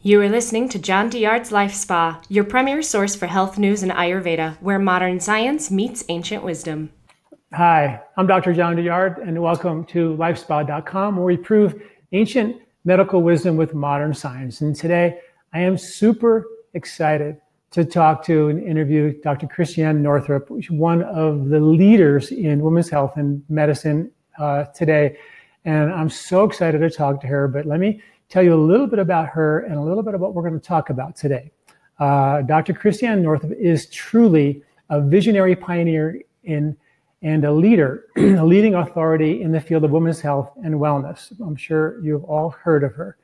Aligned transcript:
You 0.00 0.20
are 0.20 0.28
listening 0.28 0.68
to 0.68 0.78
John 0.78 1.10
Douillard's 1.10 1.50
Life 1.50 1.74
Spa, 1.74 2.22
your 2.28 2.44
premier 2.44 2.82
source 2.82 3.16
for 3.16 3.26
health 3.26 3.58
news 3.58 3.82
and 3.82 3.90
Ayurveda, 3.90 4.56
where 4.60 4.78
modern 4.78 5.18
science 5.18 5.72
meets 5.72 6.04
ancient 6.08 6.44
wisdom. 6.44 6.90
Hi, 7.52 8.00
I'm 8.16 8.28
Dr. 8.28 8.54
John 8.54 8.76
Douillard, 8.76 9.18
and 9.18 9.42
welcome 9.42 9.84
to 9.86 10.16
lifespa.com, 10.16 11.16
where 11.16 11.26
we 11.26 11.36
prove 11.36 11.82
ancient 12.12 12.62
medical 12.84 13.22
wisdom 13.22 13.56
with 13.56 13.74
modern 13.74 14.14
science. 14.14 14.60
And 14.60 14.76
today, 14.76 15.18
I 15.52 15.62
am 15.62 15.76
super 15.76 16.46
excited 16.74 17.40
to 17.72 17.84
talk 17.84 18.24
to 18.26 18.50
and 18.50 18.62
interview 18.62 19.20
Dr. 19.20 19.48
Christiane 19.48 20.00
Northrup, 20.00 20.48
one 20.70 21.02
of 21.02 21.48
the 21.48 21.58
leaders 21.58 22.30
in 22.30 22.60
women's 22.60 22.88
health 22.88 23.16
and 23.16 23.42
medicine 23.48 24.12
uh, 24.38 24.66
today. 24.66 25.18
And 25.64 25.92
I'm 25.92 26.08
so 26.08 26.44
excited 26.44 26.78
to 26.82 26.88
talk 26.88 27.20
to 27.22 27.26
her. 27.26 27.48
But 27.48 27.66
let 27.66 27.80
me 27.80 28.00
tell 28.28 28.42
you 28.42 28.54
a 28.54 28.56
little 28.56 28.86
bit 28.86 28.98
about 28.98 29.28
her 29.28 29.60
and 29.60 29.74
a 29.74 29.80
little 29.80 30.02
bit 30.02 30.14
about 30.14 30.20
what 30.20 30.34
we're 30.34 30.48
going 30.48 30.60
to 30.60 30.66
talk 30.66 30.90
about 30.90 31.16
today. 31.16 31.50
Uh, 31.98 32.42
Dr. 32.42 32.74
Christiane 32.74 33.22
Northrup 33.22 33.52
is 33.58 33.86
truly 33.90 34.62
a 34.90 35.00
visionary 35.00 35.56
pioneer 35.56 36.20
in 36.44 36.76
and 37.22 37.44
a 37.44 37.52
leader, 37.52 38.06
a 38.16 38.44
leading 38.44 38.74
authority 38.74 39.42
in 39.42 39.50
the 39.50 39.60
field 39.60 39.84
of 39.84 39.90
women's 39.90 40.20
health 40.20 40.52
and 40.62 40.74
wellness. 40.76 41.32
I'm 41.40 41.56
sure 41.56 42.00
you've 42.00 42.24
all 42.24 42.50
heard 42.50 42.84
of 42.84 42.94
her, 42.94 43.16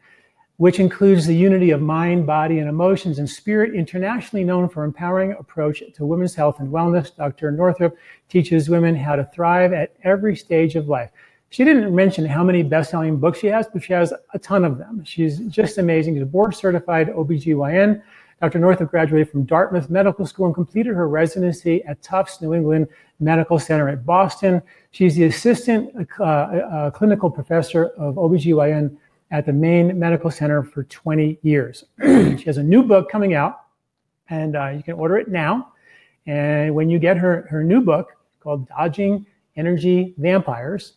which 0.57 0.81
includes 0.81 1.27
the 1.27 1.37
unity 1.37 1.71
of 1.71 1.81
mind, 1.81 2.27
body, 2.27 2.59
and 2.59 2.69
emotions 2.69 3.21
and 3.21 3.31
spirit, 3.31 3.75
internationally 3.75 4.45
known 4.45 4.69
for 4.69 4.83
empowering 4.83 5.33
approach 5.39 5.83
to 5.95 6.07
women's 6.07 6.35
health 6.35 6.59
and 6.59 6.73
wellness. 6.73 7.15
Dr. 7.15 7.53
Northrup 7.53 7.97
teaches 8.29 8.69
women 8.69 8.97
how 8.97 9.15
to 9.15 9.31
thrive 9.33 9.73
at 9.73 9.95
every 10.03 10.35
stage 10.35 10.75
of 10.75 10.89
life. 10.89 11.11
She 11.55 11.63
didn't 11.63 11.95
mention 11.95 12.27
how 12.27 12.43
many 12.43 12.65
best-selling 12.65 13.17
books 13.19 13.39
she 13.39 13.47
has, 13.47 13.69
but 13.73 13.81
she 13.81 13.93
has 13.93 14.13
a 14.33 14.39
ton 14.41 14.65
of 14.65 14.77
them. 14.77 15.05
She's 15.05 15.39
just 15.47 15.79
amazing. 15.79 16.17
She's 16.17 16.25
a 16.25 16.27
board-certified 16.27 17.11
OBGYN. 17.11 18.03
Dr. 18.43 18.59
Northrup 18.59 18.91
graduated 18.91 19.31
from 19.31 19.45
Dartmouth 19.45 19.89
Medical 19.89 20.27
School 20.27 20.47
and 20.47 20.55
completed 20.57 20.97
her 20.97 21.09
residency 21.09 21.85
at 21.85 22.03
Tufts 22.03 22.43
New 22.43 22.55
England 22.55 22.89
Medical 23.21 23.61
Center 23.61 23.89
at 23.89 24.05
Boston. 24.05 24.61
She's 24.91 25.15
the 25.15 25.27
assistant 25.27 25.95
uh, 26.19 26.25
uh, 26.25 26.91
clinical 26.91 27.31
professor 27.31 27.91
of 27.91 28.17
OBGYN 28.17 28.97
at 29.31 29.47
the 29.47 29.53
Maine 29.53 29.97
Medical 29.97 30.33
Center 30.33 30.65
for 30.65 30.83
20 30.83 31.39
years. 31.43 31.85
she 32.03 32.43
has 32.47 32.57
a 32.57 32.65
new 32.65 32.83
book 32.83 33.09
coming 33.09 33.35
out, 33.35 33.67
and 34.29 34.57
uh, 34.57 34.71
you 34.71 34.83
can 34.83 34.95
order 34.95 35.19
it 35.19 35.29
now. 35.29 35.73
And 36.27 36.75
when 36.75 36.91
you 36.91 36.99
get 36.99 37.17
her, 37.17 37.47
her 37.49 37.63
new 37.63 37.81
book 37.81 38.09
called 38.41 38.67
Dodging 38.67 39.25
Energy 39.57 40.15
Vampires, 40.19 40.95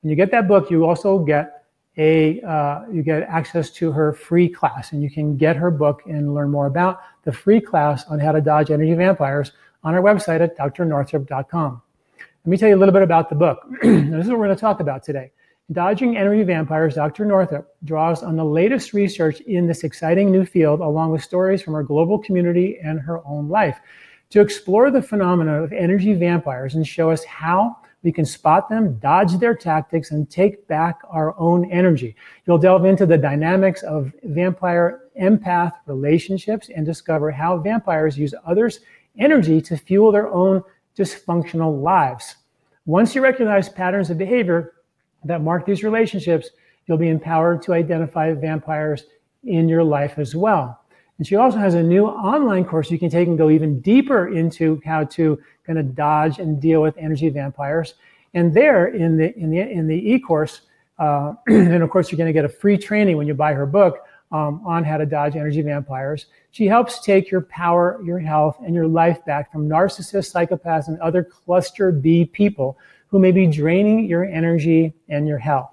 when 0.00 0.10
you 0.10 0.16
get 0.16 0.30
that 0.30 0.48
book, 0.48 0.70
you 0.70 0.86
also 0.86 1.18
get 1.18 1.66
a 1.96 2.40
uh, 2.42 2.84
you 2.90 3.02
get 3.02 3.22
access 3.24 3.70
to 3.70 3.92
her 3.92 4.12
free 4.12 4.48
class, 4.48 4.92
and 4.92 5.02
you 5.02 5.10
can 5.10 5.36
get 5.36 5.56
her 5.56 5.70
book 5.70 6.02
and 6.06 6.34
learn 6.34 6.50
more 6.50 6.66
about 6.66 7.00
the 7.24 7.32
free 7.32 7.60
class 7.60 8.06
on 8.06 8.18
how 8.18 8.32
to 8.32 8.40
dodge 8.40 8.70
energy 8.70 8.94
vampires 8.94 9.52
on 9.84 9.94
our 9.94 10.00
website 10.00 10.40
at 10.40 10.56
drnorthrup.com. 10.56 11.82
Let 12.18 12.50
me 12.50 12.56
tell 12.56 12.68
you 12.68 12.76
a 12.76 12.78
little 12.78 12.92
bit 12.92 13.02
about 13.02 13.28
the 13.28 13.34
book. 13.34 13.66
this 13.82 14.24
is 14.24 14.28
what 14.28 14.38
we're 14.38 14.46
going 14.46 14.56
to 14.56 14.60
talk 14.60 14.80
about 14.80 15.02
today. 15.02 15.30
Dodging 15.72 16.16
Energy 16.16 16.42
Vampires, 16.42 16.94
Dr. 16.94 17.24
Northrup 17.24 17.76
draws 17.84 18.24
on 18.24 18.34
the 18.34 18.44
latest 18.44 18.92
research 18.92 19.40
in 19.42 19.66
this 19.68 19.84
exciting 19.84 20.32
new 20.32 20.44
field, 20.44 20.80
along 20.80 21.12
with 21.12 21.22
stories 21.22 21.62
from 21.62 21.74
her 21.74 21.84
global 21.84 22.18
community 22.18 22.78
and 22.82 22.98
her 22.98 23.24
own 23.24 23.48
life, 23.48 23.78
to 24.30 24.40
explore 24.40 24.90
the 24.90 25.02
phenomena 25.02 25.62
of 25.62 25.72
energy 25.72 26.14
vampires 26.14 26.74
and 26.74 26.86
show 26.86 27.10
us 27.10 27.22
how 27.24 27.76
we 28.02 28.12
can 28.12 28.24
spot 28.24 28.68
them, 28.68 28.98
dodge 28.98 29.36
their 29.38 29.54
tactics, 29.54 30.10
and 30.10 30.30
take 30.30 30.66
back 30.66 31.00
our 31.10 31.38
own 31.38 31.70
energy. 31.70 32.16
You'll 32.46 32.58
delve 32.58 32.86
into 32.86 33.04
the 33.04 33.18
dynamics 33.18 33.82
of 33.82 34.12
vampire 34.22 35.02
empath 35.20 35.72
relationships 35.86 36.70
and 36.74 36.86
discover 36.86 37.30
how 37.30 37.58
vampires 37.58 38.18
use 38.18 38.34
others' 38.46 38.80
energy 39.18 39.60
to 39.62 39.76
fuel 39.76 40.12
their 40.12 40.28
own 40.28 40.62
dysfunctional 40.96 41.82
lives. 41.82 42.36
Once 42.86 43.14
you 43.14 43.22
recognize 43.22 43.68
patterns 43.68 44.08
of 44.10 44.18
behavior 44.18 44.72
that 45.24 45.42
mark 45.42 45.66
these 45.66 45.84
relationships, 45.84 46.50
you'll 46.86 46.96
be 46.96 47.08
empowered 47.08 47.60
to 47.62 47.74
identify 47.74 48.32
vampires 48.32 49.04
in 49.44 49.68
your 49.68 49.84
life 49.84 50.18
as 50.18 50.34
well. 50.34 50.79
And 51.20 51.26
she 51.26 51.36
also 51.36 51.58
has 51.58 51.74
a 51.74 51.82
new 51.82 52.06
online 52.06 52.64
course 52.64 52.90
you 52.90 52.98
can 52.98 53.10
take 53.10 53.28
and 53.28 53.36
go 53.36 53.50
even 53.50 53.82
deeper 53.82 54.34
into 54.34 54.80
how 54.86 55.04
to 55.04 55.38
kind 55.66 55.78
of 55.78 55.94
dodge 55.94 56.38
and 56.38 56.58
deal 56.58 56.80
with 56.80 56.96
energy 56.96 57.28
vampires. 57.28 57.92
And 58.32 58.54
there 58.54 58.86
in 58.86 59.18
the 59.18 59.36
in 59.36 59.50
the 59.50 59.60
in 59.60 59.86
the 59.86 60.12
e-course, 60.12 60.62
uh, 60.98 61.34
and 61.46 61.82
of 61.82 61.90
course 61.90 62.10
you're 62.10 62.16
going 62.16 62.28
to 62.28 62.32
get 62.32 62.46
a 62.46 62.48
free 62.48 62.78
training 62.78 63.18
when 63.18 63.26
you 63.26 63.34
buy 63.34 63.52
her 63.52 63.66
book 63.66 63.98
um, 64.32 64.62
on 64.64 64.82
how 64.82 64.96
to 64.96 65.04
dodge 65.04 65.36
energy 65.36 65.60
vampires. 65.60 66.24
She 66.52 66.66
helps 66.66 67.00
take 67.04 67.30
your 67.30 67.42
power, 67.42 68.00
your 68.02 68.18
health, 68.18 68.56
and 68.64 68.74
your 68.74 68.86
life 68.86 69.22
back 69.26 69.52
from 69.52 69.68
narcissists, 69.68 70.32
psychopaths, 70.32 70.88
and 70.88 70.98
other 71.00 71.22
cluster 71.22 71.92
B 71.92 72.24
people 72.24 72.78
who 73.08 73.18
may 73.18 73.30
be 73.30 73.46
draining 73.46 74.06
your 74.06 74.24
energy 74.24 74.94
and 75.10 75.28
your 75.28 75.36
health. 75.36 75.70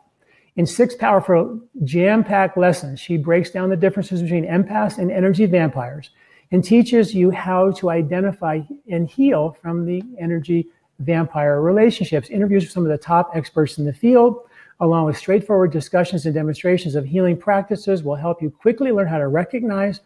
In 0.57 0.65
six 0.65 0.95
powerful, 0.95 1.61
jam 1.83 2.23
packed 2.23 2.57
lessons, 2.57 2.99
she 2.99 3.15
breaks 3.15 3.51
down 3.51 3.69
the 3.69 3.77
differences 3.77 4.23
between 4.23 4.43
empaths 4.43 4.97
and 4.97 5.11
energy 5.11 5.45
vampires 5.45 6.09
and 6.51 6.63
teaches 6.63 7.13
you 7.13 7.29
how 7.29 7.69
to 7.73 7.91
identify 7.91 8.61
and 8.89 9.07
heal 9.07 9.55
from 9.61 9.85
the 9.85 10.01
energy 10.19 10.67
vampire 10.97 11.61
relationships. 11.61 12.31
Interviews 12.31 12.63
with 12.63 12.71
some 12.71 12.83
of 12.83 12.89
the 12.89 12.97
top 12.97 13.29
experts 13.35 13.77
in 13.77 13.85
the 13.85 13.93
field, 13.93 14.49
along 14.79 15.05
with 15.05 15.15
straightforward 15.15 15.71
discussions 15.71 16.25
and 16.25 16.33
demonstrations 16.33 16.95
of 16.95 17.05
healing 17.05 17.37
practices, 17.37 18.01
will 18.01 18.15
help 18.15 18.41
you 18.41 18.49
quickly 18.49 18.91
learn 18.91 19.07
how 19.07 19.19
to 19.19 19.27
recognize 19.27 19.99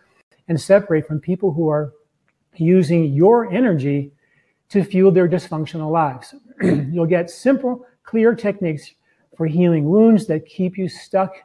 and 0.49 0.59
separate 0.59 1.07
from 1.07 1.21
people 1.21 1.53
who 1.53 1.69
are 1.69 1.93
using 2.57 3.05
your 3.13 3.49
energy 3.53 4.11
to 4.67 4.83
fuel 4.83 5.11
their 5.11 5.29
dysfunctional 5.29 5.91
lives. 5.91 6.35
You'll 6.61 7.05
get 7.05 7.29
simple, 7.29 7.85
clear 8.03 8.35
techniques 8.35 8.95
for 9.37 9.47
healing 9.47 9.89
wounds 9.89 10.27
that 10.27 10.45
keep 10.45 10.77
you 10.77 10.87
stuck 10.87 11.35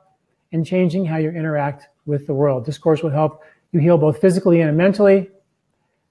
and 0.53 0.65
changing 0.65 1.05
how 1.05 1.17
you 1.17 1.31
interact 1.31 1.89
with 2.07 2.27
the 2.27 2.35
world. 2.35 2.65
This 2.67 2.79
course 2.79 3.03
will 3.03 3.11
help 3.11 3.43
you 3.73 3.81
heal 3.81 3.99
both 3.99 4.21
physically 4.21 4.61
and 4.61 4.77
mentally 4.77 5.31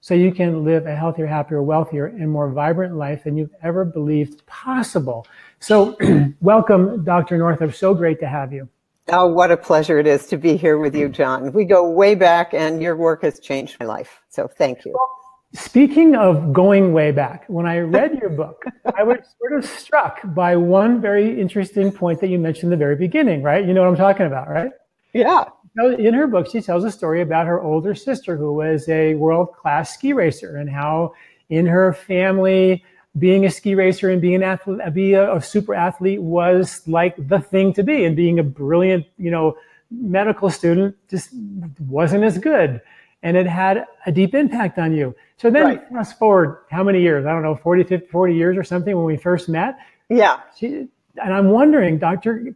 so 0.00 0.14
you 0.14 0.32
can 0.32 0.64
live 0.64 0.86
a 0.86 0.94
healthier, 0.94 1.26
happier, 1.26 1.62
wealthier, 1.62 2.06
and 2.06 2.30
more 2.30 2.48
vibrant 2.50 2.94
life 2.94 3.24
than 3.24 3.36
you've 3.36 3.54
ever 3.62 3.84
believed 3.84 4.46
possible. 4.46 5.26
So, 5.58 5.96
welcome, 6.40 7.02
Dr. 7.02 7.38
Northrup. 7.38 7.74
So 7.74 7.92
great 7.92 8.20
to 8.20 8.28
have 8.28 8.52
you. 8.52 8.68
Oh, 9.08 9.26
what 9.26 9.50
a 9.50 9.56
pleasure 9.56 9.98
it 9.98 10.06
is 10.06 10.26
to 10.26 10.36
be 10.36 10.56
here 10.56 10.78
with 10.78 10.94
you, 10.94 11.08
John. 11.08 11.52
We 11.52 11.64
go 11.64 11.90
way 11.90 12.14
back, 12.14 12.54
and 12.54 12.80
your 12.80 12.96
work 12.96 13.22
has 13.22 13.40
changed 13.40 13.78
my 13.80 13.86
life. 13.86 14.20
So, 14.28 14.46
thank 14.46 14.84
you. 14.84 14.92
Well, 14.92 15.10
Speaking 15.56 16.14
of 16.16 16.52
going 16.52 16.92
way 16.92 17.12
back, 17.12 17.44
when 17.48 17.64
I 17.64 17.78
read 17.78 18.18
your 18.20 18.28
book, 18.28 18.64
I 18.94 19.02
was 19.02 19.18
sort 19.38 19.54
of 19.54 19.64
struck 19.64 20.20
by 20.34 20.54
one 20.54 21.00
very 21.00 21.40
interesting 21.40 21.90
point 21.90 22.20
that 22.20 22.28
you 22.28 22.38
mentioned 22.38 22.64
in 22.64 22.78
the 22.78 22.84
very 22.84 22.96
beginning, 22.96 23.42
right? 23.42 23.64
You 23.64 23.72
know 23.72 23.80
what 23.80 23.88
I'm 23.88 23.96
talking 23.96 24.26
about, 24.26 24.48
right? 24.48 24.70
Yeah. 25.14 25.44
In 25.78 26.12
her 26.12 26.26
book, 26.26 26.50
she 26.50 26.60
tells 26.60 26.84
a 26.84 26.90
story 26.90 27.22
about 27.22 27.46
her 27.46 27.60
older 27.60 27.94
sister 27.94 28.36
who 28.36 28.52
was 28.52 28.88
a 28.88 29.14
world 29.14 29.54
class 29.54 29.94
ski 29.94 30.12
racer 30.12 30.56
and 30.56 30.68
how 30.70 31.14
in 31.48 31.66
her 31.66 31.92
family, 31.92 32.84
being 33.18 33.46
a 33.46 33.50
ski 33.50 33.74
racer 33.74 34.10
and 34.10 34.20
being 34.20 34.36
an 34.36 34.42
athlete, 34.42 34.80
be 34.92 35.14
a, 35.14 35.34
a 35.34 35.40
super 35.40 35.74
athlete 35.74 36.20
was 36.20 36.82
like 36.86 37.14
the 37.28 37.40
thing 37.40 37.72
to 37.74 37.82
be. 37.82 38.04
And 38.04 38.14
being 38.14 38.38
a 38.38 38.42
brilliant, 38.42 39.06
you 39.16 39.30
know, 39.30 39.56
medical 39.90 40.50
student 40.50 40.96
just 41.08 41.30
wasn't 41.78 42.24
as 42.24 42.36
good 42.36 42.82
and 43.26 43.36
it 43.36 43.48
had 43.48 43.86
a 44.06 44.12
deep 44.12 44.36
impact 44.36 44.78
on 44.78 44.94
you. 44.94 45.12
So 45.36 45.50
then 45.50 45.64
right. 45.64 45.88
fast 45.88 46.16
forward 46.16 46.58
how 46.70 46.84
many 46.84 47.00
years? 47.00 47.26
I 47.26 47.32
don't 47.32 47.42
know, 47.42 47.56
40, 47.56 47.82
50, 47.82 48.06
40 48.06 48.34
years 48.36 48.56
or 48.56 48.62
something 48.62 48.94
when 48.96 49.04
we 49.04 49.16
first 49.16 49.48
met. 49.48 49.80
Yeah. 50.08 50.42
She, 50.56 50.86
and 51.20 51.34
I'm 51.34 51.50
wondering, 51.50 51.98
Dr. 51.98 52.54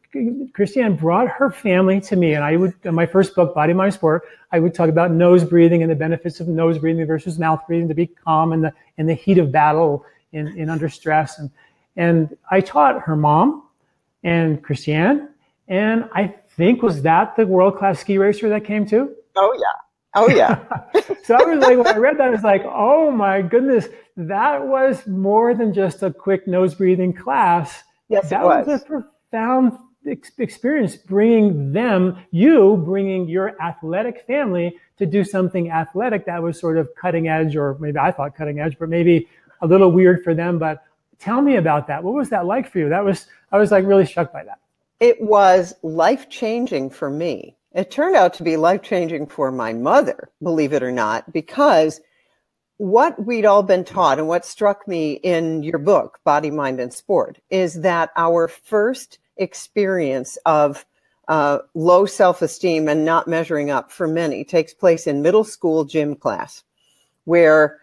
Christiane 0.53 0.95
brought 0.95 1.27
her 1.27 1.51
family 1.51 2.01
to 2.03 2.15
me, 2.15 2.35
and 2.35 2.45
I 2.45 2.55
would, 2.55 2.75
in 2.85 2.95
my 2.95 3.05
first 3.05 3.35
book, 3.35 3.53
Body, 3.53 3.73
Mind, 3.73 3.95
Sport, 3.95 4.23
I 4.53 4.61
would 4.61 4.73
talk 4.73 4.89
about 4.89 5.11
nose 5.11 5.43
breathing 5.43 5.83
and 5.83 5.91
the 5.91 5.97
benefits 5.97 6.39
of 6.39 6.47
nose 6.47 6.79
breathing 6.79 7.05
versus 7.05 7.37
mouth 7.37 7.63
breathing 7.67 7.89
to 7.89 7.95
be 7.95 8.07
calm 8.07 8.53
in 8.53 8.61
the 8.61 8.73
in 8.97 9.07
the 9.07 9.15
heat 9.15 9.39
of 9.39 9.51
battle, 9.51 10.05
in, 10.33 10.57
in 10.57 10.71
under 10.71 10.89
stress. 10.89 11.41
And 11.41 11.51
and 11.97 12.37
I 12.49 12.61
taught 12.61 13.01
her 13.03 13.17
mom 13.17 13.65
and 14.23 14.63
Christiane, 14.63 15.31
and 15.67 16.09
I 16.13 16.35
think 16.57 16.81
was 16.81 17.03
that 17.03 17.35
the 17.35 17.45
world 17.45 17.77
class 17.77 17.99
ski 17.99 18.19
racer 18.19 18.49
that 18.51 18.65
came 18.65 18.87
too? 18.87 19.17
Oh 19.35 19.57
yeah. 19.59 19.90
Oh 20.15 20.29
yeah. 20.29 20.65
so 21.25 21.37
I 21.37 21.45
was 21.45 21.61
like, 21.61 21.77
when 21.77 21.87
I 21.87 21.97
read 21.97 22.19
that, 22.19 22.29
I 22.29 22.31
was 22.31 22.43
like, 22.43 22.63
oh 22.65 23.11
my 23.11 23.43
goodness, 23.43 23.89
that 24.17 24.67
was 24.67 25.07
more 25.07 25.55
than 25.55 25.73
just 25.73 26.03
a 26.03 26.13
quick 26.13 26.47
nose 26.47 26.75
breathing 26.75 27.13
class. 27.13 27.83
Yes, 28.09 28.31
that 28.31 28.45
was. 28.45 28.67
was 28.67 28.83
a 28.83 28.85
profound 28.85 29.79
experience 30.05 30.97
bringing 30.97 31.73
them, 31.73 32.19
you 32.31 32.83
bringing 32.85 33.29
your 33.29 33.61
athletic 33.63 34.27
family 34.27 34.77
to 34.97 35.07
do 35.07 35.23
something 35.23 35.71
athletic 35.71 36.27
that 36.27 36.43
was 36.43 36.59
sort 36.59 36.77
of 36.77 36.89
cutting 36.97 37.29
edge, 37.29 37.55
or 37.55 37.77
maybe 37.79 37.99
I 37.99 38.11
thought 38.11 38.35
cutting 38.35 38.61
edge, 38.61 38.79
but 38.79 38.89
maybe 38.89 39.29
a 39.63 39.67
little 39.67 39.93
weird 39.93 40.25
for 40.25 40.35
them. 40.35 40.59
But 40.59 40.83
tell 41.19 41.41
me 41.41 41.57
about 41.57 41.87
that. 41.87 42.03
What 42.03 42.15
was 42.15 42.31
that 42.31 42.47
like 42.47 42.71
for 42.71 42.79
you? 42.79 42.89
That 42.89 43.05
was, 43.05 43.27
I 43.53 43.59
was 43.59 43.71
like 43.71 43.85
really 43.85 44.07
struck 44.07 44.33
by 44.33 44.43
that. 44.45 44.59
It 44.99 45.21
was 45.21 45.75
life 45.83 46.29
changing 46.29 46.91
for 46.91 47.09
me 47.09 47.57
It 47.73 47.91
turned 47.91 48.17
out 48.17 48.35
to 48.35 48.43
be 48.43 48.57
life 48.57 48.83
changing 48.83 49.27
for 49.27 49.53
my 49.53 49.73
mother, 49.73 50.31
believe 50.43 50.73
it 50.73 50.83
or 50.83 50.91
not, 50.91 51.33
because 51.33 52.01
what 52.79 53.25
we'd 53.25 53.45
all 53.45 53.63
been 53.63 53.85
taught 53.85 54.19
and 54.19 54.27
what 54.27 54.45
struck 54.45 54.89
me 54.89 55.13
in 55.13 55.63
your 55.63 55.79
book, 55.79 56.19
Body, 56.25 56.51
Mind, 56.51 56.81
and 56.81 56.93
Sport, 56.93 57.39
is 57.51 57.83
that 57.83 58.11
our 58.17 58.49
first 58.49 59.19
experience 59.37 60.37
of 60.47 60.85
uh, 61.29 61.59
low 61.75 62.07
self 62.07 62.43
esteem 62.43 62.89
and 62.89 63.05
not 63.05 63.29
measuring 63.29 63.71
up 63.71 63.93
for 63.93 64.09
many 64.09 64.43
takes 64.43 64.75
place 64.75 65.07
in 65.07 65.23
middle 65.23 65.45
school 65.45 65.85
gym 65.85 66.17
class, 66.17 66.65
where 67.25 67.79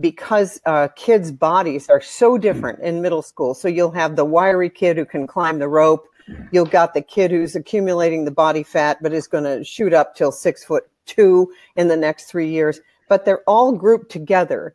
because 0.00 0.60
uh, 0.66 0.86
kids' 0.94 1.32
bodies 1.32 1.88
are 1.88 2.00
so 2.00 2.38
different 2.38 2.78
in 2.80 3.02
middle 3.02 3.22
school. 3.22 3.54
So 3.54 3.66
you'll 3.66 3.90
have 3.90 4.14
the 4.14 4.24
wiry 4.24 4.70
kid 4.70 4.96
who 4.96 5.04
can 5.04 5.26
climb 5.26 5.58
the 5.58 5.68
rope. 5.68 6.06
You've 6.50 6.70
got 6.70 6.94
the 6.94 7.02
kid 7.02 7.30
who's 7.30 7.56
accumulating 7.56 8.24
the 8.24 8.30
body 8.30 8.62
fat, 8.62 8.98
but 9.02 9.12
is 9.12 9.26
going 9.26 9.44
to 9.44 9.64
shoot 9.64 9.92
up 9.92 10.14
till 10.14 10.32
six 10.32 10.64
foot 10.64 10.84
two 11.06 11.52
in 11.76 11.88
the 11.88 11.96
next 11.96 12.24
three 12.24 12.48
years. 12.48 12.80
But 13.08 13.24
they're 13.24 13.42
all 13.46 13.72
grouped 13.72 14.10
together. 14.10 14.74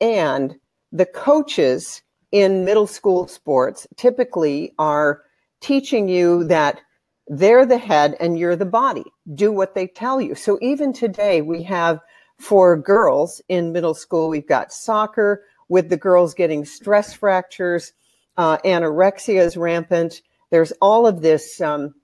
And 0.00 0.56
the 0.92 1.06
coaches 1.06 2.02
in 2.32 2.64
middle 2.64 2.86
school 2.86 3.28
sports 3.28 3.86
typically 3.96 4.72
are 4.78 5.22
teaching 5.60 6.08
you 6.08 6.44
that 6.44 6.80
they're 7.28 7.66
the 7.66 7.78
head 7.78 8.16
and 8.20 8.38
you're 8.38 8.56
the 8.56 8.64
body. 8.64 9.04
Do 9.34 9.50
what 9.52 9.74
they 9.74 9.86
tell 9.86 10.20
you. 10.20 10.34
So 10.34 10.58
even 10.62 10.92
today, 10.92 11.42
we 11.42 11.62
have 11.64 12.00
for 12.38 12.76
girls 12.76 13.40
in 13.48 13.72
middle 13.72 13.94
school, 13.94 14.28
we've 14.28 14.46
got 14.46 14.72
soccer 14.72 15.44
with 15.68 15.88
the 15.88 15.96
girls 15.96 16.34
getting 16.34 16.64
stress 16.64 17.12
fractures, 17.12 17.92
uh, 18.36 18.58
anorexia 18.58 19.40
is 19.40 19.56
rampant. 19.56 20.22
There's 20.50 20.72
all 20.80 21.06
of 21.06 21.22
this 21.22 21.60
um, 21.60 21.94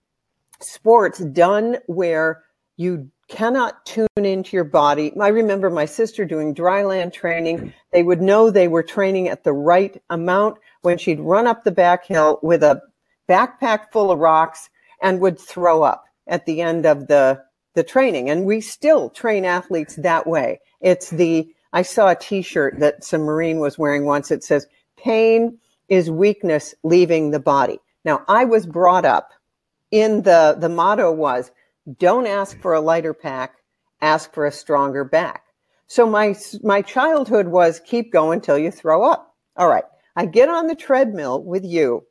sports 0.60 1.18
done 1.18 1.78
where 1.86 2.42
you 2.76 3.10
cannot 3.28 3.84
tune 3.86 4.08
into 4.16 4.56
your 4.56 4.64
body. 4.64 5.12
I 5.18 5.28
remember 5.28 5.70
my 5.70 5.86
sister 5.86 6.24
doing 6.24 6.54
dryland 6.54 7.12
training. 7.12 7.72
They 7.92 8.02
would 8.02 8.20
know 8.20 8.50
they 8.50 8.68
were 8.68 8.82
training 8.82 9.28
at 9.28 9.44
the 9.44 9.52
right 9.52 10.00
amount 10.10 10.58
when 10.82 10.98
she'd 10.98 11.20
run 11.20 11.46
up 11.46 11.64
the 11.64 11.70
back 11.70 12.06
hill 12.06 12.38
with 12.42 12.62
a 12.62 12.82
backpack 13.28 13.90
full 13.92 14.10
of 14.10 14.18
rocks 14.18 14.68
and 15.00 15.20
would 15.20 15.38
throw 15.38 15.82
up 15.82 16.04
at 16.26 16.46
the 16.46 16.60
end 16.60 16.86
of 16.86 17.08
the 17.08 17.42
the 17.74 17.82
training 17.82 18.28
and 18.28 18.44
we 18.44 18.60
still 18.60 19.08
train 19.08 19.44
athletes 19.46 19.96
that 19.96 20.26
way 20.26 20.60
it's 20.82 21.08
the 21.10 21.48
i 21.72 21.80
saw 21.80 22.08
a 22.08 22.14
t-shirt 22.14 22.78
that 22.78 23.02
some 23.02 23.22
marine 23.22 23.60
was 23.60 23.78
wearing 23.78 24.04
once 24.04 24.30
it 24.30 24.44
says 24.44 24.66
pain 24.98 25.58
is 25.88 26.10
weakness 26.10 26.74
leaving 26.82 27.30
the 27.30 27.40
body 27.40 27.78
now 28.04 28.22
i 28.28 28.44
was 28.44 28.66
brought 28.66 29.04
up 29.04 29.30
in 29.90 30.22
the 30.22 30.56
the 30.58 30.68
motto 30.68 31.12
was 31.12 31.50
don't 31.98 32.26
ask 32.26 32.60
for 32.60 32.74
a 32.74 32.80
lighter 32.80 33.14
pack 33.14 33.54
ask 34.02 34.34
for 34.34 34.44
a 34.44 34.52
stronger 34.52 35.04
back. 35.04 35.44
So 35.86 36.06
my 36.06 36.34
my 36.62 36.82
childhood 36.82 37.48
was 37.48 37.80
keep 37.80 38.12
going 38.12 38.40
till 38.40 38.58
you 38.58 38.70
throw 38.70 39.04
up. 39.04 39.34
All 39.56 39.68
right 39.68 39.84
i 40.16 40.26
get 40.26 40.48
on 40.48 40.66
the 40.66 40.74
treadmill 40.74 41.42
with 41.42 41.64
you 41.64 42.04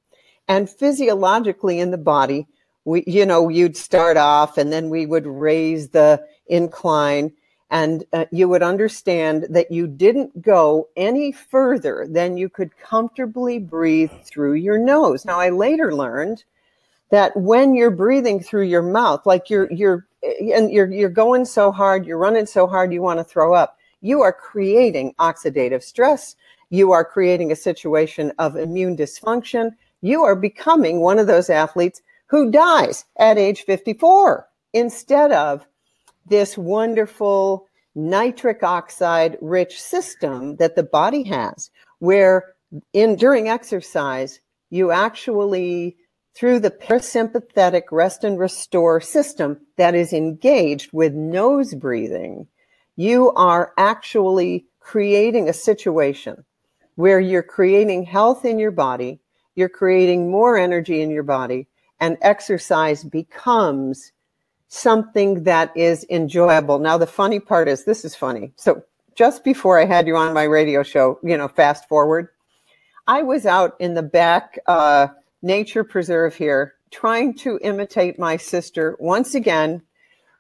and 0.48 0.70
physiologically 0.70 1.80
in 1.80 1.92
the 1.92 1.98
body 1.98 2.48
we 2.86 3.04
you 3.08 3.26
know 3.26 3.50
you'd 3.50 3.78
start 3.78 4.18
off 4.18 4.58
and 4.58 4.72
then 4.72 4.90
we 4.90 5.06
would 5.06 5.26
raise 5.26 5.90
the 5.90 6.24
incline 6.48 7.32
and 7.72 8.06
uh, 8.14 8.26
you 8.32 8.48
would 8.48 8.62
understand 8.62 9.48
that 9.50 9.72
you 9.72 9.88
didn't 9.88 10.42
go 10.42 10.88
any 10.96 11.32
further 11.32 12.06
than 12.08 12.38
you 12.38 12.50
could 12.50 12.78
comfortably 12.78 13.58
breathe 13.58 14.12
through 14.24 14.54
your 14.54 14.78
nose. 14.78 15.26
Now 15.26 15.40
i 15.40 15.50
later 15.50 15.96
learned 15.96 16.44
that 17.10 17.36
when 17.36 17.74
you're 17.74 17.92
breathing 17.92 18.40
through 18.40 18.66
your 18.66 18.84
mouth 18.84 19.26
like 19.26 19.50
you're 19.50 19.72
you're 19.72 20.06
and 20.24 20.72
you're 20.72 20.92
you're 20.92 21.10
going 21.10 21.46
so 21.46 21.72
hard 21.72 22.06
you're 22.06 22.18
running 22.18 22.46
so 22.46 22.68
hard 22.68 22.94
you 22.94 23.02
want 23.02 23.20
to 23.20 23.24
throw 23.24 23.54
up 23.54 23.78
you 24.02 24.22
are 24.22 24.34
creating 24.34 25.14
oxidative 25.20 25.84
stress. 25.84 26.36
You 26.70 26.92
are 26.92 27.06
creating 27.06 27.52
a 27.52 27.56
situation 27.56 28.34
of 28.40 28.56
immune 28.56 28.98
dysfunction. 28.98 29.72
You 30.02 30.24
are 30.24 30.36
becoming 30.36 31.00
one 31.00 31.20
of 31.20 31.28
those 31.28 31.50
athletes 31.50 32.02
who 32.26 32.52
dies 32.52 33.06
at 33.18 33.38
age 33.38 33.64
54 33.64 34.48
instead 34.74 35.32
of 35.32 35.66
this 36.28 36.58
wonderful 36.58 37.68
nitric 37.96 38.64
oxide 38.64 39.38
rich 39.42 39.82
system 39.82 40.56
that 40.56 40.76
the 40.76 40.84
body 40.84 41.24
has 41.24 41.70
where 42.00 42.56
in 42.94 43.16
during 43.16 43.50
exercise 43.50 44.40
you 44.70 44.92
actually 44.92 45.98
through 46.34 46.60
the 46.60 46.72
parasympathetic 46.72 47.84
rest 47.92 48.24
and 48.24 48.40
restore 48.40 49.02
system 49.02 49.60
that 49.76 49.94
is 49.94 50.14
engaged 50.14 50.90
with 50.94 51.14
nose 51.14 51.76
breathing 51.76 52.48
you 52.96 53.32
are 53.34 53.74
actually 53.78 54.66
creating 54.80 55.50
a 55.50 55.54
situation 55.54 56.46
where 56.96 57.20
you're 57.20 57.44
creating 57.44 58.04
health 58.04 58.46
in 58.46 58.58
your 58.58 58.72
body 58.72 59.20
you're 59.56 59.68
creating 59.68 60.32
more 60.32 60.58
energy 60.58 61.02
in 61.02 61.10
your 61.10 61.24
body 61.24 61.68
and 62.00 62.18
exercise 62.22 63.04
becomes 63.04 64.14
something 64.74 65.44
that 65.44 65.76
is 65.76 66.06
enjoyable. 66.10 66.80
Now, 66.80 66.98
the 66.98 67.06
funny 67.06 67.42
part 67.42 67.68
is 67.68 67.84
this 67.84 68.06
is 68.06 68.16
funny. 68.16 68.54
So, 68.56 68.82
just 69.16 69.44
before 69.44 69.78
I 69.78 69.86
had 69.86 70.08
you 70.08 70.16
on 70.16 70.34
my 70.34 70.44
radio 70.44 70.82
show, 70.82 71.20
you 71.22 71.36
know, 71.36 71.50
fast 71.50 71.90
forward, 71.90 72.30
I 73.06 73.22
was 73.22 73.46
out 73.46 73.76
in 73.80 73.96
the 73.96 74.02
back 74.02 74.58
uh, 74.68 75.08
nature 75.42 75.84
preserve 75.84 76.36
here 76.36 76.76
trying 76.90 77.34
to 77.34 77.60
imitate 77.62 78.18
my 78.18 78.38
sister 78.38 78.96
once 79.00 79.36
again, 79.36 79.82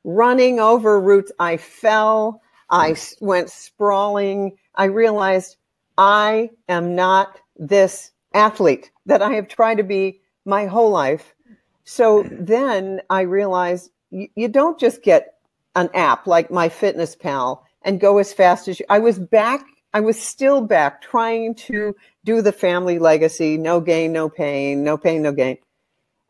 running 0.06 0.62
over 0.62 1.02
roots. 1.02 1.34
I 1.38 1.58
fell, 1.58 2.42
I 2.70 2.96
went 3.20 3.50
sprawling. 3.50 4.58
I 4.76 4.86
realized 4.86 5.58
I 5.98 6.52
am 6.70 6.96
not 6.96 7.38
this 7.58 8.12
athlete 8.34 8.92
that 9.08 9.22
I 9.22 9.34
have 9.34 9.50
tried 9.50 9.76
to 9.76 9.84
be 9.84 10.22
my 10.46 10.68
whole 10.68 10.90
life. 10.90 11.36
So 11.84 12.26
then 12.32 13.02
I 13.10 13.22
realized 13.22 13.92
you, 14.12 14.48
don't 14.48 14.80
just 14.80 15.04
get 15.04 15.36
an 15.76 15.90
app 15.94 16.28
like 16.28 16.52
my 16.52 16.70
fitness 16.70 17.16
pal 17.16 17.66
and 17.82 18.00
go 18.00 18.18
as 18.18 18.34
fast 18.34 18.68
as 18.68 18.80
you. 18.80 18.86
I 18.90 19.00
was 19.00 19.18
back. 19.18 19.66
I 19.94 20.00
was 20.00 20.22
still 20.22 20.62
back 20.62 21.02
trying 21.02 21.56
to 21.56 21.96
do 22.24 22.42
the 22.42 22.52
family 22.52 23.00
legacy, 23.00 23.58
no 23.58 23.82
gain, 23.82 24.14
no 24.14 24.30
pain, 24.30 24.84
no 24.84 24.98
pain, 24.98 25.22
no 25.22 25.32
gain. 25.32 25.58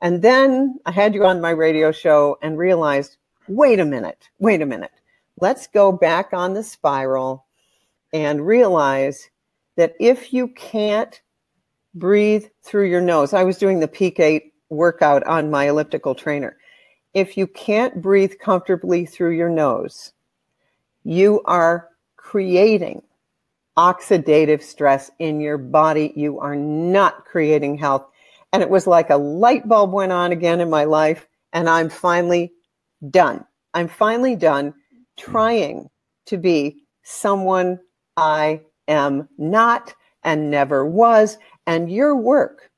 And 0.02 0.22
then 0.22 0.80
I 0.86 0.92
had 0.92 1.14
you 1.14 1.26
on 1.26 1.42
my 1.42 1.52
radio 1.52 1.92
show 1.92 2.40
and 2.42 2.58
realized, 2.58 3.18
wait 3.48 3.80
a 3.80 3.86
minute, 3.86 4.30
wait 4.40 4.62
a 4.62 4.66
minute. 4.66 4.92
Let's 5.40 5.68
go 5.68 5.92
back 5.92 6.34
on 6.34 6.54
the 6.54 6.64
spiral 6.64 7.46
and 8.14 8.46
realize 8.46 9.30
that 9.76 9.94
if 10.00 10.34
you 10.34 10.48
can't 10.50 11.22
breathe 11.94 12.46
through 12.64 12.90
your 12.90 13.02
nose, 13.02 13.34
I 13.34 13.44
was 13.44 13.58
doing 13.58 13.80
the 13.80 13.88
peak 13.88 14.20
eight 14.20 14.54
workout 14.70 15.24
on 15.28 15.52
my 15.52 15.70
elliptical 15.70 16.16
trainer. 16.16 16.58
If 17.14 17.38
you 17.38 17.48
can't 17.48 18.02
breathe 18.02 18.34
comfortably 18.40 19.06
through 19.06 19.32
your 19.32 19.50
nose, 19.50 20.14
you 21.04 21.42
are 21.46 21.90
creating 22.16 23.02
oxidative 23.78 24.62
stress 24.62 25.12
in 25.20 25.42
your 25.42 25.58
body. 25.58 26.14
You 26.16 26.40
are 26.40 26.56
not 26.56 27.26
creating 27.26 27.78
health. 27.78 28.06
And 28.54 28.62
it 28.62 28.70
was 28.70 28.88
like 28.88 29.10
a 29.10 29.18
light 29.18 29.68
bulb 29.68 29.92
went 29.92 30.12
on 30.12 30.32
again 30.32 30.60
in 30.60 30.70
my 30.70 30.84
life, 30.84 31.28
and 31.54 31.70
I'm 31.70 31.90
finally 31.90 32.52
done. 33.10 33.46
I'm 33.74 33.88
finally 33.88 34.36
done 34.36 34.74
trying 35.18 35.90
to 36.26 36.38
be 36.38 36.84
someone 37.04 37.80
I 38.18 38.62
am 38.88 39.28
not 39.38 39.94
and 40.24 40.52
never 40.52 40.86
was. 40.86 41.38
And 41.66 41.92
your 41.92 42.16
work 42.16 42.70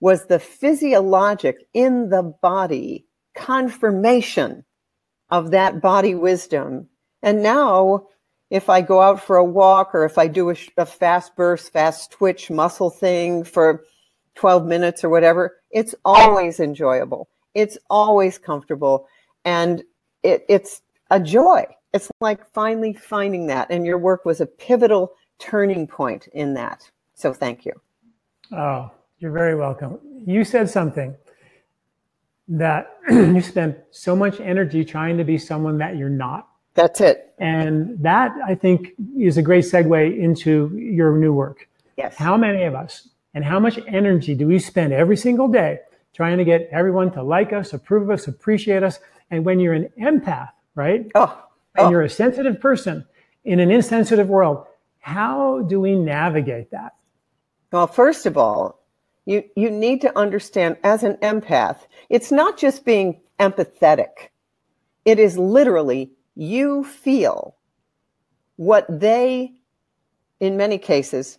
was 0.00 0.26
the 0.26 0.38
physiologic 0.38 1.66
in 1.74 2.08
the 2.08 2.22
body 2.22 3.05
confirmation 3.36 4.64
of 5.30 5.50
that 5.52 5.80
body 5.80 6.14
wisdom. 6.14 6.88
And 7.22 7.42
now, 7.42 8.06
if 8.50 8.68
I 8.68 8.80
go 8.80 9.00
out 9.00 9.22
for 9.22 9.36
a 9.36 9.44
walk 9.44 9.94
or 9.94 10.04
if 10.04 10.18
I 10.18 10.28
do 10.28 10.50
a, 10.50 10.56
a, 10.76 10.86
fast 10.86 11.34
burst, 11.36 11.72
fast 11.72 12.12
twitch 12.12 12.50
muscle 12.50 12.90
thing 12.90 13.44
for 13.44 13.84
12 14.36 14.66
minutes 14.66 15.02
or 15.02 15.08
whatever, 15.08 15.56
it's 15.70 15.94
always 16.04 16.60
enjoyable. 16.60 17.28
It's 17.54 17.76
always 17.90 18.38
comfortable. 18.38 19.08
And 19.44 19.82
it, 20.22 20.44
it's 20.48 20.82
a 21.10 21.18
joy. 21.18 21.66
It's 21.92 22.10
like 22.20 22.46
finally 22.52 22.92
finding 22.92 23.46
that. 23.48 23.68
And 23.70 23.84
your 23.84 23.98
work 23.98 24.24
was 24.24 24.40
a 24.40 24.46
pivotal 24.46 25.12
turning 25.38 25.86
point 25.86 26.28
in 26.32 26.54
that. 26.54 26.88
So 27.14 27.32
thank 27.32 27.64
you. 27.64 27.72
Oh, 28.52 28.90
you're 29.18 29.32
very 29.32 29.56
welcome. 29.56 29.98
You 30.26 30.44
said 30.44 30.70
something 30.70 31.16
that 32.48 32.98
you 33.10 33.40
spend 33.40 33.76
so 33.90 34.14
much 34.14 34.40
energy 34.40 34.84
trying 34.84 35.18
to 35.18 35.24
be 35.24 35.38
someone 35.38 35.78
that 35.78 35.96
you're 35.96 36.08
not. 36.08 36.48
That's 36.74 37.00
it. 37.00 37.34
And 37.38 37.98
that 38.02 38.32
I 38.46 38.54
think 38.54 38.92
is 39.18 39.36
a 39.38 39.42
great 39.42 39.64
segue 39.64 40.18
into 40.18 40.76
your 40.76 41.16
new 41.16 41.32
work. 41.32 41.68
Yes. 41.96 42.14
How 42.16 42.36
many 42.36 42.64
of 42.64 42.74
us 42.74 43.08
and 43.34 43.44
how 43.44 43.58
much 43.58 43.78
energy 43.86 44.34
do 44.34 44.46
we 44.46 44.58
spend 44.58 44.92
every 44.92 45.16
single 45.16 45.48
day 45.48 45.80
trying 46.14 46.38
to 46.38 46.44
get 46.44 46.68
everyone 46.70 47.10
to 47.12 47.22
like 47.22 47.52
us, 47.52 47.72
approve 47.72 48.04
of 48.04 48.10
us, 48.10 48.26
appreciate 48.26 48.82
us, 48.82 49.00
And 49.30 49.44
when 49.44 49.60
you're 49.60 49.74
an 49.74 49.90
empath, 50.00 50.50
right? 50.74 51.10
Oh, 51.14 51.42
and 51.74 51.86
oh. 51.86 51.90
you're 51.90 52.02
a 52.02 52.08
sensitive 52.08 52.60
person 52.60 53.04
in 53.44 53.60
an 53.60 53.70
insensitive 53.70 54.28
world, 54.28 54.66
how 55.00 55.62
do 55.62 55.80
we 55.80 55.94
navigate 55.94 56.70
that? 56.70 56.94
Well, 57.72 57.86
first 57.86 58.26
of 58.26 58.36
all, 58.38 58.80
you, 59.26 59.44
you 59.56 59.70
need 59.70 60.00
to 60.02 60.18
understand 60.18 60.76
as 60.82 61.02
an 61.02 61.16
empath, 61.16 61.80
it's 62.08 62.32
not 62.32 62.56
just 62.56 62.84
being 62.84 63.20
empathetic. 63.38 64.30
It 65.04 65.18
is 65.18 65.36
literally 65.36 66.12
you 66.34 66.84
feel 66.84 67.56
what 68.56 68.86
they, 68.88 69.52
in 70.40 70.56
many 70.56 70.78
cases, 70.78 71.38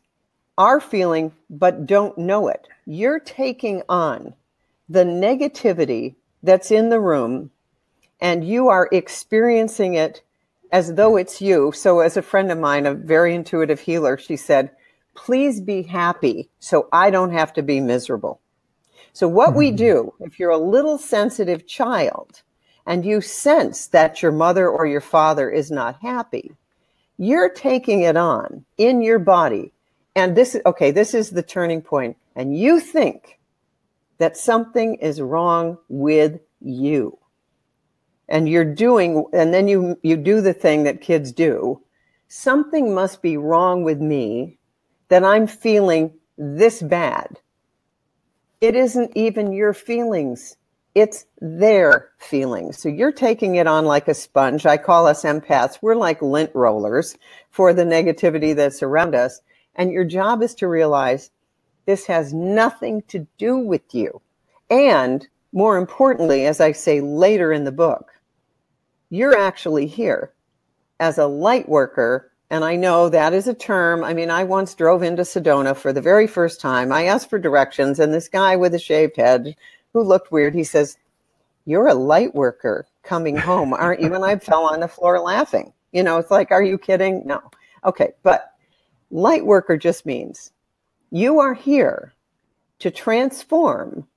are 0.57 0.79
feeling 0.79 1.31
but 1.49 1.85
don't 1.85 2.17
know 2.17 2.49
it. 2.49 2.67
You're 2.85 3.19
taking 3.19 3.83
on 3.89 4.33
the 4.89 5.03
negativity 5.03 6.15
that's 6.43 6.71
in 6.71 6.89
the 6.89 6.99
room 6.99 7.51
and 8.19 8.47
you 8.47 8.67
are 8.69 8.89
experiencing 8.91 9.93
it 9.93 10.21
as 10.71 10.95
though 10.95 11.17
it's 11.17 11.41
you. 11.41 11.71
So, 11.71 11.99
as 11.99 12.17
a 12.17 12.21
friend 12.21 12.51
of 12.51 12.57
mine, 12.57 12.85
a 12.85 12.93
very 12.93 13.35
intuitive 13.35 13.79
healer, 13.79 14.17
she 14.17 14.35
said, 14.35 14.71
Please 15.17 15.59
be 15.59 15.81
happy 15.81 16.47
so 16.59 16.87
I 16.93 17.09
don't 17.09 17.33
have 17.33 17.51
to 17.53 17.63
be 17.63 17.79
miserable. 17.79 18.39
So, 19.13 19.27
what 19.27 19.49
mm-hmm. 19.49 19.57
we 19.57 19.71
do, 19.71 20.13
if 20.19 20.39
you're 20.39 20.51
a 20.51 20.57
little 20.57 20.99
sensitive 20.99 21.67
child 21.67 22.43
and 22.85 23.03
you 23.03 23.19
sense 23.19 23.87
that 23.87 24.21
your 24.21 24.31
mother 24.31 24.69
or 24.69 24.85
your 24.85 25.01
father 25.01 25.49
is 25.49 25.71
not 25.71 25.99
happy, 26.01 26.51
you're 27.17 27.49
taking 27.49 28.03
it 28.03 28.15
on 28.15 28.63
in 28.77 29.01
your 29.01 29.17
body. 29.17 29.73
And 30.15 30.37
this, 30.37 30.53
is 30.53 30.61
okay, 30.67 30.91
this 30.91 31.15
is 31.15 31.31
the 31.31 31.43
turning 31.43 31.81
point. 31.81 32.15
And 32.35 32.55
you 32.55 32.79
think 32.79 33.39
that 34.19 34.37
something 34.37 34.95
is 34.95 35.19
wrong 35.19 35.79
with 35.89 36.39
you. 36.61 37.17
And 38.29 38.47
you're 38.47 38.75
doing, 38.75 39.25
and 39.33 39.51
then 39.51 39.67
you, 39.67 39.97
you 40.03 40.15
do 40.15 40.41
the 40.41 40.53
thing 40.53 40.83
that 40.83 41.01
kids 41.01 41.31
do. 41.31 41.81
Something 42.27 42.93
must 42.93 43.23
be 43.23 43.35
wrong 43.37 43.83
with 43.83 43.99
me 43.99 44.56
that 45.09 45.23
I'm 45.23 45.47
feeling 45.47 46.13
this 46.37 46.81
bad. 46.81 47.39
It 48.61 48.75
isn't 48.75 49.11
even 49.15 49.53
your 49.53 49.73
feelings. 49.73 50.57
It's 50.95 51.25
their 51.39 52.09
feelings. 52.17 52.79
So 52.79 52.89
you're 52.89 53.11
taking 53.11 53.55
it 53.55 53.67
on 53.67 53.85
like 53.85 54.07
a 54.07 54.13
sponge. 54.13 54.65
I 54.65 54.77
call 54.77 55.05
us 55.05 55.23
empaths. 55.23 55.79
We're 55.81 55.95
like 55.95 56.21
lint 56.21 56.51
rollers 56.55 57.15
for 57.51 57.73
the 57.73 57.85
negativity 57.85 58.55
that's 58.55 58.81
around 58.81 59.13
us. 59.13 59.41
And 59.75 59.91
your 59.91 60.05
job 60.05 60.41
is 60.41 60.55
to 60.55 60.67
realize 60.67 61.29
this 61.85 62.07
has 62.07 62.33
nothing 62.33 63.03
to 63.09 63.27
do 63.37 63.57
with 63.57 63.93
you. 63.93 64.21
And 64.69 65.27
more 65.53 65.77
importantly, 65.77 66.45
as 66.45 66.59
I 66.59 66.71
say 66.71 66.99
later 66.99 67.53
in 67.53 67.63
the 67.63 67.71
book, 67.71 68.11
you're 69.09 69.37
actually 69.37 69.87
here 69.87 70.33
as 70.99 71.17
a 71.17 71.27
light 71.27 71.69
worker 71.69 72.26
and 72.49 72.63
I 72.63 72.75
know 72.77 73.09
that 73.09 73.33
is 73.33 73.47
a 73.47 73.53
term. 73.53 74.03
I 74.03 74.13
mean, 74.13 74.29
I 74.29 74.43
once 74.45 74.73
drove 74.73 75.03
into 75.03 75.23
Sedona 75.23 75.75
for 75.75 75.91
the 75.91 76.01
very 76.01 76.27
first 76.27 76.61
time. 76.61 76.93
I 76.93 77.05
asked 77.05 77.29
for 77.29 77.39
directions, 77.39 77.99
and 77.99 78.13
this 78.13 78.29
guy 78.29 78.55
with 78.55 78.73
a 78.73 78.79
shaved 78.79 79.17
head 79.17 79.55
who 79.93 80.01
looked 80.01 80.31
weird, 80.31 80.55
he 80.55 80.63
says, 80.63 80.97
You're 81.65 81.87
a 81.87 81.93
light 81.93 82.33
worker 82.33 82.87
coming 83.03 83.35
home, 83.35 83.73
aren't 83.73 84.01
you? 84.01 84.13
And 84.13 84.23
I 84.23 84.37
fell 84.37 84.63
on 84.63 84.79
the 84.79 84.87
floor 84.87 85.19
laughing. 85.19 85.73
You 85.91 86.03
know, 86.03 86.17
it's 86.17 86.31
like, 86.31 86.51
Are 86.51 86.63
you 86.63 86.77
kidding? 86.77 87.23
No. 87.25 87.41
Okay. 87.85 88.13
But 88.23 88.53
light 89.11 89.45
worker 89.45 89.75
just 89.75 90.05
means 90.05 90.51
you 91.11 91.39
are 91.39 91.53
here 91.53 92.13
to 92.79 92.91
transform 92.91 94.07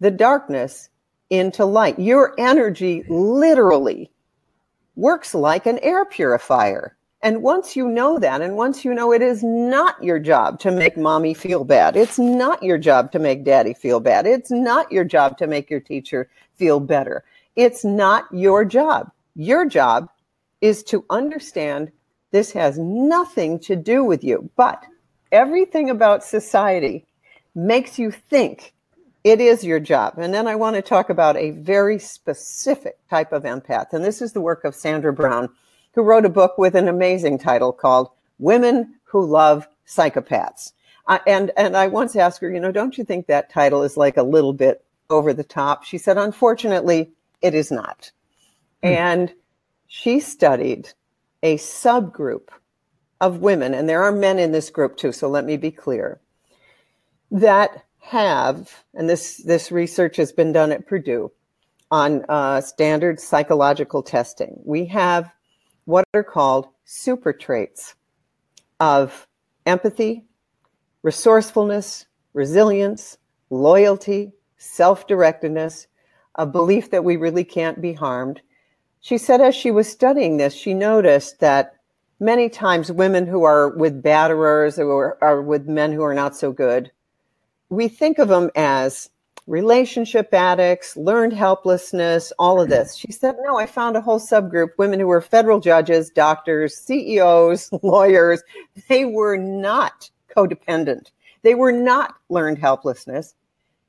the 0.00 0.10
darkness 0.10 0.88
into 1.28 1.64
light. 1.64 1.98
Your 1.98 2.34
energy 2.38 3.04
literally 3.08 4.10
works 4.96 5.34
like 5.34 5.66
an 5.66 5.78
air 5.80 6.04
purifier 6.04 6.96
and 7.22 7.42
once 7.42 7.74
you 7.74 7.88
know 7.88 8.18
that, 8.18 8.40
and 8.40 8.56
once 8.56 8.84
you 8.84 8.94
know 8.94 9.12
it 9.12 9.22
is 9.22 9.42
not 9.42 10.02
your 10.02 10.18
job 10.18 10.60
to 10.60 10.70
make 10.70 10.96
mommy 10.96 11.34
feel 11.34 11.64
bad, 11.64 11.96
it's 11.96 12.18
not 12.18 12.62
your 12.62 12.78
job 12.78 13.10
to 13.12 13.18
make 13.18 13.44
daddy 13.44 13.74
feel 13.74 13.98
bad, 13.98 14.26
it's 14.26 14.50
not 14.50 14.90
your 14.92 15.04
job 15.04 15.36
to 15.38 15.46
make 15.46 15.68
your 15.68 15.80
teacher 15.80 16.30
feel 16.54 16.78
better. 16.80 17.24
It's 17.56 17.84
not 17.84 18.26
your 18.32 18.64
job. 18.64 19.10
Your 19.34 19.66
job 19.66 20.08
is 20.60 20.82
to 20.84 21.04
understand 21.10 21.90
this 22.30 22.52
has 22.52 22.78
nothing 22.78 23.58
to 23.60 23.74
do 23.74 24.04
with 24.04 24.22
you, 24.22 24.48
but 24.56 24.84
everything 25.32 25.90
about 25.90 26.22
society 26.22 27.04
makes 27.54 27.98
you 27.98 28.10
think 28.10 28.74
it 29.24 29.40
is 29.40 29.64
your 29.64 29.80
job. 29.80 30.14
And 30.18 30.32
then 30.32 30.46
I 30.46 30.54
want 30.54 30.76
to 30.76 30.82
talk 30.82 31.10
about 31.10 31.36
a 31.36 31.50
very 31.50 31.98
specific 31.98 32.98
type 33.10 33.32
of 33.32 33.42
empath. 33.42 33.92
And 33.92 34.04
this 34.04 34.22
is 34.22 34.32
the 34.32 34.40
work 34.40 34.64
of 34.64 34.74
Sandra 34.74 35.12
Brown 35.12 35.48
who 35.98 36.04
wrote 36.04 36.24
a 36.24 36.28
book 36.28 36.56
with 36.58 36.76
an 36.76 36.86
amazing 36.86 37.36
title 37.36 37.72
called 37.72 38.08
Women 38.38 38.94
Who 39.02 39.26
Love 39.26 39.66
Psychopaths. 39.84 40.72
Uh, 41.08 41.18
and, 41.26 41.50
and 41.56 41.76
I 41.76 41.88
once 41.88 42.14
asked 42.14 42.40
her, 42.40 42.48
you 42.48 42.60
know, 42.60 42.70
don't 42.70 42.96
you 42.96 43.02
think 43.02 43.26
that 43.26 43.50
title 43.50 43.82
is 43.82 43.96
like 43.96 44.16
a 44.16 44.22
little 44.22 44.52
bit 44.52 44.84
over 45.10 45.34
the 45.34 45.42
top? 45.42 45.82
She 45.82 45.98
said, 45.98 46.16
unfortunately, 46.16 47.10
it 47.42 47.52
is 47.52 47.72
not. 47.72 48.12
Hmm. 48.84 48.90
And 48.90 49.34
she 49.88 50.20
studied 50.20 50.88
a 51.42 51.56
subgroup 51.56 52.50
of 53.20 53.40
women, 53.40 53.74
and 53.74 53.88
there 53.88 54.04
are 54.04 54.12
men 54.12 54.38
in 54.38 54.52
this 54.52 54.70
group 54.70 54.96
too, 54.96 55.10
so 55.10 55.28
let 55.28 55.44
me 55.44 55.56
be 55.56 55.72
clear, 55.72 56.20
that 57.32 57.82
have, 57.98 58.84
and 58.94 59.10
this, 59.10 59.38
this 59.38 59.72
research 59.72 60.16
has 60.18 60.30
been 60.30 60.52
done 60.52 60.70
at 60.70 60.86
Purdue 60.86 61.32
on 61.90 62.24
uh, 62.28 62.60
standard 62.60 63.18
psychological 63.18 64.04
testing. 64.04 64.60
We 64.64 64.84
have 64.84 65.32
what 65.88 66.04
are 66.12 66.22
called 66.22 66.68
super 66.84 67.32
traits 67.32 67.94
of 68.78 69.26
empathy, 69.64 70.22
resourcefulness, 71.02 72.04
resilience, 72.34 73.16
loyalty, 73.48 74.30
self 74.58 75.06
directedness, 75.06 75.86
a 76.34 76.44
belief 76.44 76.90
that 76.90 77.04
we 77.04 77.16
really 77.16 77.42
can't 77.42 77.80
be 77.80 77.94
harmed. 77.94 78.42
She 79.00 79.16
said 79.16 79.40
as 79.40 79.54
she 79.54 79.70
was 79.70 79.88
studying 79.88 80.36
this, 80.36 80.52
she 80.52 80.74
noticed 80.74 81.40
that 81.40 81.76
many 82.20 82.50
times 82.50 82.92
women 82.92 83.26
who 83.26 83.44
are 83.44 83.70
with 83.70 84.02
batterers 84.02 84.78
or 84.78 85.16
are 85.24 85.40
with 85.40 85.66
men 85.68 85.92
who 85.94 86.02
are 86.02 86.12
not 86.14 86.36
so 86.36 86.52
good, 86.52 86.92
we 87.70 87.88
think 87.88 88.18
of 88.18 88.28
them 88.28 88.50
as 88.54 89.08
relationship 89.48 90.32
addicts, 90.34 90.96
learned 90.96 91.32
helplessness, 91.32 92.32
all 92.38 92.60
of 92.60 92.68
this. 92.68 92.94
She 92.94 93.10
said, 93.10 93.34
No, 93.40 93.58
I 93.58 93.66
found 93.66 93.96
a 93.96 94.00
whole 94.00 94.20
subgroup 94.20 94.68
women 94.76 95.00
who 95.00 95.06
were 95.06 95.22
federal 95.22 95.58
judges, 95.58 96.10
doctors, 96.10 96.76
CEOs, 96.76 97.70
lawyers. 97.82 98.42
They 98.88 99.06
were 99.06 99.36
not 99.36 100.10
codependent, 100.34 101.10
they 101.42 101.54
were 101.54 101.72
not 101.72 102.14
learned 102.28 102.58
helplessness. 102.58 103.34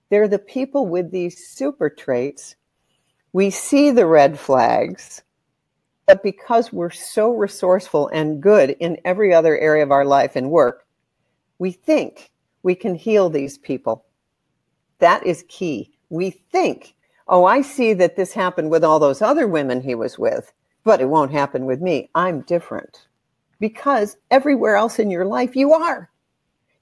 They're 0.09 0.27
the 0.27 0.39
people 0.39 0.87
with 0.87 1.11
these 1.11 1.47
super 1.47 1.87
traits. 1.87 2.55
We 3.31 3.51
see 3.51 3.91
the 3.91 4.07
red 4.07 4.39
flags, 4.39 5.21
but 6.07 6.23
because 6.23 6.73
we're 6.73 6.89
so 6.89 7.31
resourceful 7.31 8.07
and 8.07 8.41
good 8.41 8.71
in 8.79 8.97
every 9.05 9.35
other 9.35 9.55
area 9.55 9.83
of 9.83 9.91
our 9.91 10.05
life 10.05 10.35
and 10.35 10.49
work, 10.49 10.87
we 11.59 11.71
think 11.71 12.31
we 12.63 12.73
can 12.73 12.95
heal 12.95 13.29
these 13.29 13.59
people 13.59 14.03
that 14.99 15.25
is 15.25 15.43
key. 15.47 15.91
We 16.09 16.29
think, 16.29 16.95
oh, 17.27 17.45
I 17.45 17.61
see 17.61 17.93
that 17.93 18.15
this 18.15 18.33
happened 18.33 18.69
with 18.71 18.83
all 18.83 18.99
those 18.99 19.21
other 19.21 19.47
women 19.47 19.81
he 19.81 19.95
was 19.95 20.19
with, 20.19 20.51
but 20.83 21.01
it 21.01 21.09
won't 21.09 21.31
happen 21.31 21.65
with 21.65 21.81
me. 21.81 22.09
I'm 22.15 22.41
different. 22.41 23.07
Because 23.59 24.15
everywhere 24.31 24.75
else 24.75 24.99
in 24.99 25.11
your 25.11 25.25
life, 25.25 25.55
you 25.55 25.73
are. 25.73 26.09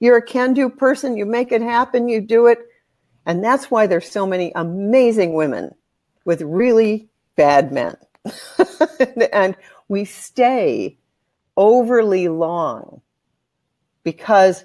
You're 0.00 0.18
a 0.18 0.22
can 0.22 0.54
do 0.54 0.68
person. 0.68 1.16
You 1.16 1.26
make 1.26 1.50
it 1.50 1.62
happen, 1.62 2.08
you 2.08 2.20
do 2.20 2.46
it. 2.46 2.60
And 3.26 3.42
that's 3.42 3.70
why 3.70 3.86
there's 3.86 4.10
so 4.10 4.26
many 4.26 4.52
amazing 4.54 5.34
women 5.34 5.74
with 6.24 6.40
really 6.42 7.08
bad 7.36 7.72
men. 7.72 7.96
and 9.32 9.56
we 9.88 10.04
stay 10.04 10.98
overly 11.56 12.28
long 12.28 13.00
because 14.04 14.64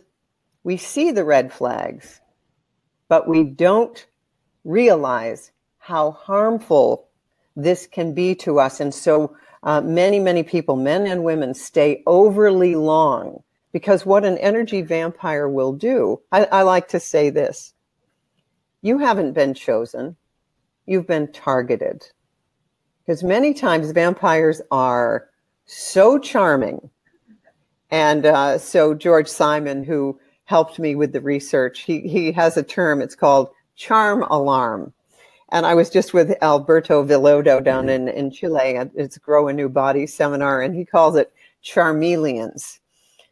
we 0.63 0.77
see 0.77 1.11
the 1.11 1.25
red 1.25 1.51
flags 1.51 2.21
but 3.13 3.27
we 3.27 3.43
don't 3.43 4.07
realize 4.63 5.51
how 5.77 6.09
harmful 6.13 7.07
this 7.55 7.85
can 7.85 8.11
be 8.15 8.33
to 8.33 8.59
us. 8.59 8.79
And 8.79 8.91
so 8.91 9.37
uh, 9.61 9.81
many, 9.81 10.17
many 10.17 10.41
people, 10.41 10.75
men 10.75 11.05
and 11.05 11.23
women, 11.23 11.53
stay 11.53 12.01
overly 12.07 12.73
long 12.73 13.43
because 13.71 14.03
what 14.03 14.25
an 14.25 14.39
energy 14.39 14.81
vampire 14.81 15.47
will 15.47 15.73
do, 15.73 16.19
I, 16.31 16.45
I 16.45 16.61
like 16.63 16.87
to 16.87 16.99
say 16.99 17.29
this 17.29 17.75
you 18.81 18.97
haven't 18.97 19.33
been 19.33 19.53
chosen, 19.53 20.15
you've 20.87 21.05
been 21.05 21.31
targeted. 21.31 22.07
Because 23.05 23.23
many 23.23 23.53
times 23.53 23.91
vampires 23.91 24.59
are 24.71 25.29
so 25.67 26.17
charming. 26.17 26.89
And 27.91 28.25
uh, 28.25 28.57
so 28.57 28.95
George 28.95 29.27
Simon, 29.27 29.83
who 29.83 30.19
helped 30.45 30.79
me 30.79 30.95
with 30.95 31.13
the 31.13 31.21
research. 31.21 31.81
He, 31.81 32.01
he 32.01 32.31
has 32.33 32.57
a 32.57 32.63
term, 32.63 33.01
it's 33.01 33.15
called 33.15 33.49
charm 33.75 34.23
alarm. 34.23 34.93
And 35.49 35.65
I 35.65 35.75
was 35.75 35.89
just 35.89 36.13
with 36.13 36.35
Alberto 36.41 37.05
Villoldo 37.05 37.63
down 37.63 37.85
mm-hmm. 37.85 38.07
in, 38.07 38.09
in 38.09 38.31
Chile 38.31 38.75
at 38.75 38.91
its 38.95 39.17
Grow 39.17 39.47
a 39.47 39.53
New 39.53 39.69
Body 39.69 40.07
seminar, 40.07 40.61
and 40.61 40.75
he 40.75 40.85
calls 40.85 41.15
it 41.15 41.31
charmeleons. 41.63 42.79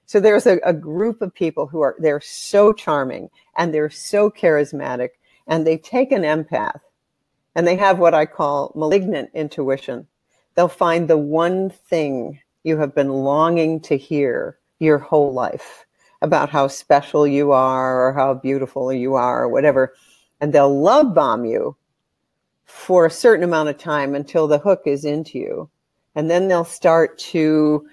So 0.06 0.20
there's 0.20 0.46
a, 0.46 0.60
a 0.64 0.74
group 0.74 1.22
of 1.22 1.34
people 1.34 1.68
who 1.68 1.82
are 1.82 1.96
they're 2.00 2.22
so 2.22 2.74
charming 2.74 3.30
and 3.58 3.74
they're 3.74 3.90
so 3.90 4.30
charismatic, 4.30 5.10
and 5.48 5.66
they 5.66 5.78
take 5.78 6.12
an 6.12 6.24
empath 6.24 6.80
and 7.56 7.68
they 7.68 7.76
have 7.76 8.00
what 8.00 8.14
I 8.14 8.26
call 8.26 8.72
malignant 8.76 9.30
intuition. 9.34 10.08
They'll 10.56 10.68
find 10.68 11.08
the 11.08 11.18
one 11.18 11.70
thing 11.70 12.40
you 12.64 12.78
have 12.78 12.94
been 12.96 13.10
longing 13.10 13.80
to 13.82 13.98
hear 13.98 14.58
your 14.80 14.98
whole 14.98 15.34
life 15.34 15.86
about 16.22 16.50
how 16.50 16.68
special 16.68 17.26
you 17.26 17.52
are 17.52 18.08
or 18.08 18.14
how 18.14 18.34
beautiful 18.34 18.94
you 18.94 19.16
are 19.16 19.44
or 19.44 19.50
whatever. 19.50 19.94
And 20.40 20.54
they'll 20.54 20.82
love 20.82 21.14
bomb 21.14 21.46
you 21.46 21.76
for 22.66 23.06
a 23.06 23.12
certain 23.12 23.44
amount 23.44 23.70
of 23.70 23.78
time 23.78 24.16
until 24.16 24.48
the 24.48 24.60
hook 24.60 24.84
is 24.86 25.06
into 25.06 25.40
you. 25.40 25.70
And 26.16 26.30
then 26.30 26.48
they'll 26.48 26.66
start 26.66 27.18
to 27.20 27.88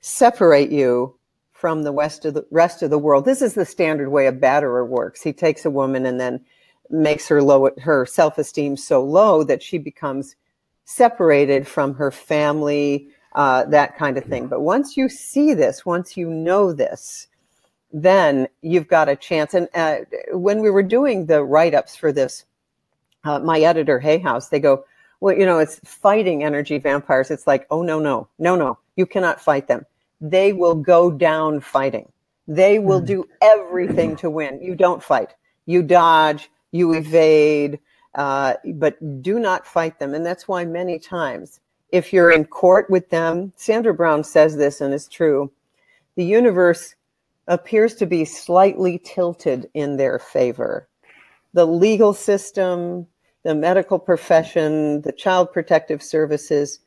separate 0.00 0.70
you 0.70 1.16
from 1.52 1.82
the 1.82 1.92
rest 1.92 2.24
of 2.24 2.34
the 2.34 2.46
rest 2.50 2.82
of 2.82 2.90
the 2.90 2.98
world. 2.98 3.24
This 3.24 3.40
is 3.40 3.54
the 3.54 3.64
standard 3.64 4.10
way 4.10 4.26
a 4.26 4.32
batterer 4.32 4.86
works. 4.86 5.22
He 5.22 5.32
takes 5.32 5.64
a 5.64 5.70
woman 5.70 6.04
and 6.04 6.20
then 6.20 6.44
makes 6.90 7.26
her 7.28 7.42
low 7.42 7.70
her 7.80 8.04
self-esteem 8.04 8.76
so 8.76 9.02
low 9.02 9.42
that 9.44 9.62
she 9.62 9.78
becomes 9.78 10.36
separated 10.84 11.66
from 11.66 11.94
her 11.94 12.10
family, 12.10 13.08
uh, 13.34 13.64
that 13.64 13.96
kind 13.96 14.18
of 14.18 14.24
thing. 14.24 14.46
But 14.46 14.60
once 14.60 14.96
you 14.96 15.08
see 15.08 15.54
this, 15.54 15.86
once 15.86 16.16
you 16.16 16.28
know 16.28 16.72
this, 16.72 17.28
then 17.94 18.48
you've 18.60 18.88
got 18.88 19.08
a 19.08 19.14
chance. 19.14 19.54
And 19.54 19.68
uh, 19.72 19.98
when 20.32 20.60
we 20.60 20.68
were 20.68 20.82
doing 20.82 21.26
the 21.26 21.44
write 21.44 21.74
ups 21.74 21.94
for 21.94 22.10
this, 22.10 22.44
uh, 23.22 23.38
my 23.38 23.60
editor, 23.60 24.00
Hay 24.00 24.18
House, 24.18 24.48
they 24.48 24.58
go, 24.58 24.84
Well, 25.20 25.38
you 25.38 25.46
know, 25.46 25.60
it's 25.60 25.80
fighting 25.84 26.42
energy 26.42 26.78
vampires. 26.78 27.30
It's 27.30 27.46
like, 27.46 27.66
oh, 27.70 27.82
no, 27.82 28.00
no, 28.00 28.28
no, 28.40 28.56
no, 28.56 28.78
you 28.96 29.06
cannot 29.06 29.40
fight 29.40 29.68
them. 29.68 29.86
They 30.20 30.52
will 30.52 30.74
go 30.74 31.10
down 31.12 31.60
fighting. 31.60 32.10
They 32.48 32.80
will 32.80 32.98
hmm. 32.98 33.06
do 33.06 33.28
everything 33.40 34.16
to 34.16 34.28
win. 34.28 34.60
You 34.60 34.74
don't 34.74 35.02
fight, 35.02 35.32
you 35.64 35.82
dodge, 35.82 36.50
you 36.72 36.94
evade, 36.94 37.78
uh, 38.16 38.54
but 38.74 39.22
do 39.22 39.38
not 39.38 39.68
fight 39.68 40.00
them. 40.00 40.14
And 40.14 40.26
that's 40.26 40.48
why 40.48 40.64
many 40.64 40.98
times, 40.98 41.60
if 41.90 42.12
you're 42.12 42.32
in 42.32 42.44
court 42.44 42.90
with 42.90 43.08
them, 43.10 43.52
Sandra 43.54 43.94
Brown 43.94 44.24
says 44.24 44.56
this 44.56 44.80
and 44.80 44.92
it's 44.92 45.06
true, 45.06 45.52
the 46.16 46.24
universe 46.24 46.96
appears 47.46 47.94
to 47.96 48.06
be 48.06 48.24
slightly 48.24 49.00
tilted 49.04 49.68
in 49.74 49.96
their 49.96 50.18
favor. 50.18 50.88
The 51.52 51.66
legal 51.66 52.14
system, 52.14 53.06
the 53.42 53.54
medical 53.54 53.98
profession, 53.98 55.02
the 55.02 55.12
child 55.12 55.52
protective 55.52 56.02
services, 56.02 56.80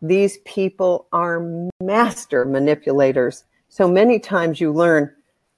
these 0.00 0.38
people 0.44 1.06
are 1.12 1.68
master 1.80 2.44
manipulators. 2.44 3.44
So 3.68 3.88
many 3.88 4.18
times 4.18 4.60
you 4.60 4.72
learn 4.72 5.12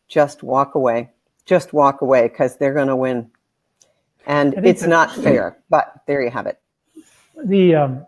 just 0.08 0.42
walk 0.42 0.74
away, 0.74 1.10
just 1.44 1.72
walk 1.72 2.00
away 2.00 2.28
because 2.28 2.56
they're 2.56 2.74
going 2.74 2.88
to 2.88 2.96
win. 2.96 3.30
And 4.26 4.54
it's 4.64 4.82
not 4.82 5.14
fair, 5.14 5.58
but 5.70 6.00
there 6.06 6.22
you 6.22 6.30
have 6.30 6.46
it. 6.46 6.58
The, 7.44 7.74
um, 7.74 8.06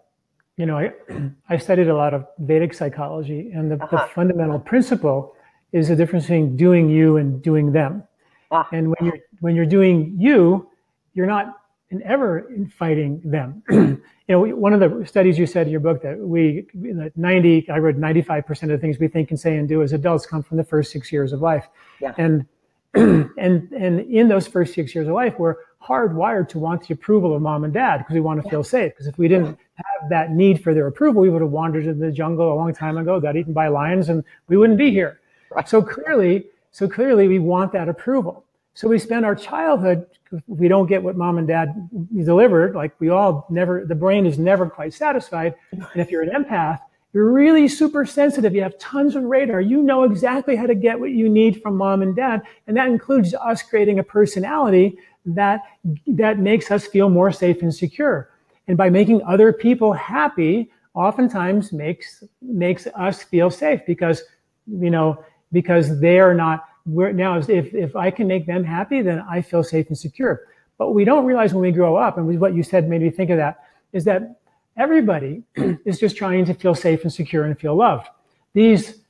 you 0.57 0.67
know, 0.67 0.79
I, 0.79 0.93
I 1.49 1.59
studied 1.59 1.89
a 1.89 1.95
lot 1.95 2.15
of 2.15 2.27
Vedic 2.39 2.75
psychology, 2.75 3.51
and 3.55 3.71
the, 3.71 3.77
uh-huh. 3.77 3.97
the 3.97 4.15
fundamental 4.15 4.59
principle 4.59 5.37
is 5.73 5.89
the 5.89 5.97
difference 5.97 6.25
between 6.25 6.57
doing 6.57 6.89
you 6.89 7.17
and 7.17 7.43
doing 7.43 7.73
them. 7.73 8.03
Ah. 8.51 8.69
And 8.73 8.89
when 8.89 9.11
you're 9.11 9.19
when 9.41 9.55
you're 9.55 9.67
doing 9.67 10.15
you, 10.19 10.69
you're 11.15 11.27
not 11.27 11.59
in 11.91 12.03
ever 12.03 12.41
in 12.51 12.69
fighting 12.69 13.21
them. 13.25 13.63
you 13.71 14.01
know, 14.29 14.41
one 14.41 14.73
of 14.73 14.81
the 14.81 15.07
studies 15.07 15.39
you 15.39 15.47
said 15.47 15.67
in 15.67 15.71
your 15.71 15.81
book 15.81 16.03
that 16.03 16.19
we 16.19 16.67
that 16.75 17.13
90, 17.17 17.71
I 17.71 17.79
read 17.79 17.97
95% 17.97 18.63
of 18.65 18.69
the 18.69 18.79
things 18.79 18.99
we 18.99 19.09
think 19.09 19.31
and 19.31 19.41
say 19.41 19.57
and 19.57 19.69
do 19.69 19.83
as 19.83 19.93
adults 19.93 20.27
come 20.27 20.43
from 20.43 20.57
the 20.57 20.65
first 20.65 20.93
six 20.93 21.13
years 21.13 21.33
of 21.33 21.41
life. 21.41 21.69
Yeah. 22.01 22.15
And 22.19 22.47
and 22.95 23.31
and 23.73 24.01
in 24.01 24.29
those 24.29 24.47
first 24.47 24.75
six 24.75 24.95
years 24.95 25.09
of 25.09 25.15
life, 25.15 25.39
we're 25.39 25.57
hardwired 25.83 26.49
to 26.49 26.59
want 26.59 26.87
the 26.87 26.95
approval 26.95 27.35
of 27.35 27.43
mom 27.43 27.65
and 27.65 27.73
dad 27.73 27.99
because 27.99 28.15
we 28.15 28.21
want 28.21 28.41
to 28.41 28.47
yeah. 28.47 28.51
feel 28.51 28.65
safe. 28.65 28.93
Because 28.93 29.07
if 29.07 29.19
we 29.19 29.29
didn't 29.29 29.59
have 29.75 30.11
that 30.11 30.33
need 30.33 30.63
for 30.63 30.75
their 30.75 30.87
approval, 30.87 31.23
we 31.23 31.31
would 31.31 31.43
have 31.43 31.51
wandered 31.51 31.87
into 31.87 32.01
the 32.01 32.13
jungle 32.13 32.53
a 32.53 32.55
long 32.55 32.75
time 32.75 32.99
ago, 32.99 33.21
got 33.21 33.37
eaten 33.37 33.53
by 33.53 33.69
lions, 33.69 34.09
and 34.09 34.25
we 34.49 34.57
wouldn't 34.57 34.79
be 34.79 34.91
here. 34.91 35.21
So 35.67 35.83
clearly, 35.83 36.47
so 36.71 36.89
clearly 36.89 37.29
we 37.29 37.39
want 37.39 37.73
that 37.73 37.89
approval. 37.89 38.45
So 38.75 38.87
we 38.89 38.99
spend 38.99 39.25
our 39.25 39.35
childhood, 39.35 40.07
we 40.47 40.69
don't 40.69 40.87
get 40.87 41.03
what 41.03 41.17
mom 41.17 41.39
and 41.39 41.49
dad 41.49 41.89
delivered, 42.15 42.75
like 42.75 42.93
we 43.01 43.09
all 43.09 43.47
never, 43.51 43.85
the 43.85 43.95
brain 43.95 44.25
is 44.25 44.39
never 44.39 44.69
quite 44.71 44.95
satisfied. 44.95 45.55
And 45.73 45.97
if 45.97 46.11
you're 46.11 46.23
an 46.23 46.31
empath, 46.31 46.79
you're 47.13 47.33
really 47.33 47.67
super 47.69 48.05
sensitive. 48.05 48.55
You 48.55 48.63
have 48.63 48.79
tons 48.79 49.17
of 49.17 49.25
radar. 49.25 49.61
You 49.61 49.83
know 49.83 50.05
exactly 50.05 50.55
how 50.57 50.67
to 50.67 50.75
get 50.75 51.01
what 51.01 51.11
you 51.11 51.29
need 51.29 51.63
from 51.63 51.77
mom 51.77 52.03
and 52.03 52.15
dad. 52.15 52.43
And 52.67 52.77
that 52.77 52.89
includes 52.89 53.35
us 53.35 53.63
creating 53.63 53.99
a 53.99 54.03
personality 54.03 54.99
that, 55.25 55.63
that 56.07 56.39
makes 56.39 56.71
us 56.71 56.87
feel 56.87 57.09
more 57.09 57.33
safe 57.33 57.63
and 57.63 57.75
secure. 57.75 58.31
And 58.69 58.77
by 58.77 58.91
making 58.91 59.23
other 59.23 59.53
people 59.53 59.93
happy, 59.95 60.71
oftentimes 60.95 61.73
makes, 61.73 62.23
makes 62.43 62.87
us 62.95 63.23
feel 63.23 63.51
safe 63.51 63.81
because, 63.87 64.23
you 64.67 64.91
know, 64.91 65.25
because 65.53 66.01
they 66.01 66.19
are 66.19 66.35
not 66.35 66.65
we're 66.89 67.13
now 67.13 67.37
if, 67.37 67.75
if 67.75 67.97
I 67.97 68.11
can 68.11 68.27
make 68.27 68.47
them 68.47 68.65
happy, 68.65 69.03
then 69.03 69.21
I 69.29 69.43
feel 69.43 69.63
safe 69.63 69.89
and 69.89 69.99
secure. 69.99 70.47
But 70.79 70.93
we 70.93 71.05
don't 71.05 71.25
realize 71.25 71.53
when 71.53 71.63
we 71.63 71.73
grow 71.73 71.97
up, 71.97 72.17
and 72.17 72.41
what 72.41 72.55
you 72.55 72.63
said 72.63 72.89
made 72.89 73.03
me 73.03 73.11
think 73.11 73.31
of 73.31 73.37
that, 73.37 73.59
is 73.93 74.05
that 74.05 74.41
everybody 74.77 75.43
is 75.85 75.99
just 75.99 76.17
trying 76.17 76.45
to 76.47 76.55
feel 76.55 76.75
safe 76.75 77.03
and 77.03 77.13
secure 77.13 77.45
and 77.45 77.59
feel 77.59 77.75
loved. 77.75 78.07
These 78.55 79.01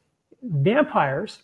vampires 0.42 1.42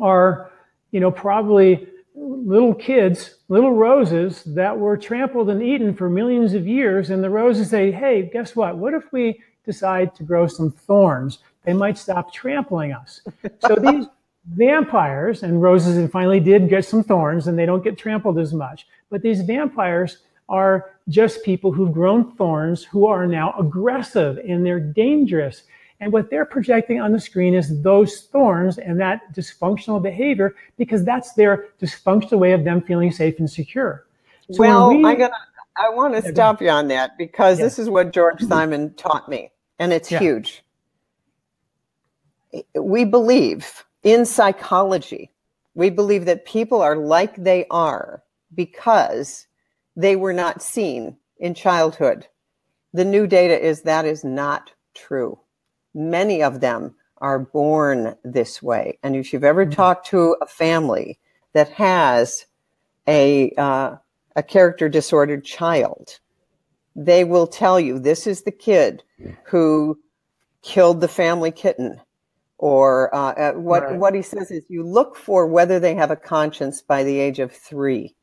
are, 0.00 0.50
you 0.92 1.00
know, 1.00 1.10
probably 1.10 1.88
little 2.14 2.74
kids, 2.74 3.36
little 3.48 3.72
roses 3.72 4.44
that 4.44 4.76
were 4.76 4.96
trampled 4.96 5.50
and 5.50 5.62
eaten 5.62 5.94
for 5.94 6.08
millions 6.08 6.54
of 6.54 6.66
years. 6.66 7.10
And 7.10 7.22
the 7.22 7.30
roses 7.30 7.70
say, 7.70 7.90
hey, 7.90 8.30
guess 8.32 8.56
what? 8.56 8.76
What 8.76 8.94
if 8.94 9.12
we 9.12 9.40
decide 9.64 10.14
to 10.16 10.22
grow 10.22 10.46
some 10.46 10.70
thorns? 10.70 11.38
They 11.64 11.72
might 11.72 11.98
stop 11.98 12.32
trampling 12.32 12.92
us. 12.92 13.20
So 13.60 13.76
these 13.76 14.06
vampires 14.46 15.42
and 15.42 15.60
roses 15.60 15.96
and 15.96 16.10
finally 16.10 16.40
did 16.40 16.68
get 16.68 16.84
some 16.84 17.02
thorns 17.02 17.46
and 17.46 17.58
they 17.58 17.66
don't 17.66 17.84
get 17.84 17.98
trampled 17.98 18.38
as 18.38 18.52
much. 18.52 18.86
But 19.10 19.22
these 19.22 19.42
vampires 19.42 20.18
are 20.48 20.90
just 21.08 21.44
people 21.44 21.70
who've 21.72 21.92
grown 21.92 22.34
thorns 22.36 22.84
who 22.84 23.06
are 23.06 23.26
now 23.26 23.54
aggressive 23.58 24.38
and 24.38 24.64
they're 24.64 24.80
dangerous. 24.80 25.64
And 26.00 26.12
what 26.12 26.30
they're 26.30 26.46
projecting 26.46 27.00
on 27.00 27.12
the 27.12 27.20
screen 27.20 27.54
is 27.54 27.82
those 27.82 28.22
thorns 28.32 28.78
and 28.78 28.98
that 29.00 29.34
dysfunctional 29.34 30.02
behavior 30.02 30.54
because 30.78 31.04
that's 31.04 31.34
their 31.34 31.68
dysfunctional 31.80 32.38
way 32.38 32.52
of 32.52 32.64
them 32.64 32.80
feeling 32.80 33.12
safe 33.12 33.38
and 33.38 33.50
secure. 33.50 34.06
So 34.50 34.60
well, 34.60 34.88
we, 34.88 35.04
I'm 35.04 35.18
gonna, 35.18 35.30
I 35.76 35.90
want 35.90 36.14
to 36.14 36.32
stop 36.32 36.62
you 36.62 36.70
on 36.70 36.88
that 36.88 37.18
because 37.18 37.58
yeah. 37.58 37.66
this 37.66 37.78
is 37.78 37.88
what 37.90 38.12
George 38.12 38.40
Simon 38.42 38.94
taught 38.94 39.28
me, 39.28 39.52
and 39.78 39.92
it's 39.92 40.10
yeah. 40.10 40.18
huge 40.18 40.64
we 42.74 43.04
believe 43.04 43.84
in 44.02 44.24
psychology, 44.24 45.30
we 45.74 45.90
believe 45.90 46.24
that 46.24 46.44
people 46.44 46.82
are 46.82 46.96
like 46.96 47.36
they 47.36 47.66
are 47.70 48.22
because 48.54 49.46
they 49.96 50.16
were 50.16 50.32
not 50.32 50.62
seen 50.62 51.16
in 51.38 51.54
childhood. 51.54 52.26
The 52.92 53.04
new 53.04 53.26
data 53.26 53.58
is 53.58 53.82
that 53.82 54.04
is 54.04 54.24
not 54.24 54.72
true. 54.94 55.38
Many 55.94 56.42
of 56.42 56.60
them 56.60 56.94
are 57.18 57.38
born 57.38 58.16
this 58.24 58.62
way. 58.62 58.98
And 59.02 59.14
if 59.14 59.32
you've 59.32 59.44
ever 59.44 59.64
mm-hmm. 59.64 59.74
talked 59.74 60.06
to 60.08 60.36
a 60.40 60.46
family 60.46 61.18
that 61.52 61.68
has 61.70 62.46
a, 63.06 63.52
uh, 63.56 63.96
a 64.36 64.42
character 64.42 64.88
disordered 64.88 65.44
child, 65.44 66.18
they 66.96 67.24
will 67.24 67.46
tell 67.46 67.78
you 67.78 67.98
this 67.98 68.26
is 68.26 68.42
the 68.42 68.50
kid 68.50 69.02
who 69.44 69.98
killed 70.62 71.00
the 71.00 71.08
family 71.08 71.50
kitten 71.50 72.00
or 72.60 73.14
uh, 73.14 73.52
what 73.54 73.82
right. 73.82 73.98
what 73.98 74.14
he 74.14 74.22
says 74.22 74.50
is 74.50 74.64
you 74.68 74.82
look 74.82 75.16
for 75.16 75.46
whether 75.46 75.80
they 75.80 75.94
have 75.94 76.10
a 76.10 76.16
conscience 76.16 76.82
by 76.82 77.02
the 77.02 77.18
age 77.18 77.38
of 77.38 77.50
three. 77.52 78.14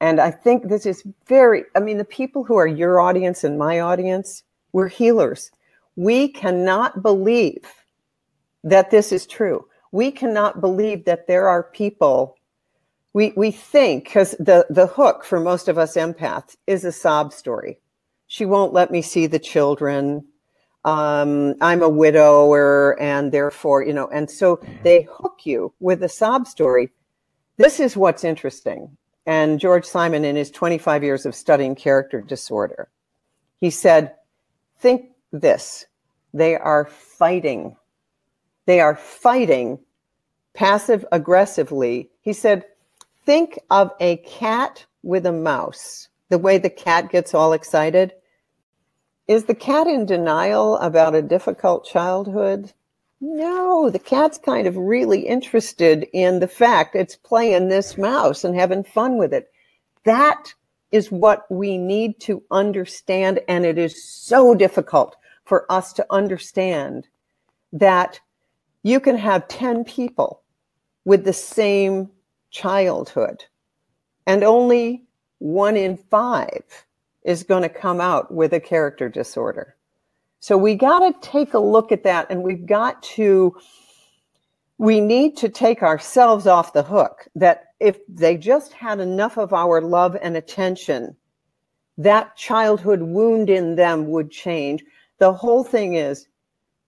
And 0.00 0.20
i 0.20 0.30
think 0.30 0.68
this 0.68 0.86
is 0.86 1.02
very 1.26 1.64
i 1.76 1.80
mean 1.80 1.98
the 1.98 2.04
people 2.04 2.44
who 2.44 2.56
are 2.56 2.66
your 2.66 3.00
audience 3.00 3.44
and 3.44 3.58
my 3.58 3.80
audience 3.80 4.42
we're 4.72 4.88
healers. 4.88 5.50
We 5.96 6.28
cannot 6.28 7.02
believe 7.02 7.64
that 8.64 8.90
this 8.90 9.12
is 9.12 9.26
true. 9.26 9.66
We 9.92 10.10
cannot 10.10 10.60
believe 10.60 11.04
that 11.06 11.26
there 11.26 11.48
are 11.48 11.62
people 11.62 12.36
we 13.14 13.32
we 13.36 13.50
think 13.50 14.04
because 14.04 14.32
the 14.38 14.66
the 14.68 14.86
hook 14.86 15.24
for 15.24 15.40
most 15.40 15.68
of 15.68 15.78
us 15.78 15.96
empaths 15.96 16.56
is 16.66 16.84
a 16.84 16.92
sob 16.92 17.32
story. 17.32 17.80
She 18.26 18.44
won't 18.44 18.74
let 18.74 18.90
me 18.90 19.02
see 19.02 19.26
the 19.26 19.38
children 19.38 20.26
um, 20.84 21.54
I'm 21.60 21.82
a 21.82 21.88
widower, 21.88 23.00
and 23.00 23.32
therefore, 23.32 23.82
you 23.84 23.92
know, 23.92 24.08
and 24.08 24.30
so 24.30 24.60
they 24.84 25.02
hook 25.10 25.40
you 25.44 25.72
with 25.80 26.02
a 26.02 26.08
sob 26.08 26.46
story. 26.46 26.90
This 27.56 27.80
is 27.80 27.96
what's 27.96 28.24
interesting. 28.24 28.96
and 29.26 29.60
George 29.60 29.84
Simon 29.84 30.24
in 30.24 30.36
his 30.36 30.50
25 30.50 31.04
years 31.04 31.26
of 31.26 31.34
studying 31.34 31.74
character 31.74 32.20
disorder. 32.22 32.88
He 33.60 33.70
said, 33.70 34.14
Think 34.78 35.10
this 35.32 35.86
they 36.32 36.56
are 36.56 36.86
fighting. 36.86 37.76
They 38.66 38.80
are 38.80 38.96
fighting 38.96 39.80
passive 40.54 41.04
aggressively. 41.12 42.10
He 42.22 42.32
said, 42.32 42.64
Think 43.26 43.58
of 43.70 43.92
a 44.00 44.16
cat 44.18 44.86
with 45.02 45.26
a 45.26 45.32
mouse, 45.32 46.08
the 46.30 46.38
way 46.38 46.58
the 46.58 46.70
cat 46.70 47.10
gets 47.10 47.34
all 47.34 47.52
excited. 47.52 48.12
Is 49.28 49.44
the 49.44 49.54
cat 49.54 49.86
in 49.86 50.06
denial 50.06 50.78
about 50.78 51.14
a 51.14 51.20
difficult 51.20 51.84
childhood? 51.84 52.72
No, 53.20 53.90
the 53.90 53.98
cat's 53.98 54.38
kind 54.38 54.66
of 54.66 54.74
really 54.74 55.26
interested 55.26 56.08
in 56.14 56.40
the 56.40 56.48
fact 56.48 56.96
it's 56.96 57.14
playing 57.16 57.68
this 57.68 57.98
mouse 57.98 58.42
and 58.42 58.54
having 58.54 58.84
fun 58.84 59.18
with 59.18 59.34
it. 59.34 59.50
That 60.04 60.54
is 60.92 61.12
what 61.12 61.44
we 61.50 61.76
need 61.76 62.20
to 62.20 62.42
understand. 62.50 63.40
And 63.48 63.66
it 63.66 63.76
is 63.76 64.02
so 64.02 64.54
difficult 64.54 65.14
for 65.44 65.70
us 65.70 65.92
to 65.94 66.06
understand 66.08 67.06
that 67.70 68.20
you 68.82 68.98
can 68.98 69.18
have 69.18 69.46
10 69.48 69.84
people 69.84 70.40
with 71.04 71.24
the 71.24 71.34
same 71.34 72.08
childhood 72.50 73.44
and 74.26 74.42
only 74.42 75.04
one 75.38 75.76
in 75.76 75.98
five 75.98 76.86
is 77.28 77.42
going 77.42 77.62
to 77.62 77.68
come 77.68 78.00
out 78.00 78.32
with 78.32 78.54
a 78.54 78.58
character 78.58 79.06
disorder. 79.06 79.76
So 80.40 80.56
we 80.56 80.74
got 80.74 81.00
to 81.00 81.28
take 81.30 81.52
a 81.52 81.58
look 81.58 81.92
at 81.92 82.02
that 82.04 82.26
and 82.30 82.42
we've 82.42 82.64
got 82.64 83.02
to, 83.02 83.54
we 84.78 84.98
need 84.98 85.36
to 85.36 85.50
take 85.50 85.82
ourselves 85.82 86.46
off 86.46 86.72
the 86.72 86.82
hook 86.82 87.28
that 87.34 87.64
if 87.80 87.98
they 88.08 88.38
just 88.38 88.72
had 88.72 88.98
enough 88.98 89.36
of 89.36 89.52
our 89.52 89.82
love 89.82 90.16
and 90.22 90.38
attention, 90.38 91.14
that 91.98 92.34
childhood 92.34 93.02
wound 93.02 93.50
in 93.50 93.76
them 93.76 94.08
would 94.08 94.30
change. 94.30 94.82
The 95.18 95.34
whole 95.34 95.64
thing 95.64 95.96
is 95.96 96.28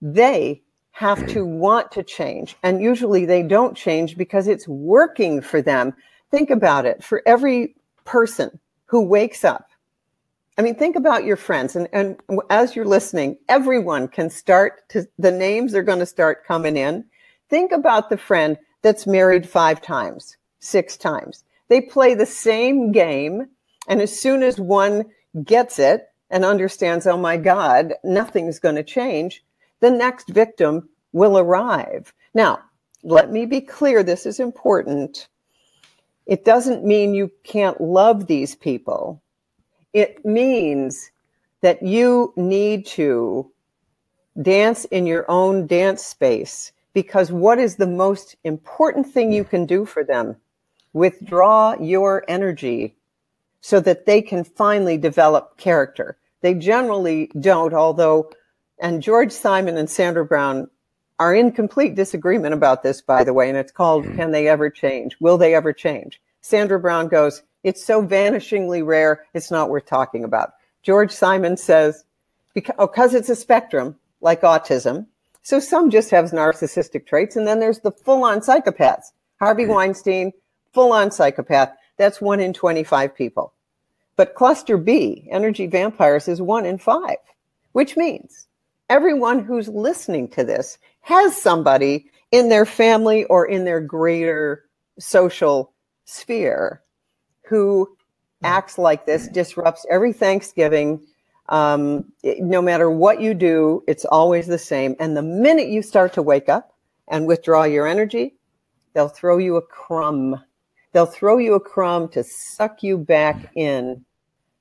they 0.01 0.63
have 0.93 1.27
to 1.27 1.45
want 1.45 1.93
to 1.93 2.03
change. 2.03 2.57
And 2.63 2.81
usually 2.81 3.27
they 3.27 3.43
don't 3.43 3.77
change 3.77 4.17
because 4.17 4.49
it's 4.49 4.67
working 4.67 5.43
for 5.43 5.61
them. 5.61 5.93
Think 6.31 6.49
about 6.49 6.87
it. 6.87 7.05
For 7.05 7.21
every 7.27 7.75
person 8.07 8.59
who 8.87 9.03
wakes 9.03 9.45
up 9.45 9.70
I 10.61 10.63
mean, 10.63 10.75
think 10.75 10.95
about 10.95 11.25
your 11.25 11.39
friends, 11.39 11.75
and, 11.75 11.89
and 11.91 12.21
as 12.51 12.77
you're 12.77 12.85
listening, 12.85 13.39
everyone 13.49 14.09
can 14.09 14.29
start 14.29 14.87
to, 14.91 15.09
the 15.19 15.31
names 15.31 15.75
are 15.75 15.83
going 15.83 16.01
to 16.01 16.05
start 16.05 16.45
coming 16.45 16.77
in. 16.77 17.07
Think 17.49 17.73
about 17.73 18.11
the 18.11 18.19
friend 18.19 18.59
that's 18.83 19.07
married 19.07 19.49
five 19.49 19.81
times, 19.81 20.37
six 20.59 20.99
times. 20.99 21.45
They 21.69 21.81
play 21.81 22.13
the 22.13 22.27
same 22.27 22.93
game, 22.93 23.47
and 23.89 24.03
as 24.03 24.21
soon 24.21 24.43
as 24.43 24.61
one 24.61 25.07
gets 25.45 25.79
it 25.79 26.11
and 26.29 26.45
understands, 26.45 27.07
oh 27.07 27.17
my 27.17 27.39
God, 27.39 27.95
nothing's 28.05 28.59
going 28.59 28.77
to 28.77 28.83
change, 28.83 29.43
the 29.81 29.91
next 29.91 30.29
victim 30.29 30.91
will 31.15 31.39
arrive. 31.39 32.13
Now, 32.35 32.59
let 33.03 33.33
me 33.33 33.47
be 33.47 33.63
clear 33.63 34.03
this 34.03 34.27
is 34.27 34.39
important. 34.39 35.27
It 36.27 36.45
doesn't 36.45 36.85
mean 36.85 37.15
you 37.15 37.31
can't 37.45 37.81
love 37.81 38.27
these 38.27 38.55
people 38.55 39.23
it 39.93 40.25
means 40.25 41.11
that 41.61 41.83
you 41.83 42.33
need 42.37 42.87
to 42.87 43.51
dance 44.41 44.85
in 44.87 45.07
your 45.07 45.31
own 45.31 45.67
dance 45.67 46.05
space 46.05 46.73
because 46.93 47.31
what 47.31 47.59
is 47.59 47.77
the 47.77 47.87
most 47.87 48.37
important 48.45 49.07
thing 49.07 49.33
you 49.33 49.45
can 49.45 49.67
do 49.67 49.85
for 49.85 50.03
them? 50.03 50.37
Withdraw 50.93 51.77
your 51.81 52.25
energy 52.29 52.97
so 53.61 53.81
that 53.81 54.07
they 54.07 54.23
can 54.23 54.43
finally 54.43 54.97
develop 54.97 55.57
character. 55.57 56.17
They 56.41 56.55
generally 56.55 57.31
don't, 57.41 57.75
although, 57.75 58.33
and 58.81 59.03
George 59.03 59.31
Simon 59.33 59.77
and 59.77 59.89
Sandra 59.89 60.25
Brown 60.25 60.69
are 61.19 61.35
in 61.35 61.53
complete 61.53 61.95
disagreement 61.95 62.55
about 62.55 62.83
this, 62.83 63.03
by 63.03 63.23
the 63.23 63.35
way, 63.35 63.49
and 63.49 63.59
it's 63.59 63.71
called 63.71 64.07
hmm. 64.07 64.17
Can 64.17 64.31
They 64.31 64.49
Ever 64.49 64.71
Change? 64.71 65.17
Will 65.21 65.37
They 65.37 65.55
Ever 65.55 65.73
Change? 65.73 66.21
Sandra 66.41 66.81
Brown 66.81 67.09
goes, 67.09 67.43
it's 67.63 67.85
so 67.85 68.05
vanishingly 68.07 68.85
rare, 68.85 69.25
it's 69.35 69.51
not 69.51 69.71
worth 69.71 69.87
talking 69.87 70.25
about. 70.25 70.53
George 70.83 71.11
Simon 71.11 71.57
says, 71.57 72.05
because 72.55 72.75
oh, 72.79 73.17
it's 73.17 73.29
a 73.29 73.37
spectrum, 73.37 73.97
like 74.21 74.43
autism. 74.43 75.07
So 75.43 75.61
some 75.61 75.91
just 75.91 76.11
have 76.11 76.27
narcissistic 76.27 77.07
traits, 77.07 77.37
and 77.37 77.47
then 77.47 77.61
there's 77.61 77.81
the 77.81 77.93
full 77.93 78.25
on 78.25 78.41
psychopaths. 78.41 79.13
Harvey 79.39 79.67
Weinstein, 79.67 80.33
full 80.73 80.93
on 80.93 81.11
psychopath. 81.11 81.71
That's 81.97 82.21
one 82.21 82.41
in 82.41 82.53
25 82.53 83.15
people. 83.15 83.53
But 84.17 84.35
cluster 84.35 84.77
B, 84.77 85.29
energy 85.31 85.67
vampires, 85.67 86.29
is 86.29 86.43
one 86.43 86.67
in 86.67 86.79
five, 86.79 87.17
which 87.73 87.97
means 87.97 88.49
everyone 88.91 89.45
who's 89.45 89.69
listening 89.69 90.29
to 90.29 90.45
this 90.45 90.77
has 91.03 91.41
somebody 91.41 92.07
in 92.31 92.49
their 92.49 92.67
family 92.67 93.25
or 93.25 93.47
in 93.47 93.65
their 93.65 93.81
greater 93.81 94.65
social 94.99 95.73
sphere 96.05 96.83
who 97.51 97.97
acts 98.45 98.79
like 98.79 99.05
this, 99.05 99.29
disrupts 99.29 99.85
every 99.91 100.13
Thanksgiving. 100.13 101.05
Um, 101.49 102.13
no 102.23 102.63
matter 102.63 102.91
what 102.91 103.21
you 103.21 103.35
do, 103.35 103.83
it's 103.89 104.05
always 104.05 104.47
the 104.47 104.57
same. 104.57 104.95
And 105.01 105.17
the 105.17 105.23
minute 105.23 105.67
you 105.67 105.83
start 105.83 106.13
to 106.15 106.23
wake 106.23 106.49
up 106.49 106.73
and 107.09 107.27
withdraw 107.27 107.65
your 107.65 107.89
energy, 107.89 108.37
they'll 108.95 109.09
throw 109.09 109.39
you 109.39 109.57
a 109.57 109.63
crumb. 109.63 110.41
They'll 110.93 111.07
throw 111.07 111.39
you 111.39 111.55
a 111.55 111.61
crumb 111.61 112.09
to 112.11 112.23
suck 112.23 112.85
you 112.85 112.97
back 112.97 113.51
in 113.57 114.05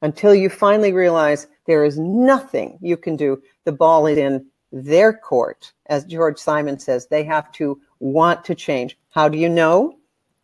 until 0.01 0.33
you 0.33 0.49
finally 0.49 0.91
realize 0.91 1.47
there 1.67 1.85
is 1.85 1.99
nothing 1.99 2.79
you 2.81 2.97
can 2.97 3.15
do. 3.15 3.39
The 3.65 3.71
ball 3.71 4.07
is 4.07 4.17
in 4.17 4.47
their 4.71 5.13
court. 5.13 5.73
As 5.85 6.05
George 6.05 6.39
Simon 6.39 6.79
says, 6.79 7.05
they 7.05 7.23
have 7.23 7.51
to 7.53 7.79
want 7.99 8.43
to 8.45 8.55
change. 8.55 8.97
How 9.11 9.29
do 9.29 9.37
you 9.37 9.49
know? 9.49 9.95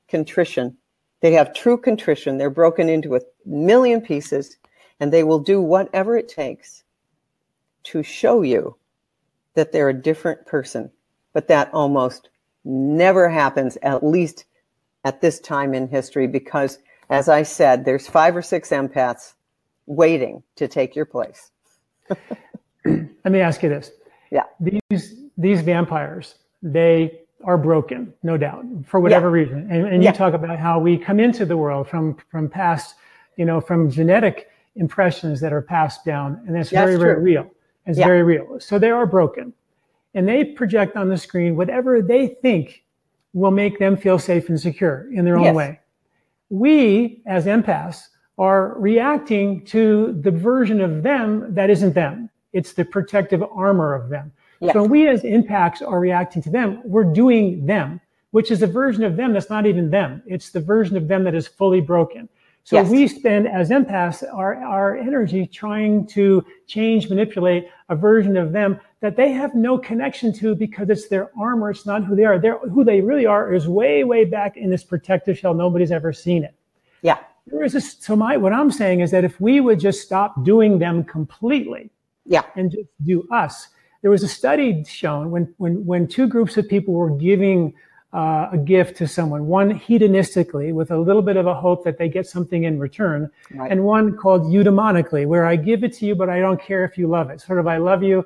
Contrition. 0.07 0.77
They 1.21 1.33
have 1.33 1.53
true 1.53 1.77
contrition. 1.77 2.37
They're 2.37 2.49
broken 2.49 2.89
into 2.89 3.15
a 3.15 3.21
million 3.45 4.01
pieces, 4.01 4.57
and 4.99 5.11
they 5.11 5.23
will 5.23 5.39
do 5.39 5.61
whatever 5.61 6.17
it 6.17 6.29
takes 6.29 6.83
to 7.85 8.03
show 8.03 8.41
you 8.41 8.75
that 9.53 9.71
they're 9.71 9.89
a 9.89 9.93
different 9.93 10.45
person. 10.45 10.91
But 11.33 11.47
that 11.47 11.69
almost 11.73 12.29
never 12.63 13.29
happens, 13.29 13.77
at 13.81 14.03
least 14.03 14.45
at 15.03 15.21
this 15.21 15.39
time 15.39 15.73
in 15.73 15.87
history, 15.87 16.27
because 16.27 16.79
as 17.09 17.29
I 17.29 17.43
said, 17.43 17.85
there's 17.85 18.07
five 18.07 18.35
or 18.35 18.41
six 18.41 18.69
empaths 18.69 19.33
waiting 19.85 20.41
to 20.55 20.67
take 20.67 20.95
your 20.95 21.05
place. 21.05 21.51
Let 22.85 23.31
me 23.31 23.39
ask 23.39 23.61
you 23.63 23.69
this. 23.69 23.91
Yeah. 24.31 24.43
These 24.59 25.15
these 25.37 25.61
vampires, 25.61 26.35
they 26.61 27.19
are 27.43 27.57
broken, 27.57 28.13
no 28.23 28.37
doubt, 28.37 28.65
for 28.85 28.99
whatever 28.99 29.27
yeah. 29.27 29.43
reason. 29.43 29.67
And, 29.69 29.87
and 29.87 30.03
yeah. 30.03 30.11
you 30.11 30.15
talk 30.15 30.33
about 30.33 30.57
how 30.57 30.79
we 30.79 30.97
come 30.97 31.19
into 31.19 31.45
the 31.45 31.57
world 31.57 31.87
from 31.87 32.17
from 32.31 32.49
past, 32.49 32.95
you 33.37 33.45
know, 33.45 33.61
from 33.61 33.91
genetic 33.91 34.49
impressions 34.75 35.39
that 35.41 35.53
are 35.53 35.61
passed 35.61 36.03
down, 36.05 36.41
and 36.45 36.55
that's, 36.55 36.69
that's 36.69 36.85
very, 36.85 36.95
true. 36.95 37.05
very 37.05 37.21
real. 37.21 37.51
It's 37.85 37.99
yeah. 37.99 38.07
very 38.07 38.23
real. 38.23 38.59
So 38.59 38.79
they 38.79 38.89
are 38.89 39.05
broken, 39.05 39.53
and 40.13 40.27
they 40.27 40.43
project 40.43 40.95
on 40.95 41.09
the 41.09 41.17
screen 41.17 41.55
whatever 41.55 42.01
they 42.01 42.27
think 42.41 42.83
will 43.33 43.51
make 43.51 43.79
them 43.79 43.97
feel 43.97 44.17
safe 44.17 44.49
and 44.49 44.59
secure 44.59 45.07
in 45.13 45.25
their 45.25 45.37
own 45.37 45.43
yes. 45.43 45.55
way. 45.55 45.79
We, 46.49 47.21
as 47.25 47.45
empaths, 47.45 48.07
are 48.37 48.79
reacting 48.79 49.65
to 49.65 50.17
the 50.21 50.31
version 50.31 50.81
of 50.81 51.03
them 51.03 51.53
that 51.53 51.69
isn't 51.69 51.93
them. 51.93 52.29
It's 52.53 52.73
the 52.73 52.85
protective 52.85 53.43
armor 53.43 53.93
of 53.93 54.09
them. 54.09 54.31
Yes. 54.65 54.73
So 54.73 54.83
we 54.83 55.07
as 55.07 55.23
empaths 55.23 55.81
are 55.81 55.99
reacting 55.99 56.41
to 56.43 56.49
them. 56.49 56.81
We're 56.83 57.03
doing 57.03 57.65
them, 57.65 58.01
which 58.31 58.51
is 58.51 58.61
a 58.61 58.67
version 58.67 59.03
of 59.03 59.15
them 59.15 59.33
that's 59.33 59.49
not 59.49 59.65
even 59.65 59.89
them. 59.89 60.21
It's 60.25 60.51
the 60.51 60.59
version 60.59 60.97
of 60.97 61.07
them 61.07 61.23
that 61.23 61.35
is 61.35 61.47
fully 61.47 61.81
broken. 61.81 62.29
So 62.63 62.77
yes. 62.77 62.89
we 62.89 63.07
spend 63.07 63.47
as 63.47 63.69
empaths 63.69 64.23
our, 64.33 64.55
our 64.55 64.97
energy 64.97 65.45
trying 65.45 66.07
to 66.07 66.43
change, 66.65 67.09
manipulate 67.09 67.67
a 67.89 67.95
version 67.95 68.37
of 68.37 68.53
them 68.53 68.79
that 69.01 69.15
they 69.15 69.31
have 69.33 69.53
no 69.53 69.77
connection 69.77 70.33
to 70.39 70.55
because 70.55 70.89
it's 70.89 71.07
their 71.07 71.29
armor. 71.39 71.69
It's 71.69 71.85
not 71.85 72.03
who 72.03 72.15
they 72.15 72.25
are. 72.25 72.39
They're, 72.39 72.57
who 72.57 72.83
they 72.83 73.01
really 73.01 73.27
are 73.27 73.53
is 73.53 73.67
way, 73.67 74.03
way 74.03 74.25
back 74.25 74.57
in 74.57 74.71
this 74.71 74.83
protective 74.83 75.37
shell. 75.37 75.53
Nobody's 75.53 75.91
ever 75.91 76.11
seen 76.11 76.43
it. 76.43 76.55
Yeah. 77.03 77.19
There 77.45 77.63
is 77.63 77.75
a, 77.75 77.81
so 77.81 78.15
my, 78.15 78.35
what 78.35 78.51
I'm 78.51 78.71
saying 78.71 79.01
is 79.01 79.11
that 79.11 79.23
if 79.23 79.39
we 79.39 79.59
would 79.59 79.79
just 79.79 80.01
stop 80.01 80.43
doing 80.43 80.79
them 80.79 81.03
completely 81.03 81.91
yeah. 82.25 82.45
and 82.55 82.71
just 82.71 82.89
do 83.05 83.27
us, 83.31 83.67
there 84.05 84.11
was 84.11 84.21
a 84.21 84.27
study 84.27 84.83
shown 84.83 85.31
when, 85.31 85.51
when, 85.57 85.83
when 85.83 86.07
two 86.07 86.27
groups 86.27 86.57
of 86.57 86.69
people 86.69 86.93
were 86.93 87.09
giving 87.09 87.73
uh, 88.13 88.49
a 88.51 88.57
gift 88.63 88.95
to 88.97 89.07
someone, 89.07 89.47
one 89.47 89.79
hedonistically 89.79 90.71
with 90.71 90.91
a 90.91 90.97
little 90.99 91.23
bit 91.23 91.37
of 91.37 91.47
a 91.47 91.55
hope 91.55 91.83
that 91.83 91.97
they 91.97 92.07
get 92.07 92.27
something 92.27 92.65
in 92.65 92.77
return, 92.77 93.31
right. 93.55 93.71
and 93.71 93.83
one 93.83 94.15
called 94.15 94.43
eudaimonically, 94.43 95.25
where 95.25 95.47
I 95.47 95.55
give 95.55 95.83
it 95.83 95.91
to 95.93 96.05
you, 96.05 96.13
but 96.13 96.29
I 96.29 96.39
don't 96.39 96.61
care 96.61 96.85
if 96.85 96.99
you 96.99 97.07
love 97.07 97.31
it. 97.31 97.41
Sort 97.41 97.57
of, 97.57 97.65
I 97.65 97.77
love 97.77 98.03
you, 98.03 98.23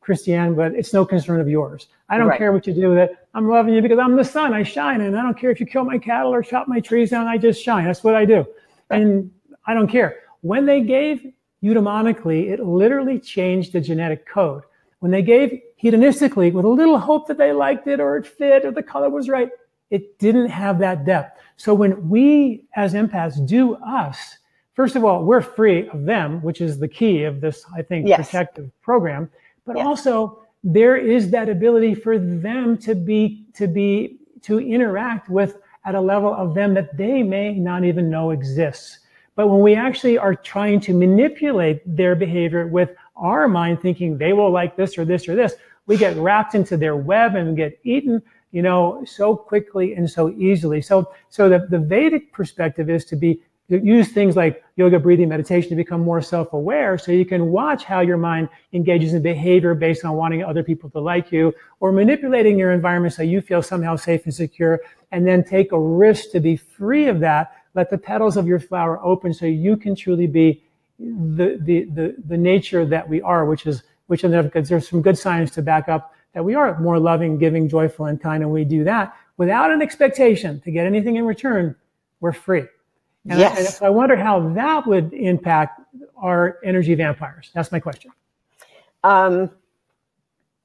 Christiane, 0.00 0.54
but 0.54 0.72
it's 0.72 0.94
no 0.94 1.04
concern 1.04 1.38
of 1.38 1.50
yours. 1.50 1.88
I 2.08 2.16
don't 2.16 2.28
right. 2.28 2.38
care 2.38 2.50
what 2.50 2.66
you 2.66 2.72
do 2.72 2.88
with 2.88 2.96
it. 2.96 3.10
I'm 3.34 3.46
loving 3.46 3.74
you 3.74 3.82
because 3.82 3.98
I'm 3.98 4.16
the 4.16 4.24
sun. 4.24 4.54
I 4.54 4.62
shine, 4.62 5.02
and 5.02 5.18
I 5.18 5.20
don't 5.20 5.38
care 5.38 5.50
if 5.50 5.60
you 5.60 5.66
kill 5.66 5.84
my 5.84 5.98
cattle 5.98 6.32
or 6.32 6.42
chop 6.42 6.66
my 6.66 6.80
trees 6.80 7.10
down. 7.10 7.26
I 7.26 7.36
just 7.36 7.62
shine. 7.62 7.84
That's 7.84 8.02
what 8.02 8.14
I 8.14 8.24
do, 8.24 8.46
and 8.88 9.30
I 9.66 9.74
don't 9.74 9.88
care. 9.88 10.20
When 10.40 10.64
they 10.64 10.80
gave 10.80 11.30
eudaimonically, 11.62 12.48
it 12.48 12.60
literally 12.60 13.20
changed 13.20 13.74
the 13.74 13.82
genetic 13.82 14.26
code. 14.26 14.62
When 15.04 15.10
they 15.10 15.20
gave 15.20 15.60
hedonistically, 15.82 16.50
with 16.50 16.64
a 16.64 16.68
little 16.70 16.98
hope 16.98 17.28
that 17.28 17.36
they 17.36 17.52
liked 17.52 17.86
it 17.88 18.00
or 18.00 18.16
it 18.16 18.26
fit 18.26 18.64
or 18.64 18.70
the 18.70 18.82
color 18.82 19.10
was 19.10 19.28
right, 19.28 19.50
it 19.90 20.18
didn't 20.18 20.48
have 20.48 20.78
that 20.78 21.04
depth. 21.04 21.38
So 21.58 21.74
when 21.74 22.08
we 22.08 22.64
as 22.74 22.94
empaths 22.94 23.46
do 23.46 23.74
us, 23.74 24.38
first 24.72 24.96
of 24.96 25.04
all, 25.04 25.22
we're 25.22 25.42
free 25.42 25.90
of 25.90 26.06
them, 26.06 26.40
which 26.40 26.62
is 26.62 26.78
the 26.78 26.88
key 26.88 27.24
of 27.24 27.42
this, 27.42 27.66
I 27.76 27.82
think, 27.82 28.08
yes. 28.08 28.16
protective 28.30 28.70
program. 28.80 29.30
But 29.66 29.76
yes. 29.76 29.84
also 29.84 30.42
there 30.62 30.96
is 30.96 31.30
that 31.32 31.50
ability 31.50 31.96
for 31.96 32.18
them 32.18 32.78
to 32.78 32.94
be 32.94 33.44
to 33.56 33.66
be 33.66 34.20
to 34.40 34.58
interact 34.58 35.28
with 35.28 35.58
at 35.84 35.94
a 35.94 36.00
level 36.00 36.32
of 36.32 36.54
them 36.54 36.72
that 36.72 36.96
they 36.96 37.22
may 37.22 37.52
not 37.52 37.84
even 37.84 38.08
know 38.08 38.30
exists. 38.30 39.00
But 39.36 39.48
when 39.48 39.60
we 39.60 39.74
actually 39.74 40.16
are 40.16 40.34
trying 40.34 40.80
to 40.80 40.94
manipulate 40.94 41.82
their 41.84 42.14
behavior 42.14 42.66
with 42.66 42.96
our 43.16 43.48
mind 43.48 43.80
thinking 43.80 44.18
they 44.18 44.32
will 44.32 44.50
like 44.50 44.76
this 44.76 44.98
or 44.98 45.04
this 45.04 45.28
or 45.28 45.34
this, 45.34 45.54
we 45.86 45.96
get 45.96 46.16
wrapped 46.16 46.54
into 46.54 46.76
their 46.76 46.96
web 46.96 47.34
and 47.34 47.56
get 47.56 47.78
eaten, 47.84 48.22
you 48.52 48.62
know, 48.62 49.04
so 49.04 49.36
quickly 49.36 49.94
and 49.94 50.08
so 50.08 50.30
easily. 50.30 50.80
So, 50.80 51.12
so 51.28 51.48
the, 51.48 51.66
the 51.68 51.78
Vedic 51.78 52.32
perspective 52.32 52.88
is 52.88 53.04
to 53.06 53.16
be 53.16 53.40
use 53.68 54.12
things 54.12 54.36
like 54.36 54.62
yoga 54.76 54.98
breathing 54.98 55.28
meditation 55.28 55.70
to 55.70 55.76
become 55.76 56.02
more 56.02 56.20
self-aware 56.20 56.98
so 56.98 57.10
you 57.10 57.24
can 57.24 57.46
watch 57.46 57.84
how 57.84 58.00
your 58.00 58.18
mind 58.18 58.48
engages 58.74 59.14
in 59.14 59.22
behavior 59.22 59.74
based 59.74 60.04
on 60.04 60.14
wanting 60.14 60.44
other 60.44 60.62
people 60.62 60.90
to 60.90 61.00
like 61.00 61.32
you 61.32 61.52
or 61.80 61.90
manipulating 61.90 62.58
your 62.58 62.72
environment 62.72 63.14
so 63.14 63.22
you 63.22 63.40
feel 63.40 63.62
somehow 63.62 63.96
safe 63.96 64.24
and 64.24 64.34
secure 64.34 64.80
and 65.12 65.26
then 65.26 65.42
take 65.42 65.72
a 65.72 65.80
risk 65.80 66.30
to 66.30 66.40
be 66.40 66.56
free 66.56 67.06
of 67.06 67.20
that 67.20 67.52
let 67.74 67.88
the 67.88 67.98
petals 67.98 68.36
of 68.36 68.46
your 68.46 68.60
flower 68.60 69.02
open 69.02 69.32
so 69.32 69.46
you 69.46 69.76
can 69.78 69.96
truly 69.96 70.26
be 70.26 70.62
the 70.98 71.58
the 71.62 71.84
the, 71.84 72.14
the 72.26 72.36
nature 72.36 72.84
that 72.84 73.08
we 73.08 73.20
are 73.22 73.44
which 73.44 73.66
is 73.66 73.82
which 74.06 74.24
is 74.24 74.44
because 74.44 74.68
there's 74.68 74.88
some 74.88 75.02
good 75.02 75.18
science 75.18 75.50
to 75.50 75.62
back 75.62 75.88
up 75.88 76.14
that 76.32 76.44
we 76.44 76.54
are 76.54 76.78
more 76.80 76.98
loving 76.98 77.38
giving 77.38 77.68
joyful 77.68 78.06
and 78.06 78.20
kind 78.20 78.42
and 78.42 78.52
we 78.52 78.64
do 78.64 78.84
that 78.84 79.16
without 79.36 79.70
an 79.70 79.82
expectation 79.82 80.60
to 80.60 80.70
get 80.70 80.86
anything 80.86 81.16
in 81.16 81.24
return 81.24 81.74
we're 82.20 82.32
free 82.32 82.64
and 83.28 83.38
yes. 83.38 83.80
I, 83.80 83.86
I 83.86 83.90
wonder 83.90 84.16
how 84.16 84.48
that 84.50 84.86
would 84.86 85.12
impact 85.14 85.80
our 86.16 86.58
energy 86.62 86.94
vampires. 86.94 87.50
That's 87.54 87.72
my 87.72 87.80
question. 87.80 88.12
Um, 89.02 89.50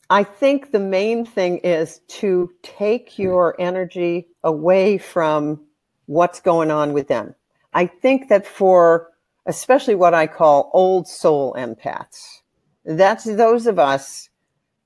I 0.09 0.23
think 0.23 0.71
the 0.71 0.79
main 0.79 1.25
thing 1.25 1.59
is 1.59 1.99
to 2.07 2.51
take 2.63 3.17
your 3.17 3.59
energy 3.59 4.27
away 4.43 4.97
from 4.97 5.61
what's 6.07 6.41
going 6.41 6.71
on 6.71 6.93
with 6.93 7.07
them. 7.07 7.35
I 7.73 7.85
think 7.85 8.29
that 8.29 8.45
for 8.45 9.11
especially 9.49 9.95
what 9.95 10.13
I 10.13 10.27
call 10.27 10.69
old 10.73 11.07
soul 11.07 11.55
empaths, 11.57 12.41
that's 12.85 13.23
those 13.23 13.65
of 13.65 13.79
us 13.79 14.29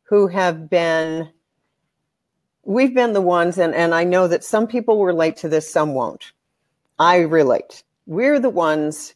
who 0.04 0.28
have 0.28 0.69
been, 0.69 1.30
we've 2.63 2.95
been 2.95 3.12
the 3.12 3.21
ones, 3.21 3.58
and, 3.58 3.76
and 3.76 3.93
I 3.93 4.06
know 4.06 4.28
that 4.30 4.43
some 4.43 4.65
people 4.65 5.06
relate 5.06 5.36
to 5.38 5.49
this, 5.49 5.71
some 5.71 5.93
won't 5.93 6.32
I 6.97 7.17
relate. 7.17 7.84
We're 8.06 8.39
the 8.39 8.49
ones 8.49 9.15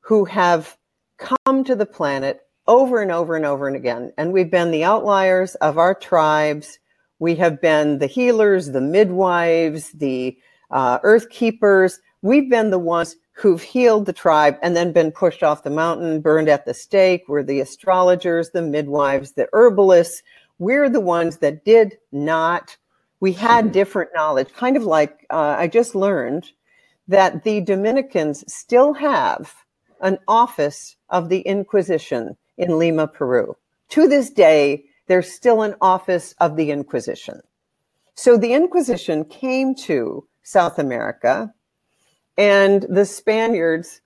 who 0.00 0.26
have 0.26 0.76
come 1.16 1.64
to 1.64 1.74
the 1.74 1.86
planet 1.86 2.40
over 2.66 3.00
and 3.00 3.10
over 3.10 3.34
and 3.34 3.46
over 3.46 3.66
and 3.66 3.76
again. 3.76 4.12
And 4.18 4.32
we've 4.32 4.50
been 4.50 4.72
the 4.72 4.84
outliers 4.84 5.54
of 5.56 5.78
our 5.78 5.94
tribes. 5.94 6.78
We 7.18 7.34
have 7.36 7.62
been 7.62 7.98
the 7.98 8.06
healers, 8.06 8.72
the 8.72 8.80
midwives, 8.82 9.92
the 9.92 10.36
uh, 10.70 10.98
earth 11.02 11.30
keepers. 11.30 11.98
We've 12.20 12.50
been 12.50 12.70
the 12.70 12.78
ones 12.78 13.16
who've 13.32 13.62
healed 13.62 14.06
the 14.06 14.12
tribe 14.12 14.58
and 14.62 14.76
then 14.76 14.92
been 14.92 15.10
pushed 15.10 15.42
off 15.42 15.62
the 15.62 15.70
mountain, 15.70 16.20
burned 16.20 16.48
at 16.48 16.66
the 16.66 16.74
stake. 16.74 17.24
We're 17.28 17.42
the 17.42 17.60
astrologers, 17.60 18.50
the 18.50 18.62
midwives, 18.62 19.32
the 19.32 19.48
herbalists. 19.52 20.22
We're 20.58 20.88
the 20.88 21.00
ones 21.00 21.38
that 21.38 21.64
did 21.64 21.98
not, 22.12 22.76
we 23.20 23.32
had 23.32 23.72
different 23.72 24.10
knowledge, 24.14 24.52
kind 24.52 24.76
of 24.76 24.84
like 24.84 25.26
uh, 25.30 25.56
I 25.58 25.66
just 25.66 25.94
learned 25.94 26.52
that 27.08 27.42
the 27.42 27.60
Dominicans 27.60 28.44
still 28.52 28.94
have 28.94 29.54
an 30.00 30.18
office 30.28 30.96
of 31.08 31.28
the 31.28 31.40
Inquisition 31.40 32.36
in 32.58 32.78
Lima, 32.78 33.08
Peru. 33.08 33.56
To 33.90 34.06
this 34.08 34.30
day, 34.30 34.84
there's 35.06 35.32
still 35.32 35.62
an 35.62 35.74
office 35.80 36.34
of 36.38 36.56
the 36.56 36.70
Inquisition. 36.70 37.40
So 38.14 38.36
the 38.36 38.52
Inquisition 38.52 39.24
came 39.24 39.74
to 39.76 40.26
South 40.42 40.78
America, 40.78 41.52
and 42.36 42.82
the 42.88 43.04
Spaniards 43.04 44.00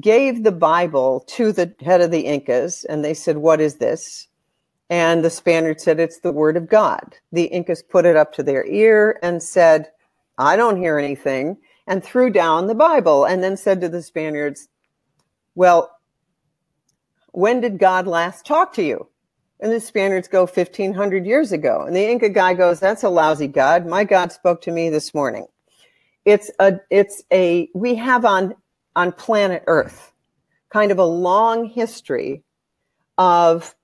gave 0.00 0.42
the 0.42 0.52
Bible 0.52 1.24
to 1.28 1.52
the 1.52 1.74
head 1.80 2.00
of 2.00 2.10
the 2.10 2.26
Incas, 2.26 2.84
and 2.84 3.04
they 3.04 3.14
said, 3.14 3.38
What 3.38 3.60
is 3.60 3.76
this? 3.76 4.28
And 4.88 5.24
the 5.24 5.30
Spaniards 5.30 5.82
said, 5.82 6.00
It's 6.00 6.20
the 6.20 6.32
Word 6.32 6.56
of 6.56 6.68
God. 6.68 7.16
The 7.32 7.44
Incas 7.44 7.82
put 7.82 8.06
it 8.06 8.16
up 8.16 8.32
to 8.34 8.42
their 8.42 8.66
ear 8.66 9.18
and 9.22 9.42
said, 9.42 9.90
I 10.38 10.56
don't 10.56 10.76
hear 10.76 10.98
anything 10.98 11.58
and 11.86 12.02
threw 12.02 12.30
down 12.30 12.66
the 12.66 12.74
Bible 12.74 13.24
and 13.24 13.42
then 13.42 13.56
said 13.56 13.80
to 13.80 13.88
the 13.88 14.02
Spaniards, 14.02 14.68
Well, 15.54 15.96
when 17.32 17.60
did 17.60 17.78
God 17.78 18.06
last 18.06 18.46
talk 18.46 18.72
to 18.74 18.82
you? 18.82 19.08
And 19.60 19.70
the 19.70 19.80
Spaniards 19.80 20.26
go 20.26 20.40
1500 20.40 21.24
years 21.24 21.52
ago. 21.52 21.82
And 21.86 21.94
the 21.94 22.10
Inca 22.10 22.30
guy 22.30 22.54
goes, 22.54 22.80
That's 22.80 23.02
a 23.02 23.08
lousy 23.08 23.46
God. 23.46 23.86
My 23.86 24.04
God 24.04 24.32
spoke 24.32 24.62
to 24.62 24.72
me 24.72 24.90
this 24.90 25.14
morning. 25.14 25.46
It's 26.24 26.50
a, 26.58 26.80
it's 26.90 27.22
a, 27.32 27.68
we 27.74 27.94
have 27.96 28.24
on, 28.24 28.54
on 28.94 29.12
planet 29.12 29.64
Earth 29.66 30.12
kind 30.70 30.92
of 30.92 30.98
a 30.98 31.04
long 31.04 31.66
history 31.66 32.42
of, 33.18 33.74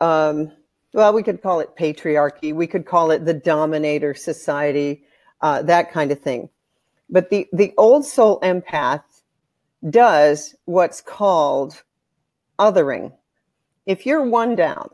um, 0.00 0.52
well, 0.92 1.12
we 1.12 1.22
could 1.22 1.42
call 1.42 1.60
it 1.60 1.76
patriarchy. 1.76 2.54
We 2.54 2.66
could 2.66 2.86
call 2.86 3.10
it 3.10 3.24
the 3.24 3.34
dominator 3.34 4.14
society, 4.14 5.04
uh, 5.40 5.62
that 5.62 5.92
kind 5.92 6.12
of 6.12 6.20
thing. 6.20 6.48
But 7.08 7.30
the, 7.30 7.48
the 7.52 7.72
old 7.76 8.04
soul 8.04 8.40
empath 8.40 9.02
does 9.88 10.54
what's 10.66 11.00
called 11.00 11.82
othering. 12.58 13.12
If 13.86 14.06
you're 14.06 14.24
one 14.24 14.54
down 14.54 14.90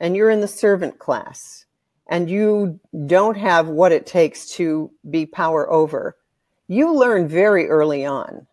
and 0.00 0.16
you're 0.16 0.30
in 0.30 0.40
the 0.40 0.48
servant 0.48 0.98
class 0.98 1.66
and 2.06 2.30
you 2.30 2.78
don't 3.06 3.36
have 3.36 3.68
what 3.68 3.92
it 3.92 4.06
takes 4.06 4.50
to 4.52 4.90
be 5.10 5.26
power 5.26 5.70
over, 5.70 6.16
you 6.68 6.94
learn 6.94 7.26
very 7.26 7.66
early 7.66 8.04
on 8.04 8.46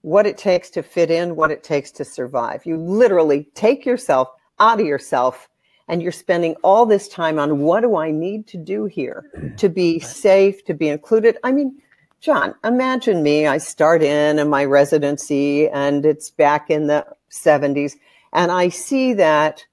what 0.00 0.26
it 0.26 0.36
takes 0.36 0.70
to 0.70 0.82
fit 0.82 1.10
in, 1.10 1.36
what 1.36 1.50
it 1.50 1.62
takes 1.62 1.90
to 1.92 2.04
survive. 2.04 2.66
You 2.66 2.76
literally 2.76 3.48
take 3.54 3.86
yourself 3.86 4.28
out 4.58 4.80
of 4.80 4.86
yourself 4.86 5.48
and 5.88 6.02
you're 6.02 6.12
spending 6.12 6.54
all 6.62 6.86
this 6.86 7.08
time 7.08 7.38
on 7.38 7.60
what 7.60 7.82
do 7.82 7.96
I 7.96 8.10
need 8.10 8.46
to 8.48 8.56
do 8.56 8.86
here 8.86 9.30
to 9.58 9.68
be 9.68 10.00
safe, 10.00 10.64
to 10.64 10.74
be 10.74 10.88
included. 10.88 11.38
I 11.44 11.52
mean, 11.52 11.80
John, 12.20 12.54
imagine 12.64 13.22
me. 13.22 13.46
I 13.46 13.58
start 13.58 14.02
in 14.02 14.38
in 14.38 14.48
my 14.48 14.64
residency 14.64 15.68
and 15.68 16.06
it's 16.06 16.30
back 16.30 16.70
in 16.70 16.86
the 16.86 17.06
70s. 17.30 17.94
And 18.32 18.50
I 18.50 18.70
see 18.70 19.12
that 19.14 19.66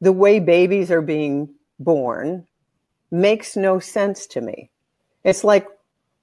the 0.00 0.12
way 0.12 0.38
babies 0.38 0.90
are 0.90 1.02
being 1.02 1.54
born 1.78 2.46
makes 3.10 3.56
no 3.56 3.78
sense 3.78 4.26
to 4.28 4.40
me. 4.40 4.70
It's 5.24 5.44
like 5.44 5.66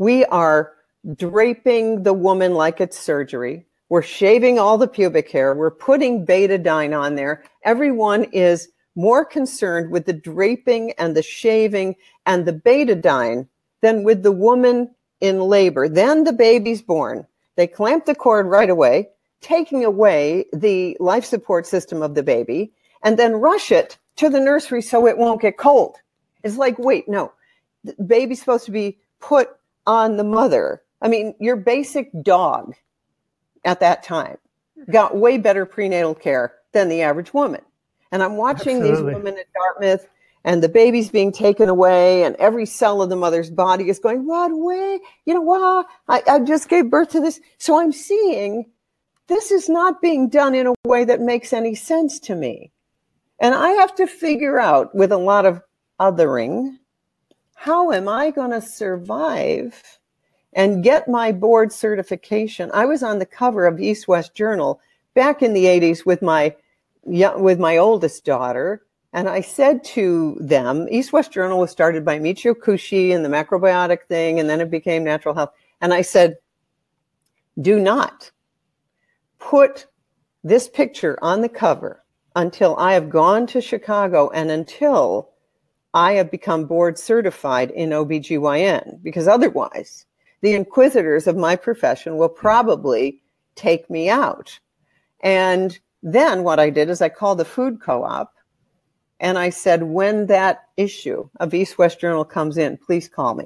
we 0.01 0.25
are 0.25 0.73
draping 1.15 2.01
the 2.01 2.13
woman 2.13 2.55
like 2.55 2.81
it's 2.81 2.97
surgery. 2.97 3.67
We're 3.89 4.01
shaving 4.01 4.57
all 4.57 4.79
the 4.79 4.87
pubic 4.87 5.29
hair. 5.29 5.53
We're 5.53 5.69
putting 5.69 6.25
betadine 6.25 6.99
on 6.99 7.13
there. 7.13 7.43
Everyone 7.63 8.23
is 8.23 8.69
more 8.95 9.23
concerned 9.23 9.91
with 9.91 10.07
the 10.07 10.13
draping 10.13 10.93
and 10.93 11.15
the 11.15 11.21
shaving 11.21 11.97
and 12.25 12.47
the 12.47 12.51
betadine 12.51 13.47
than 13.81 14.03
with 14.03 14.23
the 14.23 14.31
woman 14.31 14.89
in 15.19 15.39
labor. 15.39 15.87
Then 15.87 16.23
the 16.23 16.33
baby's 16.33 16.81
born. 16.81 17.27
They 17.55 17.67
clamp 17.67 18.05
the 18.05 18.15
cord 18.15 18.47
right 18.47 18.71
away, 18.71 19.09
taking 19.39 19.85
away 19.85 20.45
the 20.51 20.97
life 20.99 21.25
support 21.25 21.67
system 21.67 22.01
of 22.01 22.15
the 22.15 22.23
baby, 22.23 22.73
and 23.03 23.19
then 23.19 23.33
rush 23.33 23.71
it 23.71 23.99
to 24.15 24.29
the 24.29 24.39
nursery 24.39 24.81
so 24.81 25.05
it 25.05 25.19
won't 25.19 25.43
get 25.43 25.59
cold. 25.59 25.97
It's 26.43 26.57
like, 26.57 26.79
wait, 26.79 27.07
no, 27.07 27.33
the 27.83 27.93
baby's 28.03 28.39
supposed 28.39 28.65
to 28.65 28.71
be 28.71 28.97
put 29.19 29.51
on 29.91 30.17
the 30.17 30.23
mother. 30.23 30.82
I 31.01 31.08
mean, 31.08 31.36
your 31.39 31.56
basic 31.56 32.10
dog 32.23 32.75
at 33.65 33.82
that 33.82 34.04
time 34.04 34.38
mm-hmm. 34.80 34.91
got 34.91 35.17
way 35.17 35.38
better 35.38 35.65
prenatal 35.65 36.15
care 36.15 36.54
than 36.71 36.88
the 36.89 37.01
average 37.01 37.34
woman. 37.34 37.62
And 38.12 38.23
I'm 38.23 38.38
watching 38.38 38.77
Absolutely. 38.77 39.06
these 39.06 39.15
women 39.15 39.38
at 39.38 39.47
Dartmouth 39.54 40.08
and 40.43 40.63
the 40.63 40.69
baby's 40.69 41.10
being 41.10 41.32
taken 41.32 41.69
away 41.69 42.23
and 42.23 42.36
every 42.38 42.65
cell 42.65 43.01
of 43.01 43.10
the 43.10 43.15
mother's 43.15 43.51
body 43.51 43.89
is 43.89 43.99
going 43.99 44.25
what 44.25 44.49
way 44.51 44.99
you 45.25 45.36
know 45.36 45.41
wow 45.41 45.86
I, 46.08 46.23
I 46.27 46.39
just 46.39 46.67
gave 46.67 46.89
birth 46.89 47.10
to 47.10 47.19
this 47.19 47.39
so 47.60 47.80
i'm 47.80 47.91
seeing 47.91 48.65
this 49.27 49.51
is 49.51 49.69
not 49.69 50.01
being 50.01 50.30
done 50.30 50.56
in 50.56 50.65
a 50.65 50.73
way 50.84 51.06
that 51.06 51.21
makes 51.21 51.54
any 51.54 51.75
sense 51.75 52.19
to 52.21 52.34
me 52.34 52.71
And 53.41 53.56
I 53.56 53.69
have 53.71 53.95
to 53.95 54.06
figure 54.06 54.60
out 54.60 54.93
with 54.93 55.12
a 55.12 55.17
lot 55.17 55.45
of 55.45 55.62
othering 55.99 56.77
how 57.62 57.91
am 57.91 58.10
I 58.10 58.32
going 58.32 58.50
to 58.50 58.60
survive 58.60 60.00
and 60.54 60.84
get 60.84 61.08
my 61.08 61.32
board 61.32 61.71
certification? 61.71 62.71
I 62.74 62.86
was 62.86 63.04
on 63.04 63.19
the 63.19 63.26
cover 63.28 63.67
of 63.67 63.80
East 63.80 64.08
West 64.08 64.34
Journal 64.34 64.82
back 65.13 65.43
in 65.43 65.54
the 65.54 65.65
80s 65.65 66.04
with 66.04 66.24
my 66.24 66.56
with 67.04 67.60
my 67.60 67.78
oldest 67.78 68.26
daughter 68.26 68.82
and 69.13 69.30
I 69.30 69.41
said 69.41 69.84
to 69.95 70.38
them, 70.39 70.88
East 70.89 71.13
West 71.13 71.32
Journal 71.32 71.60
was 71.60 71.69
started 71.69 72.04
by 72.04 72.17
Michio 72.17 72.56
Kushi 72.56 73.13
and 73.13 73.24
the 73.24 73.30
macrobiotic 73.30 74.06
thing, 74.08 74.39
and 74.39 74.50
then 74.50 74.62
it 74.62 74.71
became 74.71 75.04
natural 75.04 75.36
health. 75.36 75.52
And 75.82 75.93
I 75.93 76.02
said, 76.02 76.38
do 77.60 77.80
not 77.80 78.32
put 79.38 79.86
this 80.43 80.67
picture 80.67 81.19
on 81.21 81.41
the 81.41 81.50
cover 81.50 82.04
until 82.36 82.76
I 82.78 82.93
have 82.93 83.10
gone 83.10 83.45
to 83.47 83.62
Chicago 83.62 84.30
and 84.30 84.50
until 84.50 85.31
I 85.93 86.13
have 86.13 86.32
become 86.32 86.65
board 86.65 86.97
certified 86.97 87.71
in 87.71 87.89
OBGYN, 87.89 89.04
because 89.04 89.27
otherwise 89.27 90.06
the 90.41 90.54
inquisitors 90.54 91.27
of 91.27 91.36
my 91.36 91.56
profession 91.56 92.17
will 92.17 92.30
mm-hmm. 92.30 92.39
probably 92.39 93.21
take 93.56 93.89
me 93.89 94.10
out. 94.10 94.60
And 95.21 95.77
then 96.04 96.43
what 96.43 96.60
I 96.60 96.69
did 96.69 96.89
is 96.89 97.01
I 97.01 97.10
called 97.10 97.38
the 97.38 97.45
food 97.45 97.82
co 97.82 98.04
op 98.04 98.34
and 99.19 99.38
I 99.38 99.51
said, 99.51 99.84
when 99.84 100.25
that 100.27 100.63
issue 100.77 101.30
of 101.39 101.54
East 101.54 101.77
West 101.77 101.99
Journal 101.99 102.25
comes 102.25 102.58
in, 102.58 102.77
please 102.77 103.08
call 103.08 103.36
me. 103.36 103.45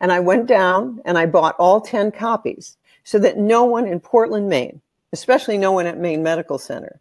And 0.00 0.10
I 0.10 0.18
went 0.18 0.48
down 0.48 1.00
and 1.04 1.16
I 1.16 1.26
bought 1.26 1.54
all 1.56 1.80
10 1.80 2.10
copies 2.10 2.76
so 3.04 3.20
that 3.20 3.38
no 3.38 3.64
one 3.64 3.86
in 3.86 4.00
Portland, 4.00 4.48
Maine, 4.48 4.80
especially 5.12 5.56
no 5.56 5.70
one 5.70 5.86
at 5.86 5.98
Maine 5.98 6.24
Medical 6.24 6.58
Center, 6.58 7.00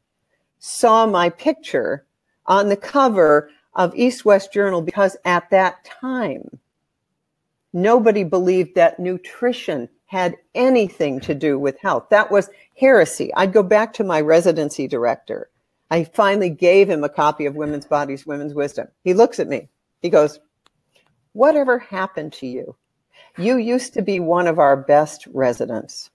saw 0.60 1.08
my 1.08 1.30
picture 1.30 2.06
on 2.46 2.70
the 2.70 2.78
cover 2.78 3.50
of 3.76 3.96
East 3.96 4.26
West 4.26 4.54
Journal 4.54 4.82
because 4.82 5.18
at 5.26 5.50
that 5.50 5.84
time, 5.86 6.60
nobody 7.74 8.24
believed 8.24 8.76
that 8.76 9.00
nutrition 9.00 9.90
had 10.06 10.36
anything 10.54 11.20
to 11.22 11.34
do 11.34 11.58
with 11.58 11.80
health. 11.80 12.08
That 12.10 12.32
was 12.32 12.50
heresy. 12.78 13.34
I'd 13.36 13.54
go 13.54 13.64
back 13.64 13.94
to 13.94 14.04
my 14.04 14.22
residency 14.22 14.88
director 14.88 15.50
I 15.94 16.06
finally 16.06 16.50
gave 16.50 16.90
him 16.90 17.04
a 17.04 17.10
copy 17.10 17.46
of 17.46 17.56
Women's 17.56 17.86
Bodies, 17.86 18.26
Women's 18.26 18.56
Wisdom. 18.56 18.88
He 19.04 19.14
looks 19.14 19.40
at 19.40 19.48
me. 19.48 19.70
He 20.02 20.10
goes, 20.10 20.40
Whatever 21.34 21.78
happened 21.78 22.34
to 22.34 22.48
you? 22.48 22.76
You 23.38 23.58
used 23.58 23.94
to 23.94 24.02
be 24.02 24.20
one 24.20 24.48
of 24.48 24.58
our 24.58 24.76
best 24.76 25.28
residents. 25.32 26.10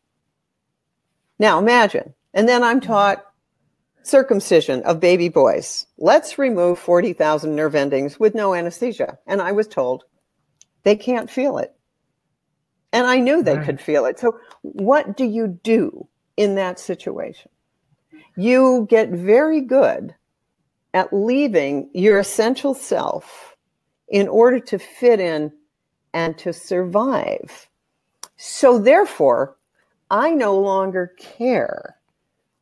Now 1.39 1.61
imagine. 1.61 2.13
And 2.35 2.49
then 2.49 2.65
I'm 2.65 2.81
taught 2.81 3.25
circumcision 4.03 4.83
of 4.83 5.01
baby 5.01 5.29
boys. 5.29 5.87
Let's 5.99 6.39
remove 6.39 6.79
40,000 6.79 7.55
nerve 7.55 7.75
endings 7.75 8.19
with 8.19 8.35
no 8.35 8.55
anesthesia. 8.55 9.19
And 9.27 9.43
I 9.43 9.53
was 9.53 9.67
told 9.67 10.05
they 10.83 10.97
can't 10.97 11.31
feel 11.31 11.59
it. 11.59 11.75
And 12.93 13.07
I 13.07 13.19
knew 13.19 13.43
they 13.43 13.57
right. 13.57 13.67
could 13.67 13.81
feel 13.81 14.07
it. 14.07 14.19
So, 14.19 14.39
what 14.63 15.17
do 15.17 15.25
you 15.25 15.59
do 15.63 16.09
in 16.37 16.55
that 16.55 16.81
situation? 16.81 17.51
you 18.39 18.87
get 18.89 19.11
very 19.11 19.61
good 19.61 20.15
at 20.95 21.13
leaving 21.13 21.91
your 21.93 22.21
essential 22.21 22.73
self 22.73 23.57
in 24.09 24.29
order 24.29 24.61
to 24.61 24.79
fit 24.79 25.19
in 25.19 25.53
and 26.15 26.39
to 26.39 26.53
survive. 26.53 27.69
So, 28.37 28.79
therefore, 28.79 29.57
I 30.09 30.31
no 30.31 30.57
longer 30.57 31.15
care 31.19 31.98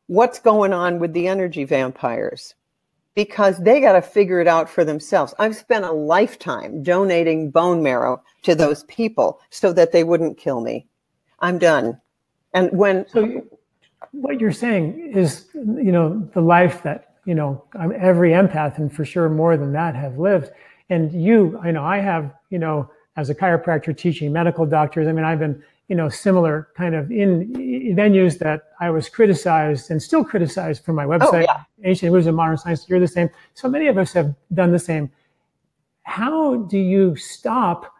what's 0.07 0.39
going 0.39 0.73
on 0.73 0.99
with 0.99 1.13
the 1.13 1.27
energy 1.27 1.63
vampires 1.63 2.55
because 3.15 3.57
they 3.57 3.81
got 3.81 3.93
to 3.93 4.01
figure 4.01 4.39
it 4.39 4.47
out 4.47 4.69
for 4.69 4.85
themselves. 4.85 5.33
I've 5.39 5.55
spent 5.55 5.85
a 5.85 5.91
lifetime 5.91 6.83
donating 6.83 7.49
bone 7.49 7.81
marrow 7.81 8.21
to 8.43 8.55
those 8.55 8.83
people 8.83 9.39
so 9.49 9.73
that 9.73 9.91
they 9.91 10.03
wouldn't 10.03 10.37
kill 10.37 10.61
me. 10.61 10.87
I'm 11.39 11.57
done. 11.57 11.99
And 12.53 12.71
when 12.71 13.07
so 13.09 13.43
what 14.11 14.39
you're 14.39 14.51
saying 14.51 15.13
is, 15.15 15.47
you 15.53 15.91
know, 15.91 16.29
the 16.33 16.41
life 16.41 16.83
that, 16.83 17.15
you 17.25 17.35
know, 17.35 17.63
I'm 17.73 17.91
every 17.91 18.31
empath 18.31 18.77
and 18.77 18.93
for 18.93 19.03
sure 19.03 19.29
more 19.29 19.57
than 19.57 19.73
that 19.73 19.95
have 19.95 20.17
lived. 20.17 20.51
And 20.89 21.11
you, 21.11 21.59
I 21.61 21.71
know 21.71 21.83
I 21.83 21.97
have, 21.97 22.33
you 22.49 22.59
know, 22.59 22.89
as 23.17 23.29
a 23.29 23.35
chiropractor 23.35 23.97
teaching 23.97 24.31
medical 24.31 24.65
doctors, 24.65 25.07
I 25.07 25.11
mean, 25.11 25.25
I've 25.25 25.39
been, 25.39 25.61
you 25.87 25.95
know, 25.95 26.09
similar 26.09 26.69
kind 26.75 26.95
of 26.95 27.11
in 27.11 27.53
venues 27.95 28.37
that 28.39 28.69
I 28.79 28.89
was 28.89 29.07
criticized 29.07 29.89
and 29.89 30.01
still 30.01 30.23
criticized 30.23 30.83
for 30.83 30.93
my 30.93 31.05
oh, 31.05 31.09
website, 31.09 31.47
oh, 31.47 31.53
yeah. 31.55 31.63
Ancient 31.83 32.11
Wisdom 32.11 32.35
Modern 32.35 32.57
Science. 32.57 32.85
You're 32.89 32.99
the 32.99 33.07
same. 33.07 33.29
So 33.53 33.69
many 33.69 33.87
of 33.87 33.97
us 33.97 34.11
have 34.13 34.35
done 34.53 34.71
the 34.71 34.79
same. 34.79 35.09
How 36.03 36.55
do 36.55 36.77
you 36.77 37.15
stop 37.15 37.93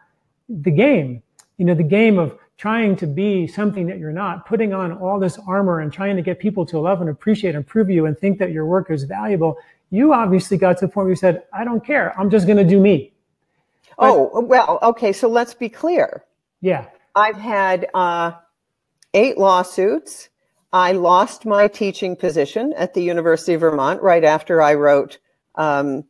the 0.48 0.70
game? 0.70 1.22
You 1.56 1.64
know, 1.64 1.74
the 1.74 1.82
game 1.82 2.18
of 2.18 2.38
trying 2.58 2.96
to 2.96 3.06
be 3.06 3.46
something 3.46 3.86
that 3.86 3.98
you're 3.98 4.12
not, 4.12 4.44
putting 4.44 4.74
on 4.74 4.92
all 4.92 5.18
this 5.18 5.38
armor 5.46 5.80
and 5.80 5.92
trying 5.92 6.16
to 6.16 6.22
get 6.22 6.38
people 6.38 6.66
to 6.66 6.78
love 6.78 7.00
and 7.00 7.08
appreciate 7.08 7.54
and 7.54 7.66
prove 7.66 7.88
you 7.88 8.06
and 8.06 8.18
think 8.18 8.38
that 8.38 8.50
your 8.50 8.66
work 8.66 8.90
is 8.90 9.04
valuable, 9.04 9.56
you 9.90 10.12
obviously 10.12 10.58
got 10.58 10.76
to 10.78 10.86
the 10.86 10.92
point 10.92 11.04
where 11.04 11.10
you 11.10 11.16
said, 11.16 11.44
I 11.52 11.64
don't 11.64 11.84
care. 11.84 12.18
I'm 12.18 12.28
just 12.30 12.46
going 12.46 12.58
to 12.58 12.64
do 12.64 12.80
me. 12.80 13.12
Oh, 13.98 14.30
but, 14.32 14.38
oh, 14.38 14.40
well, 14.40 14.78
okay. 14.82 15.12
So 15.12 15.28
let's 15.28 15.54
be 15.54 15.68
clear. 15.68 16.24
Yeah. 16.60 16.86
I've 17.18 17.36
had 17.36 17.88
uh, 17.94 18.32
eight 19.12 19.38
lawsuits. 19.38 20.28
I 20.72 20.92
lost 20.92 21.44
my 21.44 21.66
teaching 21.66 22.14
position 22.14 22.72
at 22.76 22.94
the 22.94 23.02
University 23.02 23.54
of 23.54 23.62
Vermont 23.62 24.00
right 24.02 24.22
after 24.22 24.62
I 24.62 24.74
wrote 24.74 25.18
um, 25.56 26.04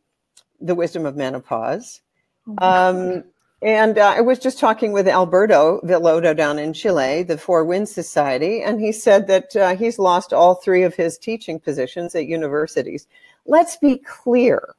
The 0.61 0.75
Wisdom 0.75 1.07
of 1.07 1.15
Menopause. 1.15 2.01
Oh 2.47 2.55
um, 2.59 3.23
and 3.63 3.97
uh, 3.97 4.13
I 4.17 4.21
was 4.21 4.37
just 4.37 4.59
talking 4.59 4.91
with 4.91 5.07
Alberto 5.07 5.81
Villoldo 5.83 6.35
down 6.35 6.59
in 6.59 6.73
Chile, 6.73 7.23
the 7.23 7.39
Four 7.39 7.65
Winds 7.65 7.91
Society, 7.91 8.61
and 8.61 8.79
he 8.79 8.91
said 8.91 9.25
that 9.27 9.55
uh, 9.55 9.75
he's 9.75 9.97
lost 9.97 10.31
all 10.31 10.55
three 10.55 10.83
of 10.83 10.93
his 10.93 11.17
teaching 11.17 11.59
positions 11.59 12.13
at 12.13 12.27
universities. 12.27 13.07
Let's 13.47 13.77
be 13.77 13.97
clear 13.97 14.75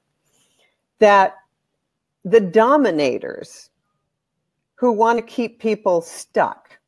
that 1.00 1.34
the 2.24 2.40
dominators 2.40 3.69
who 4.80 4.90
want 4.90 5.18
to 5.18 5.22
keep 5.22 5.60
people 5.60 6.00
stuck 6.00 6.78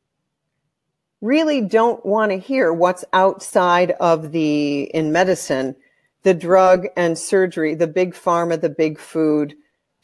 really 1.20 1.60
don't 1.60 2.04
want 2.06 2.32
to 2.32 2.38
hear 2.38 2.72
what's 2.72 3.04
outside 3.12 3.90
of 4.00 4.32
the, 4.32 4.84
in 4.94 5.12
medicine, 5.12 5.76
the 6.22 6.32
drug 6.32 6.86
and 6.96 7.18
surgery, 7.18 7.74
the 7.74 7.86
big 7.86 8.14
pharma, 8.14 8.58
the 8.58 8.70
big 8.70 8.98
food, 8.98 9.54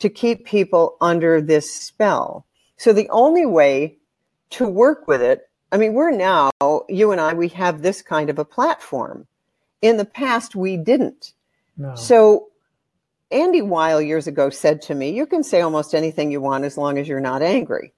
to 0.01 0.11
keep 0.11 0.45
people 0.45 0.99
under 1.01 1.41
this 1.41 1.75
spell. 1.75 2.45
So 2.77 2.93
the 2.93 3.09
only 3.09 3.47
way 3.47 3.97
to 4.51 4.69
work 4.69 5.09
with 5.09 5.23
it, 5.23 5.49
I 5.73 5.79
mean, 5.79 5.95
we're 5.95 6.11
now, 6.11 6.51
you 6.91 7.11
and 7.11 7.21
I, 7.21 7.33
we 7.33 7.49
have 7.49 7.81
this 7.81 8.03
kind 8.03 8.29
of 8.29 8.39
a 8.39 8.45
platform. 8.45 9.27
In 9.81 9.97
the 9.97 10.05
past, 10.05 10.55
we 10.55 10.77
didn't. 10.77 11.33
No. 11.79 11.95
So 11.95 12.49
Andy 13.31 13.63
Weil 13.63 14.01
years 14.01 14.27
ago 14.27 14.51
said 14.51 14.81
to 14.83 14.95
me, 14.95 15.11
You 15.11 15.27
can 15.27 15.43
say 15.43 15.61
almost 15.61 15.95
anything 15.95 16.31
you 16.31 16.41
want 16.41 16.65
as 16.65 16.79
long 16.79 16.99
as 16.99 17.09
you're 17.09 17.21
not 17.21 17.43
angry. 17.43 17.93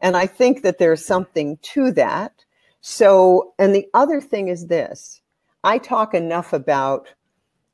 And 0.00 0.16
I 0.16 0.26
think 0.26 0.62
that 0.62 0.78
there's 0.78 1.04
something 1.04 1.58
to 1.62 1.92
that. 1.92 2.32
So, 2.80 3.54
and 3.58 3.74
the 3.74 3.86
other 3.94 4.20
thing 4.20 4.48
is 4.48 4.66
this 4.66 5.20
I 5.64 5.78
talk 5.78 6.14
enough 6.14 6.52
about 6.52 7.08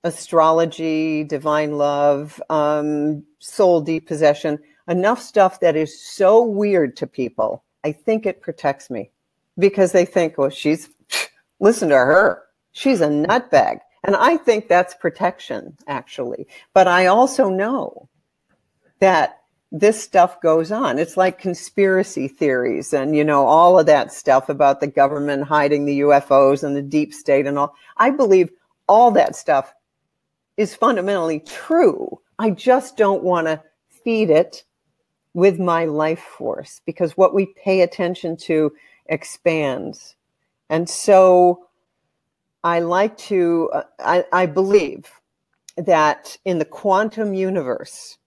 astrology, 0.04 1.24
divine 1.24 1.78
love, 1.78 2.40
um, 2.50 3.24
soul 3.38 3.80
depossession, 3.80 4.58
enough 4.86 5.20
stuff 5.20 5.60
that 5.60 5.76
is 5.76 6.00
so 6.00 6.42
weird 6.42 6.96
to 6.96 7.06
people. 7.06 7.64
I 7.84 7.92
think 7.92 8.26
it 8.26 8.42
protects 8.42 8.90
me 8.90 9.10
because 9.58 9.92
they 9.92 10.04
think, 10.04 10.36
well, 10.36 10.50
she's, 10.50 10.88
listen 11.60 11.88
to 11.88 11.96
her. 11.96 12.42
She's 12.72 13.00
a 13.00 13.08
nutbag. 13.08 13.80
And 14.08 14.16
I 14.16 14.38
think 14.38 14.68
that's 14.68 14.94
protection, 14.94 15.76
actually. 15.86 16.46
But 16.72 16.88
I 16.88 17.08
also 17.08 17.50
know 17.50 18.08
that 19.00 19.40
this 19.70 20.02
stuff 20.02 20.40
goes 20.40 20.72
on. 20.72 20.98
It's 20.98 21.18
like 21.18 21.38
conspiracy 21.38 22.26
theories 22.26 22.94
and, 22.94 23.14
you 23.14 23.22
know, 23.22 23.44
all 23.44 23.78
of 23.78 23.84
that 23.84 24.10
stuff 24.10 24.48
about 24.48 24.80
the 24.80 24.86
government 24.86 25.42
hiding 25.42 25.84
the 25.84 26.00
UFOs 26.00 26.62
and 26.62 26.74
the 26.74 26.80
deep 26.80 27.12
state 27.12 27.46
and 27.46 27.58
all. 27.58 27.74
I 27.98 28.08
believe 28.08 28.48
all 28.86 29.10
that 29.10 29.36
stuff 29.36 29.74
is 30.56 30.74
fundamentally 30.74 31.40
true. 31.40 32.18
I 32.38 32.48
just 32.48 32.96
don't 32.96 33.22
want 33.22 33.46
to 33.46 33.62
feed 33.90 34.30
it 34.30 34.64
with 35.34 35.58
my 35.60 35.84
life 35.84 36.22
force 36.22 36.80
because 36.86 37.14
what 37.18 37.34
we 37.34 37.52
pay 37.62 37.82
attention 37.82 38.38
to 38.38 38.72
expands. 39.04 40.16
And 40.70 40.88
so 40.88 41.67
I 42.64 42.80
like 42.80 43.16
to, 43.18 43.70
uh, 43.72 43.82
I, 43.98 44.24
I 44.32 44.46
believe 44.46 45.10
that 45.76 46.36
in 46.44 46.58
the 46.58 46.64
quantum 46.64 47.34
universe, 47.34 48.18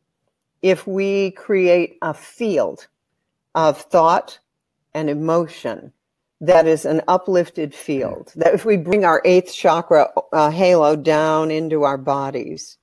if 0.61 0.87
we 0.87 1.31
create 1.31 1.97
a 2.01 2.13
field 2.13 2.87
of 3.55 3.81
thought 3.81 4.39
and 4.93 5.09
emotion 5.09 5.91
that 6.41 6.65
is 6.65 6.85
an 6.85 7.01
uplifted 7.07 7.73
field. 7.73 8.33
That 8.35 8.55
if 8.55 8.65
we 8.65 8.75
bring 8.75 9.05
our 9.05 9.21
eighth 9.23 9.53
chakra 9.53 10.09
uh, 10.33 10.49
halo 10.49 10.95
down 10.95 11.51
into 11.51 11.83
our 11.83 11.99
bodies, 11.99 12.77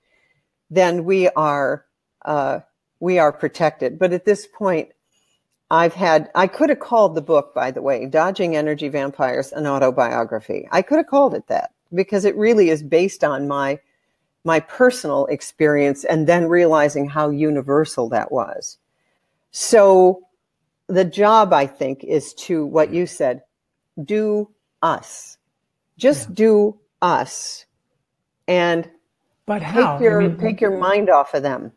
then 0.70 1.04
we 1.04 1.28
are 1.30 1.84
uh, 2.24 2.60
we 3.00 3.18
are 3.18 3.32
protected. 3.32 3.98
But 3.98 4.12
at 4.12 4.24
this 4.24 4.46
point, 4.46 4.90
I've 5.70 5.94
had 5.94 6.30
I 6.34 6.46
could 6.46 6.70
have 6.70 6.80
called 6.80 7.14
the 7.14 7.22
book, 7.22 7.54
by 7.54 7.70
the 7.70 7.82
way, 7.82 8.06
Dodging 8.06 8.56
Energy 8.56 8.88
Vampires, 8.88 9.52
an 9.52 9.66
autobiography. 9.66 10.68
I 10.72 10.82
could 10.82 10.98
have 10.98 11.06
called 11.06 11.34
it 11.34 11.46
that 11.48 11.72
because 11.94 12.24
it 12.24 12.36
really 12.36 12.70
is 12.70 12.82
based 12.82 13.22
on 13.22 13.48
my 13.48 13.78
my 14.44 14.60
personal 14.60 15.26
experience 15.26 16.04
and 16.04 16.26
then 16.26 16.48
realizing 16.48 17.08
how 17.08 17.28
universal 17.28 18.08
that 18.08 18.32
was. 18.32 18.78
So 19.50 20.22
the 20.86 21.04
job, 21.04 21.52
I 21.52 21.66
think, 21.66 22.02
is 22.04 22.32
to 22.34 22.64
what 22.64 22.92
you 22.92 23.06
said, 23.06 23.42
do 24.04 24.48
us. 24.82 25.36
Just 25.96 26.28
yeah. 26.30 26.34
do 26.34 26.80
us. 27.02 27.66
And 28.46 28.88
but 29.46 29.62
how? 29.62 29.98
Take 29.98 30.04
your, 30.04 30.22
I 30.22 30.28
mean, 30.28 30.38
take 30.38 30.60
your 30.60 30.78
mind 30.78 31.10
off 31.10 31.34
of 31.34 31.42
them. 31.42 31.72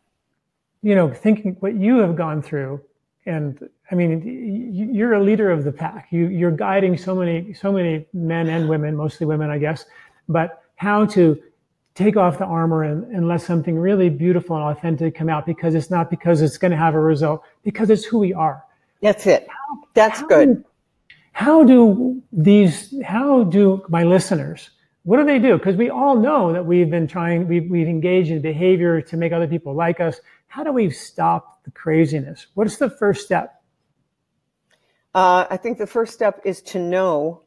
You 0.81 0.95
know, 0.95 1.13
thinking 1.13 1.57
what 1.59 1.75
you 1.75 1.97
have 1.97 2.15
gone 2.15 2.41
through, 2.41 2.81
and 3.25 3.69
I 3.91 3.95
mean, 3.95 4.71
you're 4.73 5.13
a 5.13 5.23
leader 5.23 5.51
of 5.51 5.65
the 5.65 5.71
pack. 5.71 6.07
You, 6.11 6.27
you're 6.27 6.51
guiding 6.51 6.97
so 6.97 7.13
many, 7.13 7.53
so 7.53 7.73
many 7.73 8.05
men 8.13 8.47
and 8.47 8.69
women, 8.69 8.95
mostly 8.95 9.27
women, 9.27 9.49
I 9.49 9.57
guess. 9.57 9.85
But 10.29 10.63
how 10.77 11.05
to 11.07 11.41
take 11.93 12.15
off 12.15 12.37
the 12.37 12.45
armor 12.45 12.83
and, 12.83 13.03
and 13.13 13.27
let 13.27 13.41
something 13.41 13.77
really 13.77 14.09
beautiful 14.09 14.55
and 14.55 14.65
authentic 14.65 15.13
come 15.13 15.27
out 15.27 15.45
because 15.45 15.75
it's 15.75 15.91
not 15.91 16.09
because 16.09 16.41
it's 16.41 16.57
going 16.57 16.71
to 16.71 16.77
have 16.77 16.95
a 16.95 16.99
result, 16.99 17.43
because 17.63 17.89
it's 17.89 18.05
who 18.05 18.19
we 18.19 18.33
are. 18.33 18.63
That's 19.01 19.27
it. 19.27 19.45
How, 19.49 19.83
That's 19.93 20.21
how, 20.21 20.27
good. 20.27 20.63
How 21.33 21.63
do 21.65 22.21
these, 22.31 22.93
how 23.03 23.43
do 23.43 23.83
my 23.89 24.03
listeners, 24.03 24.69
what 25.03 25.17
do 25.17 25.25
they 25.25 25.39
do? 25.39 25.57
Because 25.57 25.75
we 25.75 25.89
all 25.89 26.15
know 26.15 26.53
that 26.53 26.65
we've 26.65 26.89
been 26.89 27.07
trying, 27.07 27.47
we've, 27.47 27.69
we've 27.69 27.87
engaged 27.87 28.31
in 28.31 28.41
behavior 28.41 29.01
to 29.01 29.17
make 29.17 29.33
other 29.33 29.47
people 29.47 29.73
like 29.73 29.99
us. 29.99 30.21
How 30.47 30.63
do 30.63 30.71
we 30.71 30.89
stop 30.91 31.63
the 31.65 31.71
craziness? 31.71 32.47
What 32.53 32.67
is 32.67 32.77
the 32.77 32.89
first 32.89 33.25
step? 33.25 33.61
Uh, 35.14 35.45
I 35.49 35.57
think 35.57 35.78
the 35.78 35.88
first 35.88 36.14
step 36.14 36.41
is 36.45 36.62
to 36.64 36.80
know 36.80 37.41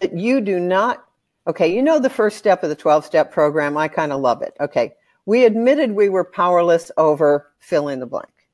that 0.00 0.16
you 0.16 0.40
do 0.40 0.58
not 0.58 1.06
Okay, 1.46 1.74
you 1.74 1.82
know 1.82 1.98
the 1.98 2.10
first 2.10 2.36
step 2.36 2.62
of 2.62 2.68
the 2.68 2.76
12 2.76 3.04
step 3.04 3.32
program. 3.32 3.76
I 3.76 3.88
kind 3.88 4.12
of 4.12 4.20
love 4.20 4.42
it. 4.42 4.54
Okay, 4.60 4.92
we 5.26 5.44
admitted 5.44 5.92
we 5.92 6.08
were 6.08 6.24
powerless 6.24 6.92
over 6.96 7.50
fill 7.58 7.88
in 7.88 7.98
the 7.98 8.06
blank. 8.06 8.46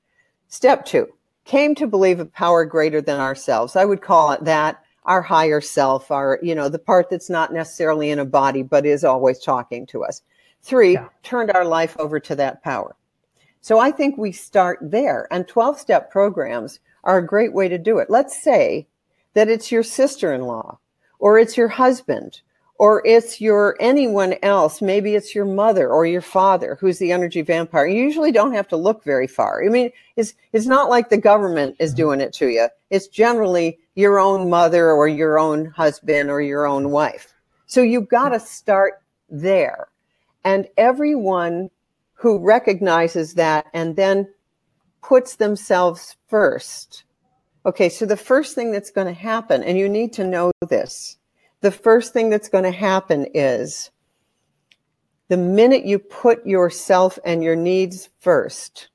Step 0.49 0.85
two 0.85 1.09
came 1.45 1.75
to 1.75 1.87
believe 1.87 2.21
a 2.21 2.27
power 2.27 2.65
greater 2.65 3.01
than 3.01 3.21
ourselves. 3.21 3.77
I 3.77 3.85
would 3.85 4.03
call 4.03 4.33
it 4.33 4.45
that 4.45 4.83
our 5.05 5.23
higher 5.23 5.61
self, 5.61 6.11
our, 6.11 6.39
you 6.43 6.55
know, 6.55 6.69
the 6.69 6.79
part 6.79 7.11
that's 7.11 7.31
not 7.31 7.53
necessarily 7.53 8.11
in 8.11 8.19
a 8.19 8.25
body, 8.25 8.63
but 8.63 8.87
is 8.87 9.05
always 9.05 9.39
talking 9.41 9.87
to 9.87 10.03
us. 10.03 10.23
Three, 10.63 10.95
yeah. 10.95 11.09
turned 11.23 11.53
our 11.53 11.65
life 11.65 11.97
over 11.99 12.19
to 12.19 12.35
that 12.37 12.65
power. 12.65 12.97
So 13.61 13.79
I 13.79 13.93
think 13.93 14.17
we 14.17 14.33
start 14.33 14.79
there. 14.83 15.29
And 15.31 15.47
12 15.47 15.79
step 15.79 16.11
programs 16.11 16.81
are 17.07 17.19
a 17.19 17.27
great 17.27 17.55
way 17.55 17.69
to 17.69 17.79
do 17.79 17.99
it. 17.99 18.11
Let's 18.11 18.43
say 18.43 18.87
that 19.33 19.49
it's 19.49 19.73
your 19.73 19.83
sister 19.83 20.35
in 20.35 20.43
law 20.43 20.79
or 21.19 21.39
it's 21.39 21.57
your 21.57 21.69
husband 21.69 22.41
or 22.79 23.03
it's 23.07 23.41
your 23.41 23.77
anyone 23.81 24.35
else. 24.43 24.83
Maybe 24.83 25.15
it's 25.15 25.35
your 25.35 25.47
mother 25.47 25.89
or 25.89 26.05
your 26.05 26.21
father 26.21 26.77
who's 26.79 26.99
the 26.99 27.13
energy 27.13 27.41
vampire. 27.41 27.87
You 27.87 28.03
usually 28.03 28.33
don't 28.33 28.53
have 28.53 28.69
to 28.69 28.77
look 28.77 29.05
very 29.05 29.27
far. 29.27 29.65
I 29.65 29.69
mean, 29.69 29.91
it's 30.17 30.35
it's 30.53 30.67
not 30.67 30.91
like 30.91 31.09
the 31.09 31.17
government 31.17 31.77
is 31.79 31.93
mm-hmm. 31.93 31.97
doing 31.97 32.21
it 32.21 32.35
to 32.35 32.49
you. 32.49 32.69
It's 32.91 33.09
generally 33.09 33.79
your 33.95 34.19
own 34.19 34.51
mother 34.51 34.91
or 34.91 35.09
your 35.09 35.39
own 35.39 35.67
husband 35.67 36.29
or 36.29 36.43
your 36.43 36.67
own 36.67 36.91
wife. 36.91 37.33
So 37.67 37.83
you've 37.83 38.09
got 38.09 38.31
to 38.31 38.41
start 38.41 39.01
there. 39.31 39.89
And 40.45 40.69
everyone 40.77 41.71
who 42.15 42.39
recognizes 42.39 43.35
that 43.35 43.67
and 43.75 43.97
then 43.97 44.29
puts 45.07 45.37
themselves 45.37 46.17
first. 46.27 47.05
Okay, 47.65 47.89
so 47.89 48.05
the 48.05 48.17
first 48.17 48.57
thing 48.57 48.73
that's 48.73 48.91
going 48.91 49.07
to 49.07 49.13
happen, 49.13 49.63
and 49.63 49.79
you 49.79 49.89
need 49.89 50.13
to 50.15 50.25
know 50.25 50.51
this, 50.69 51.17
the 51.61 51.71
first 51.71 52.13
thing 52.13 52.29
that's 52.29 52.49
going 52.49 52.65
to 52.65 52.73
happen 52.73 53.27
is 53.33 53.91
the 55.29 55.37
minute 55.37 55.85
you 55.85 56.01
put 56.01 56.45
yourself 56.45 57.21
and 57.25 57.43
your 57.45 57.55
needs 57.55 58.09
first, 58.19 58.89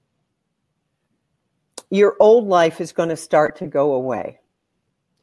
your 1.89 2.17
old 2.19 2.45
life 2.45 2.81
is 2.81 2.91
going 2.91 3.09
to 3.09 3.17
start 3.17 3.55
to 3.57 3.67
go 3.67 3.93
away. 3.93 4.37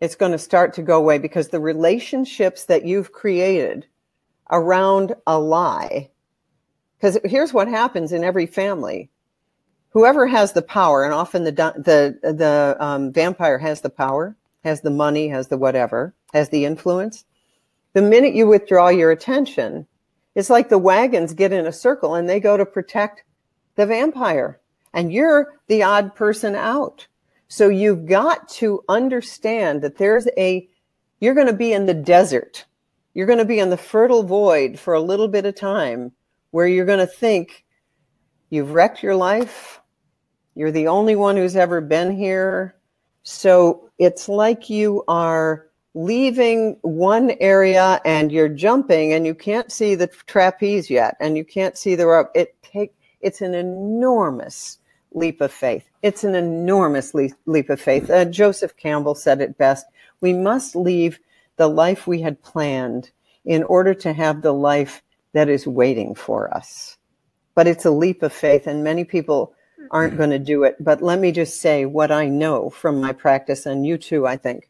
It's 0.01 0.15
going 0.15 0.33
to 0.33 0.39
start 0.39 0.73
to 0.75 0.83
go 0.83 0.97
away 0.97 1.19
because 1.19 1.49
the 1.49 1.61
relationships 1.61 2.65
that 2.65 2.87
you've 2.87 3.13
created 3.13 3.87
around 4.51 5.15
a 5.27 5.39
lie, 5.39 6.09
because 6.97 7.19
here's 7.25 7.53
what 7.53 7.69
happens 7.69 8.13
in 8.13 8.25
every 8.25 8.47
family. 8.47 9.11
Whoever 9.91 10.27
has 10.27 10.53
the 10.53 10.63
power, 10.63 11.05
and 11.05 11.15
often 11.15 11.45
the 11.45 11.53
the 11.53 12.19
the 12.33 12.77
um, 12.79 13.13
vampire 13.13 13.59
has 13.59 13.81
the 13.81 13.91
power, 13.91 14.37
has 14.65 14.81
the 14.83 14.91
money, 14.91 15.29
has 15.29 15.49
the 15.49 15.57
whatever, 15.57 16.15
has 16.35 16.51
the 16.51 16.65
influence. 16.65 17.25
The 17.95 18.03
minute 18.03 18.35
you 18.35 18.47
withdraw 18.47 18.89
your 18.89 19.11
attention, 19.11 19.87
it's 20.35 20.51
like 20.51 20.69
the 20.69 20.79
wagons 20.79 21.33
get 21.35 21.53
in 21.53 21.67
a 21.67 21.73
circle 21.73 22.15
and 22.15 22.29
they 22.29 22.39
go 22.39 22.57
to 22.57 22.67
protect 22.67 23.25
the 23.77 23.87
vampire, 23.87 24.61
and 24.93 25.13
you're 25.13 25.55
the 25.69 25.83
odd 25.83 26.15
person 26.15 26.55
out. 26.55 27.07
So 27.49 27.69
you've 27.71 28.07
got 28.07 28.47
to 28.51 28.85
understand 28.91 29.81
that 29.83 29.97
there's 29.97 30.29
a, 30.37 30.69
you're 31.21 31.35
going 31.35 31.47
to 31.47 31.55
be 31.55 31.73
in 31.73 31.87
the 31.87 31.95
desert. 31.95 32.67
You're 33.15 33.27
going 33.27 33.39
to 33.39 33.45
be 33.47 33.59
in 33.59 33.71
the 33.71 33.77
fertile 33.77 34.23
void 34.23 34.79
for 34.79 34.93
a 34.93 35.01
little 35.01 35.29
bit 35.29 35.47
of 35.47 35.55
time 35.55 36.13
where 36.51 36.67
you're 36.67 36.85
going 36.85 36.99
to 36.99 37.07
think 37.07 37.65
you've 38.51 38.73
wrecked 38.73 39.03
your 39.03 39.17
life. 39.17 39.78
You're 40.59 40.73
the 40.73 40.89
only 40.89 41.15
one 41.15 41.37
who's 41.37 41.55
ever 41.55 41.81
been 41.81 42.17
here. 42.17 42.75
So 43.23 43.89
it's 43.97 44.29
like 44.29 44.69
you 44.69 45.05
are 45.07 45.69
leaving 45.95 46.77
one 46.83 47.31
area 47.39 48.01
and 48.05 48.33
you're 48.33 48.49
jumping 48.49 49.13
and 49.13 49.25
you 49.25 49.37
can't 49.37 49.71
see 49.71 49.95
the 49.95 50.09
trapeze 50.27 50.91
yet 50.91 51.17
and 51.21 51.37
you 51.37 51.45
can't 51.45 51.79
see 51.79 51.95
the 51.95 52.09
rope. 52.09 52.33
It 52.35 52.61
take 52.61 52.93
it's 53.21 53.41
an 53.41 53.55
enormous 53.55 54.79
leap 55.13 55.41
of 55.41 55.53
faith. 55.53 55.89
It's 56.03 56.25
an 56.25 56.35
enormous 56.35 57.15
leap, 57.15 57.71
of 57.71 57.81
faith. 57.81 58.11
Uh, 58.11 58.25
Joseph 58.25 58.77
Campbell 58.77 59.15
said 59.15 59.41
it 59.41 59.59
best. 59.59 59.87
We 60.21 60.33
must 60.33 60.75
leave 60.75 61.21
the 61.57 61.69
life 61.69 62.09
we 62.09 62.21
had 62.21 62.43
planned 62.43 63.13
in 63.45 63.63
order 63.63 63.95
to 63.95 64.13
have 64.13 64.43
the 64.43 64.55
life 64.55 65.05
that 65.35 65.49
is 65.49 65.69
waiting 65.69 66.17
for 66.17 66.53
us. 66.53 66.99
But 67.55 67.69
it's 67.69 67.85
a 67.85 67.93
leap 67.93 68.25
of 68.25 68.33
faith, 68.33 68.67
and 68.67 68.83
many 68.83 69.05
people 69.05 69.55
aren't 69.91 70.17
going 70.17 70.31
to 70.31 70.39
do 70.39 70.65
it. 70.65 70.77
But 70.81 71.03
let 71.03 71.19
me 71.19 71.33
just 71.33 71.61
say 71.61 71.85
what 71.85 72.11
I 72.11 72.27
know 72.27 72.71
from 72.71 73.01
my 73.01 73.13
practice, 73.13 73.67
and 73.67 73.87
you 73.87 73.99
too, 73.99 74.27
I 74.27 74.37
think 74.37 74.69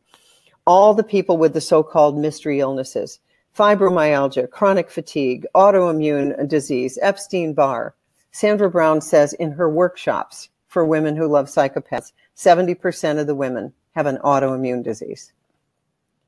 all 0.66 0.92
the 0.92 1.02
people 1.02 1.38
with 1.38 1.54
the 1.54 1.60
so-called 1.60 2.18
mystery 2.18 2.60
illnesses, 2.60 3.20
fibromyalgia, 3.56 4.50
chronic 4.50 4.90
fatigue, 4.90 5.46
autoimmune 5.54 6.46
disease, 6.48 6.98
Epstein-Barr. 7.00 7.94
Sandra 8.32 8.70
Brown 8.70 9.00
says 9.00 9.32
in 9.32 9.50
her 9.52 9.70
workshops 9.70 10.50
for 10.66 10.84
women 10.84 11.16
who 11.16 11.26
love 11.26 11.46
psychopaths, 11.46 12.12
70% 12.36 13.18
of 13.18 13.26
the 13.26 13.34
women 13.34 13.72
have 13.94 14.06
an 14.06 14.18
autoimmune 14.18 14.84
disease. 14.84 15.32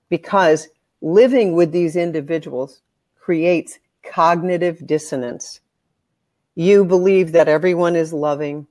Because 0.08 0.68
living 1.02 1.54
with 1.54 1.70
these 1.70 1.94
individuals 1.94 2.80
creates 3.18 3.78
cognitive 4.02 4.84
dissonance. 4.86 5.60
You 6.56 6.84
believe 6.84 7.32
that 7.32 7.48
everyone 7.48 7.94
is 7.94 8.12
loving, 8.12 8.66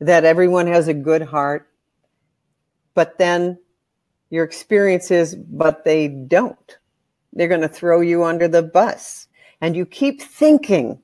that 0.00 0.24
everyone 0.24 0.66
has 0.66 0.88
a 0.88 0.94
good 0.94 1.22
heart, 1.22 1.68
but 2.94 3.18
then 3.18 3.58
your 4.30 4.44
experiences, 4.44 5.34
but 5.34 5.84
they 5.84 6.08
don't. 6.08 6.78
They're 7.32 7.48
going 7.48 7.60
to 7.60 7.68
throw 7.68 8.00
you 8.00 8.24
under 8.24 8.48
the 8.48 8.62
bus. 8.62 9.28
And 9.60 9.76
you 9.76 9.86
keep 9.86 10.20
thinking 10.20 11.00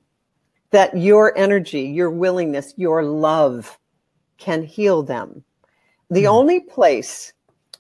that 0.71 0.97
your 0.97 1.37
energy, 1.37 1.83
your 1.83 2.11
willingness, 2.11 2.75
your 2.77 3.03
love 3.03 3.79
can 4.39 4.63
heal 4.63 5.03
them. 5.03 5.45
The 6.11 6.25
mm. 6.25 6.31
only 6.31 6.61
place 6.61 7.33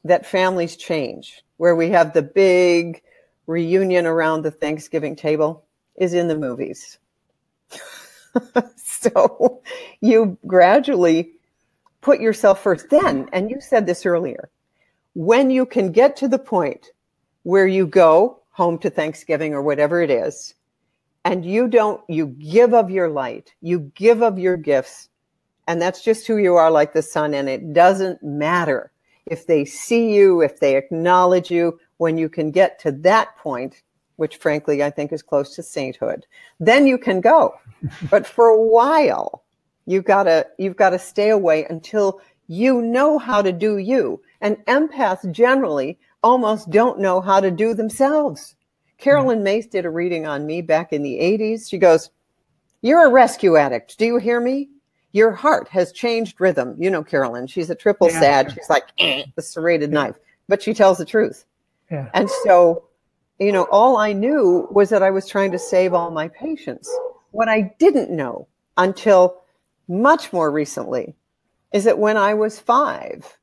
that 0.05 0.27
families 0.27 0.77
change, 0.77 1.43
where 1.57 1.77
we 1.77 1.91
have 1.91 2.13
the 2.13 2.23
big 2.23 3.03
reunion 3.47 4.07
around 4.07 4.43
the 4.43 4.51
Thanksgiving 4.51 5.17
table, 5.17 5.65
is 5.97 6.15
in 6.15 6.29
the 6.29 6.39
movies. 6.39 6.99
so 8.77 9.63
you 10.01 10.39
gradually 10.47 11.33
put 12.01 12.21
yourself 12.21 12.63
first. 12.63 12.91
Then, 12.91 13.29
and 13.33 13.51
you 13.51 13.61
said 13.61 13.87
this 13.87 14.07
earlier, 14.07 14.51
when 15.15 15.51
you 15.51 15.67
can 15.67 15.93
get 15.93 16.17
to 16.17 16.29
the 16.29 16.39
point 16.39 16.89
where 17.43 17.67
you 17.67 17.87
go 17.87 18.41
home 18.53 18.79
to 18.79 18.91
Thanksgiving 18.91 19.55
or 19.55 19.63
whatever 19.63 20.03
it 20.03 20.11
is, 20.11 20.55
and 21.25 21.45
you 21.45 21.69
don't, 21.69 22.03
you 22.09 22.27
give 22.27 22.73
of 22.73 22.91
your 22.91 23.09
light, 23.09 23.53
you 23.61 23.91
give 23.95 24.23
of 24.23 24.39
your 24.39 24.57
gifts, 24.57 25.09
and 25.67 25.81
that's 25.81 26.03
just 26.03 26.27
who 26.27 26.39
you 26.39 26.55
are 26.55 26.71
like 26.71 26.93
the 26.93 27.03
sun. 27.03 27.35
And 27.35 27.49
it 27.49 27.73
doesn't 27.73 28.23
matter 28.23 28.91
if 29.27 29.47
they 29.47 29.65
see 29.65 30.15
you, 30.15 30.41
if 30.41 30.61
they 30.61 30.77
acknowledge 30.77 31.51
you, 31.51 31.79
when 31.99 32.17
you 32.17 32.29
can 32.29 32.51
get 32.51 32.79
to 32.81 32.91
that 32.91 33.37
point 33.37 33.83
which 34.21 34.37
frankly 34.37 34.83
I 34.85 34.91
think 34.91 35.13
is 35.13 35.23
close 35.23 35.55
to 35.57 35.63
sainthood, 35.63 36.27
then 36.61 36.87
you 36.87 36.99
can 36.99 37.23
go. 37.23 37.55
but 38.11 38.27
for 38.27 38.49
a 38.49 38.63
while, 38.63 39.43
you 39.87 40.03
gotta 40.03 40.47
you've 40.59 40.77
got 40.77 40.91
to 40.91 40.99
stay 40.99 41.31
away 41.31 41.65
until 41.71 42.21
you 42.47 42.83
know 42.83 43.19
how 43.19 43.41
to 43.41 43.51
do 43.51 43.79
you. 43.79 44.21
And 44.43 44.59
empaths 44.67 45.31
generally 45.33 45.99
almost 46.23 46.69
don't 46.69 47.01
know 47.01 47.21
how 47.23 47.41
to 47.41 47.51
do 47.51 47.73
themselves. 47.73 48.57
Carolyn 48.99 49.43
Myss 49.43 49.67
did 49.67 49.87
a 49.87 49.91
reading 49.91 50.27
on 50.27 50.45
me 50.45 50.61
back 50.61 50.93
in 50.93 51.03
the 51.03 51.19
80s. 51.19 51.71
She 51.71 51.79
goes, 51.79 52.11
You're 52.83 53.07
a 53.07 53.11
rescue 53.11 53.57
addict. 53.57 53.97
Do 53.99 54.05
you 54.05 54.19
hear 54.19 54.41
me? 54.41 54.69
Your 55.13 55.33
heart 55.33 55.67
has 55.69 55.93
changed 55.93 56.41
rhythm. 56.41 56.77
You 56.79 56.91
know, 56.91 57.03
Carolyn, 57.03 57.47
she's 57.47 57.71
a 57.71 57.75
triple 57.75 58.11
yeah. 58.11 58.21
sad. 58.21 58.53
She's 58.53 58.69
like 58.69 58.85
eh, 58.99 59.25
the 59.35 59.43
serrated 59.43 59.91
yeah. 59.91 59.95
knife, 59.95 60.17
but 60.47 60.63
she 60.63 60.75
tells 60.75 60.99
the 60.99 61.07
truth. 61.07 61.47
Yeah. 61.91 62.11
And 62.15 62.29
so, 62.45 62.85
you 63.41 63.53
know, 63.53 63.67
all 63.71 63.97
I 63.97 64.13
knew 64.13 64.69
was 64.71 64.91
that 64.91 65.03
I 65.03 65.11
was 65.11 65.27
trying 65.27 65.51
to 65.53 65.59
save 65.59 65.95
all 65.95 66.11
my 66.11 66.29
patients. 66.29 66.95
What 67.31 67.49
I 67.49 67.75
didn't 67.79 68.11
know 68.11 68.47
until 68.77 69.43
much 69.89 70.33
more 70.33 70.51
recently 70.51 71.17
is 71.73 71.85
that 71.85 71.99
when 71.99 72.19
I 72.19 72.35
was 72.35 72.61
five 72.61 73.39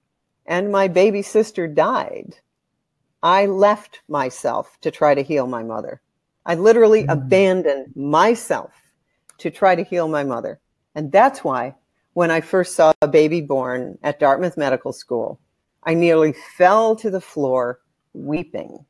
and 0.46 0.72
my 0.72 0.88
baby 0.88 1.24
sister 1.24 1.68
died, 1.68 2.36
I 3.24 3.48
left 3.48 4.02
myself 4.08 4.78
to 4.82 4.92
try 4.92 5.16
to 5.16 5.24
heal 5.24 5.48
my 5.48 5.64
mother. 5.64 6.02
I 6.46 6.56
literally 6.56 7.04
mm. 7.04 7.12
abandoned 7.12 7.96
myself 7.96 8.72
to 9.40 9.50
try 9.50 9.76
to 9.76 9.84
heal 9.84 10.08
my 10.08 10.24
mother. 10.24 10.60
And 10.94 11.12
that's 11.12 11.44
why 11.44 11.76
when 12.14 12.30
I 12.30 12.42
first 12.42 12.76
saw 12.76 12.94
a 13.02 13.08
baby 13.08 13.42
born 13.42 13.98
at 14.04 14.20
Dartmouth 14.20 14.58
Medical 14.58 14.94
School, 14.94 15.40
I 15.84 15.96
nearly 15.96 16.34
fell 16.58 16.96
to 16.98 17.10
the 17.10 17.22
floor 17.22 17.80
weeping. 18.14 18.86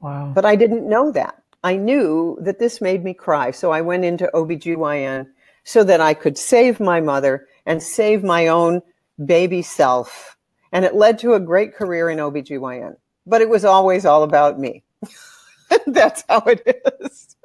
Wow. 0.00 0.32
But 0.34 0.44
I 0.44 0.56
didn't 0.56 0.88
know 0.88 1.12
that. 1.12 1.42
I 1.62 1.76
knew 1.76 2.38
that 2.40 2.58
this 2.58 2.80
made 2.80 3.04
me 3.04 3.12
cry. 3.12 3.50
So 3.50 3.70
I 3.70 3.82
went 3.82 4.04
into 4.04 4.30
OBGYN 4.32 5.26
so 5.64 5.84
that 5.84 6.00
I 6.00 6.14
could 6.14 6.38
save 6.38 6.80
my 6.80 7.00
mother 7.00 7.46
and 7.66 7.82
save 7.82 8.24
my 8.24 8.48
own 8.48 8.82
baby 9.24 9.62
self. 9.62 10.36
And 10.72 10.84
it 10.84 10.94
led 10.94 11.18
to 11.20 11.34
a 11.34 11.40
great 11.40 11.74
career 11.74 12.08
in 12.08 12.18
OBGYN. 12.18 12.96
But 13.26 13.42
it 13.42 13.48
was 13.48 13.64
always 13.64 14.06
all 14.06 14.22
about 14.22 14.58
me. 14.58 14.82
That's 15.86 16.24
how 16.28 16.40
it 16.46 16.82
is. 17.00 17.36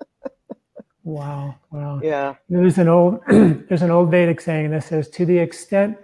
wow. 1.03 1.55
Wow. 1.71 1.99
Yeah. 2.01 2.35
There's 2.49 2.77
an 2.77 2.87
old 2.87 3.19
there's 3.27 3.81
an 3.81 3.91
old 3.91 4.09
Vedic 4.11 4.39
saying 4.39 4.71
that 4.71 4.83
says 4.85 5.09
to 5.09 5.25
the 5.25 5.37
extent 5.37 5.97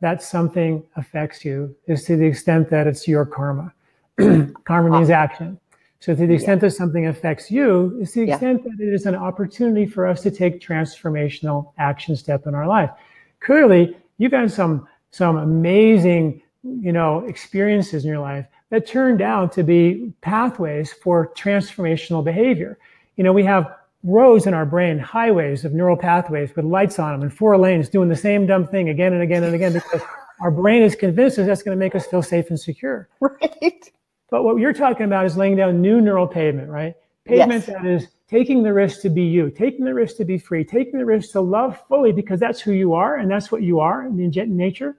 that 0.00 0.22
something 0.22 0.82
affects 0.96 1.44
you 1.44 1.74
is 1.86 2.04
to 2.04 2.16
the 2.16 2.26
extent 2.26 2.68
that 2.70 2.86
it's 2.88 3.06
your 3.06 3.24
karma. 3.24 3.72
karma 4.64 4.90
means 4.90 5.10
ah. 5.10 5.14
action. 5.14 5.58
So 6.02 6.16
to 6.16 6.26
the 6.26 6.34
extent 6.34 6.60
yeah. 6.60 6.68
that 6.68 6.72
something 6.72 7.06
affects 7.06 7.48
you 7.48 7.96
is 8.00 8.12
the 8.12 8.22
extent 8.22 8.62
yeah. 8.64 8.72
that 8.76 8.84
it 8.84 8.92
is 8.92 9.06
an 9.06 9.14
opportunity 9.14 9.86
for 9.86 10.04
us 10.04 10.20
to 10.22 10.32
take 10.32 10.60
transformational 10.60 11.72
action 11.78 12.16
step 12.16 12.48
in 12.48 12.56
our 12.56 12.66
life. 12.66 12.90
Clearly, 13.38 13.96
you've 14.18 14.32
had 14.32 14.50
some 14.50 14.88
some 15.12 15.36
amazing, 15.36 16.42
you 16.64 16.90
know, 16.90 17.20
experiences 17.28 18.04
in 18.04 18.10
your 18.10 18.18
life 18.18 18.46
that 18.70 18.84
turned 18.84 19.22
out 19.22 19.52
to 19.52 19.62
be 19.62 20.12
pathways 20.22 20.92
for 20.92 21.32
transformational 21.34 22.24
behavior. 22.24 22.78
You 23.14 23.22
know, 23.22 23.32
we 23.32 23.44
have 23.44 23.72
roads 24.02 24.48
in 24.48 24.54
our 24.54 24.66
brain, 24.66 24.98
highways 24.98 25.64
of 25.64 25.72
neural 25.72 25.96
pathways 25.96 26.50
with 26.56 26.64
lights 26.64 26.98
on 26.98 27.12
them 27.12 27.22
and 27.22 27.32
four 27.32 27.56
lanes 27.56 27.88
doing 27.88 28.08
the 28.08 28.16
same 28.16 28.44
dumb 28.44 28.66
thing 28.66 28.88
again 28.88 29.12
and 29.12 29.22
again 29.22 29.44
and 29.44 29.54
again 29.54 29.72
because 29.72 30.00
our 30.40 30.50
brain 30.50 30.82
is 30.82 30.96
convinced 30.96 31.36
that 31.36 31.44
that's 31.44 31.62
going 31.62 31.78
to 31.78 31.78
make 31.78 31.94
us 31.94 32.06
feel 32.06 32.22
safe 32.22 32.50
and 32.50 32.58
secure. 32.58 33.08
Right. 33.20 33.92
But 34.32 34.44
what 34.44 34.56
you're 34.56 34.72
talking 34.72 35.04
about 35.04 35.26
is 35.26 35.36
laying 35.36 35.56
down 35.56 35.82
new 35.82 36.00
neural 36.00 36.26
pavement, 36.26 36.70
right? 36.70 36.94
Pavement 37.26 37.66
yes. 37.68 37.76
that 37.76 37.84
is 37.84 38.08
taking 38.28 38.62
the 38.62 38.72
risk 38.72 39.02
to 39.02 39.10
be 39.10 39.24
you, 39.24 39.50
taking 39.50 39.84
the 39.84 39.92
risk 39.92 40.16
to 40.16 40.24
be 40.24 40.38
free, 40.38 40.64
taking 40.64 40.98
the 40.98 41.04
risk 41.04 41.32
to 41.32 41.42
love 41.42 41.78
fully 41.86 42.12
because 42.12 42.40
that's 42.40 42.58
who 42.58 42.72
you 42.72 42.94
are 42.94 43.18
and 43.18 43.30
that's 43.30 43.52
what 43.52 43.62
you 43.62 43.78
are 43.80 44.06
in 44.06 44.16
nature. 44.56 44.96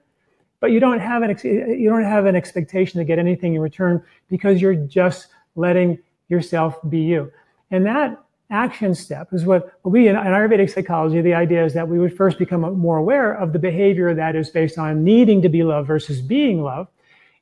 But 0.60 0.70
you 0.70 0.78
don't 0.78 1.00
have 1.00 1.24
an 1.24 1.36
you 1.42 1.90
don't 1.90 2.04
have 2.04 2.26
an 2.26 2.36
expectation 2.36 3.00
to 3.00 3.04
get 3.04 3.18
anything 3.18 3.56
in 3.56 3.60
return 3.60 4.04
because 4.30 4.62
you're 4.62 4.76
just 4.76 5.26
letting 5.56 5.98
yourself 6.28 6.78
be 6.88 7.00
you. 7.00 7.32
And 7.72 7.84
that 7.86 8.22
action 8.50 8.94
step 8.94 9.32
is 9.32 9.44
what 9.44 9.80
we 9.82 10.06
in, 10.06 10.14
in 10.14 10.22
Ayurvedic 10.22 10.72
psychology, 10.72 11.20
the 11.22 11.34
idea 11.34 11.64
is 11.64 11.74
that 11.74 11.88
we 11.88 11.98
would 11.98 12.16
first 12.16 12.38
become 12.38 12.60
more 12.78 12.98
aware 12.98 13.32
of 13.32 13.52
the 13.52 13.58
behavior 13.58 14.14
that 14.14 14.36
is 14.36 14.50
based 14.50 14.78
on 14.78 15.02
needing 15.02 15.42
to 15.42 15.48
be 15.48 15.64
loved 15.64 15.88
versus 15.88 16.20
being 16.20 16.62
loved. 16.62 16.90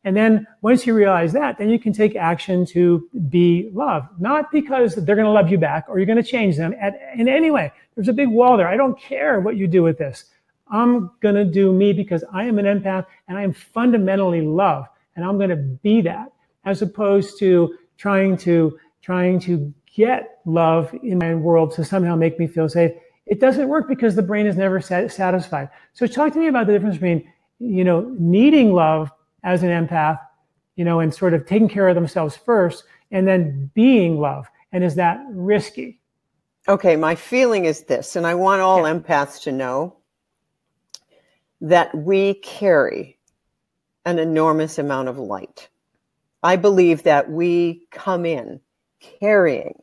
And 0.05 0.17
then 0.17 0.47
once 0.63 0.87
you 0.87 0.95
realize 0.95 1.33
that, 1.33 1.59
then 1.59 1.71
you 1.71 1.79
can 1.79 1.93
take 1.93 2.17
action 2.17 2.67
to 2.67 3.09
be 3.29 3.71
loved, 3.73 4.09
not 4.21 4.51
because 4.51 4.97
they're 4.97 5.17
going 5.17 5.27
to 5.27 5.33
love 5.33 5.51
you 5.51 5.59
back 5.59 5.87
or 5.89 5.99
you're 5.99 6.07
going 6.07 6.23
to 6.23 6.29
change 6.29 6.57
them 6.57 6.75
at, 6.81 6.95
in 7.17 7.29
any 7.29 7.51
way. 7.51 7.73
There's 7.95 8.09
a 8.09 8.13
big 8.13 8.29
wall 8.29 8.57
there. 8.57 8.67
I 8.67 8.77
don't 8.77 8.99
care 8.99 9.41
what 9.41 9.57
you 9.57 9.69
do 9.69 9.83
with 9.83 9.99
this. 9.99 10.25
I'm 10.69 11.11
going 11.21 11.35
to 11.37 11.45
do 11.45 11.73
me 11.73 11.93
because 11.93 12.25
I 12.33 12.45
am 12.45 12.59
an 12.59 12.65
empath 12.65 13.07
and 13.29 13.39
I 13.39 13.43
am 13.43 13.53
fundamentally 13.53 14.41
love 14.41 14.87
and 15.15 15.25
I'm 15.25 15.37
going 15.37 15.51
to 15.51 15.57
be 15.57 16.01
that 16.03 16.33
as 16.65 16.83
opposed 16.83 17.39
to 17.39 17.77
trying 17.97 18.37
to, 18.39 18.79
trying 19.03 19.39
to 19.41 19.73
get 19.95 20.41
love 20.47 20.93
in 21.03 21.19
my 21.19 21.35
world 21.35 21.73
to 21.73 21.85
somehow 21.85 22.17
make 22.17 22.39
me 22.39 22.47
feel 22.47 22.69
safe. 22.69 22.93
It 23.27 23.39
doesn't 23.39 23.69
work 23.69 23.89
because 23.89 24.17
the 24.17 24.23
brain 24.23 24.47
is 24.47 24.57
never 24.57 24.81
satisfied. 24.81 25.69
So 25.93 26.07
talk 26.07 26.33
to 26.33 26.39
me 26.39 26.49
about 26.49 26.67
the 26.67 26.73
difference 26.73 26.97
between, 26.97 27.31
you 27.61 27.85
know, 27.85 28.15
needing 28.19 28.73
love 28.73 29.11
as 29.43 29.63
an 29.63 29.71
empath, 29.71 30.19
you 30.77 30.85
know, 30.85 31.01
and 31.01 31.13
sort 31.15 31.35
of 31.35 31.47
taking 31.47 31.69
care 31.69 31.89
of 31.89 31.95
themselves 31.95 32.37
first 32.37 32.85
and 33.11 33.27
then 33.27 33.71
being 33.75 34.19
love. 34.19 34.47
And 34.73 34.83
is 34.83 34.95
that 34.97 35.21
risky? 35.31 36.01
Okay, 36.69 36.97
my 36.97 37.15
feeling 37.15 37.65
is 37.65 37.85
this, 37.85 38.15
and 38.15 38.27
I 38.27 38.35
want 38.35 38.63
all 38.63 38.87
yeah. 38.87 38.95
empaths 38.95 39.43
to 39.43 39.53
know 39.53 39.97
that 41.61 41.95
we 41.95 42.35
carry 42.35 43.19
an 44.05 44.19
enormous 44.19 44.79
amount 44.79 45.09
of 45.09 45.19
light. 45.19 45.69
I 46.43 46.57
believe 46.57 47.03
that 47.05 47.31
we 47.31 47.87
come 47.91 48.25
in 48.27 48.61
carrying 49.01 49.75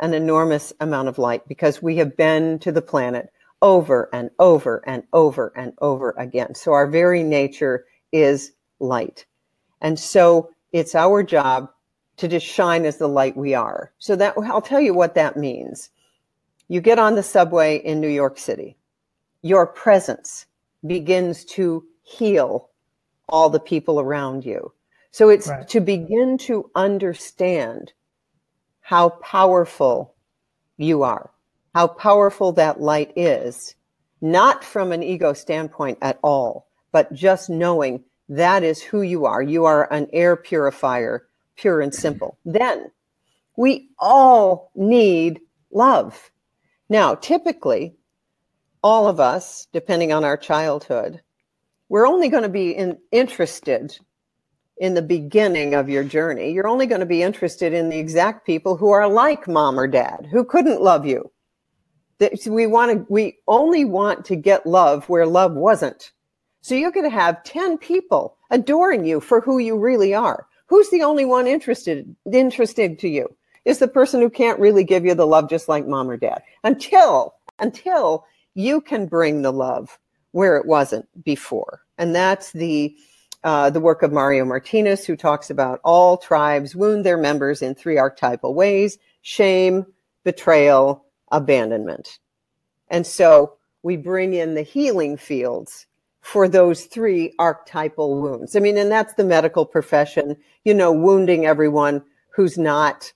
an 0.00 0.14
enormous 0.14 0.72
amount 0.80 1.08
of 1.08 1.18
light 1.18 1.46
because 1.46 1.82
we 1.82 1.96
have 1.96 2.16
been 2.16 2.58
to 2.60 2.72
the 2.72 2.82
planet 2.82 3.32
over 3.60 4.08
and 4.12 4.30
over 4.40 4.82
and 4.86 5.04
over 5.12 5.52
and 5.56 5.72
over 5.80 6.14
again. 6.18 6.54
So 6.54 6.72
our 6.72 6.88
very 6.88 7.22
nature 7.22 7.84
is 8.10 8.52
light. 8.82 9.24
And 9.80 9.98
so 9.98 10.50
it's 10.72 10.94
our 10.94 11.22
job 11.22 11.70
to 12.18 12.28
just 12.28 12.46
shine 12.46 12.84
as 12.84 12.98
the 12.98 13.08
light 13.08 13.36
we 13.36 13.54
are. 13.54 13.92
So 13.98 14.16
that 14.16 14.34
I'll 14.36 14.62
tell 14.62 14.80
you 14.80 14.94
what 14.94 15.14
that 15.14 15.36
means. 15.36 15.90
You 16.68 16.80
get 16.80 16.98
on 16.98 17.14
the 17.14 17.22
subway 17.22 17.76
in 17.76 18.00
New 18.00 18.08
York 18.08 18.38
City. 18.38 18.76
Your 19.42 19.66
presence 19.66 20.46
begins 20.86 21.44
to 21.44 21.84
heal 22.02 22.70
all 23.28 23.50
the 23.50 23.60
people 23.60 24.00
around 24.00 24.44
you. 24.44 24.72
So 25.10 25.28
it's 25.28 25.48
right. 25.48 25.66
to 25.68 25.80
begin 25.80 26.38
to 26.38 26.70
understand 26.74 27.92
how 28.80 29.10
powerful 29.10 30.14
you 30.76 31.02
are, 31.02 31.30
how 31.74 31.86
powerful 31.86 32.52
that 32.52 32.80
light 32.80 33.12
is, 33.16 33.74
not 34.20 34.64
from 34.64 34.92
an 34.92 35.02
ego 35.02 35.32
standpoint 35.32 35.98
at 36.00 36.18
all, 36.22 36.68
but 36.92 37.12
just 37.12 37.50
knowing 37.50 38.04
that 38.32 38.62
is 38.62 38.82
who 38.82 39.02
you 39.02 39.26
are. 39.26 39.42
You 39.42 39.66
are 39.66 39.92
an 39.92 40.08
air 40.12 40.36
purifier, 40.36 41.26
pure 41.56 41.82
and 41.82 41.94
simple. 41.94 42.38
Then 42.46 42.90
we 43.56 43.90
all 43.98 44.70
need 44.74 45.40
love. 45.70 46.30
Now, 46.88 47.14
typically, 47.14 47.94
all 48.82 49.06
of 49.06 49.20
us, 49.20 49.66
depending 49.72 50.12
on 50.12 50.24
our 50.24 50.36
childhood, 50.36 51.20
we're 51.90 52.06
only 52.06 52.30
going 52.30 52.42
to 52.42 52.48
be 52.48 52.70
in, 52.70 52.98
interested 53.10 53.98
in 54.78 54.94
the 54.94 55.02
beginning 55.02 55.74
of 55.74 55.90
your 55.90 56.02
journey. 56.02 56.52
You're 56.52 56.66
only 56.66 56.86
going 56.86 57.00
to 57.00 57.06
be 57.06 57.22
interested 57.22 57.74
in 57.74 57.90
the 57.90 57.98
exact 57.98 58.46
people 58.46 58.78
who 58.78 58.90
are 58.90 59.08
like 59.08 59.46
mom 59.46 59.78
or 59.78 59.86
dad, 59.86 60.26
who 60.32 60.42
couldn't 60.42 60.80
love 60.80 61.04
you. 61.04 61.30
We 62.46 62.66
want 62.66 62.92
to, 62.92 63.06
we 63.12 63.38
only 63.46 63.84
want 63.84 64.24
to 64.26 64.36
get 64.36 64.66
love 64.66 65.06
where 65.08 65.26
love 65.26 65.52
wasn't. 65.52 66.12
So 66.62 66.76
you're 66.76 66.92
going 66.92 67.08
to 67.08 67.14
have 67.14 67.42
10 67.42 67.78
people 67.78 68.36
adoring 68.50 69.04
you 69.04 69.20
for 69.20 69.40
who 69.40 69.58
you 69.58 69.76
really 69.76 70.14
are. 70.14 70.46
Who's 70.66 70.88
the 70.90 71.02
only 71.02 71.24
one 71.24 71.46
interested 71.46 72.14
interested 72.32 72.98
to 73.00 73.08
you? 73.08 73.28
Is 73.64 73.78
the 73.78 73.88
person 73.88 74.20
who 74.20 74.30
can't 74.30 74.58
really 74.58 74.84
give 74.84 75.04
you 75.04 75.14
the 75.14 75.26
love 75.26 75.50
just 75.50 75.68
like 75.68 75.86
mom 75.86 76.08
or 76.08 76.16
dad. 76.16 76.42
Until 76.64 77.34
until 77.58 78.24
you 78.54 78.80
can 78.80 79.06
bring 79.06 79.42
the 79.42 79.52
love 79.52 79.98
where 80.30 80.56
it 80.56 80.66
wasn't 80.66 81.06
before. 81.24 81.82
And 81.98 82.14
that's 82.14 82.52
the 82.52 82.96
uh, 83.44 83.70
the 83.70 83.80
work 83.80 84.02
of 84.02 84.12
Mario 84.12 84.44
Martinez, 84.44 85.04
who 85.04 85.16
talks 85.16 85.50
about 85.50 85.80
all 85.82 86.16
tribes 86.16 86.76
wound 86.76 87.04
their 87.04 87.16
members 87.16 87.60
in 87.60 87.74
three 87.74 87.98
archetypal 87.98 88.54
ways 88.54 88.98
shame, 89.22 89.84
betrayal, 90.24 91.04
abandonment. 91.32 92.18
And 92.88 93.06
so 93.06 93.54
we 93.82 93.96
bring 93.96 94.32
in 94.32 94.54
the 94.54 94.62
healing 94.62 95.16
fields 95.16 95.86
for 96.22 96.48
those 96.48 96.84
three 96.84 97.34
archetypal 97.38 98.20
wounds. 98.20 98.56
I 98.56 98.60
mean, 98.60 98.78
and 98.78 98.90
that's 98.90 99.14
the 99.14 99.24
medical 99.24 99.66
profession, 99.66 100.36
you 100.64 100.72
know, 100.72 100.92
wounding 100.92 101.44
everyone 101.46 102.02
who's 102.30 102.56
not 102.56 103.12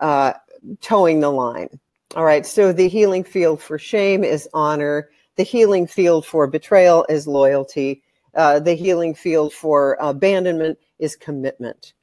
uh, 0.00 0.34
toeing 0.80 1.20
the 1.20 1.30
line. 1.30 1.80
All 2.16 2.24
right, 2.24 2.44
so 2.44 2.72
the 2.72 2.88
healing 2.88 3.22
field 3.22 3.62
for 3.62 3.78
shame 3.78 4.24
is 4.24 4.48
honor. 4.52 5.10
The 5.36 5.44
healing 5.44 5.86
field 5.86 6.26
for 6.26 6.48
betrayal 6.48 7.06
is 7.08 7.28
loyalty. 7.28 8.02
Uh, 8.34 8.58
the 8.58 8.74
healing 8.74 9.14
field 9.14 9.52
for 9.52 9.96
abandonment 10.00 10.78
is 10.98 11.14
commitment. 11.14 11.94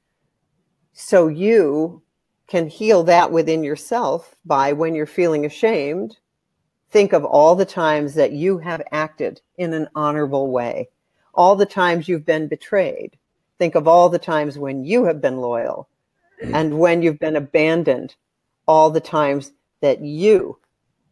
So 0.94 1.28
you 1.28 2.02
can 2.48 2.68
heal 2.68 3.04
that 3.04 3.32
within 3.34 3.64
yourself 3.64 4.36
by 4.46 4.72
when 4.72 4.96
you're 4.96 5.06
feeling 5.06 5.46
ashamed, 5.46 6.18
think 6.90 7.14
of 7.14 7.26
all 7.26 7.56
the 7.56 7.66
times 7.66 8.14
that 8.16 8.32
you 8.32 8.58
have 8.60 8.82
acted 8.92 9.42
in 9.58 9.74
an 9.74 9.88
honorable 9.96 10.50
way, 10.50 10.90
all 11.34 11.56
the 11.56 11.66
times 11.66 12.08
you've 12.08 12.26
been 12.26 12.48
betrayed. 12.48 13.18
Think 13.58 13.76
of 13.76 13.88
all 13.88 14.10
the 14.10 14.20
times 14.20 14.58
when 14.58 14.86
you 14.86 15.06
have 15.06 15.22
been 15.22 15.38
loyal 15.38 15.88
and 16.42 16.80
when 16.80 17.02
you've 17.02 17.20
been 17.20 17.36
abandoned, 17.36 18.16
all 18.68 18.90
the 18.90 19.02
times 19.02 19.52
that 19.82 20.02
you 20.02 20.58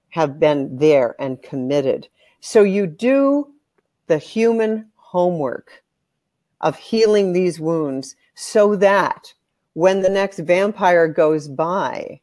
have 0.09 0.39
been 0.39 0.77
there 0.77 1.15
and 1.19 1.41
committed. 1.41 2.07
So 2.39 2.63
you 2.63 2.87
do 2.87 3.51
the 4.07 4.17
human 4.17 4.89
homework 4.95 5.83
of 6.61 6.77
healing 6.77 7.33
these 7.33 7.59
wounds 7.59 8.15
so 8.35 8.75
that 8.75 9.33
when 9.73 10.01
the 10.01 10.09
next 10.09 10.39
vampire 10.39 11.07
goes 11.07 11.47
by 11.47 12.21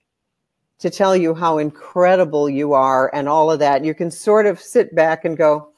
to 0.83 0.91
tell 0.91 1.17
you 1.17 1.33
how 1.33 1.59
incredible 1.59 2.51
you 2.51 2.73
are 2.73 3.09
and 3.15 3.29
all 3.29 3.51
of 3.51 3.61
that, 3.61 3.85
you 3.85 3.95
can 3.95 4.11
sort 4.11 4.47
of 4.47 4.61
sit 4.61 4.95
back 4.95 5.25
and 5.25 5.37
go, 5.37 5.71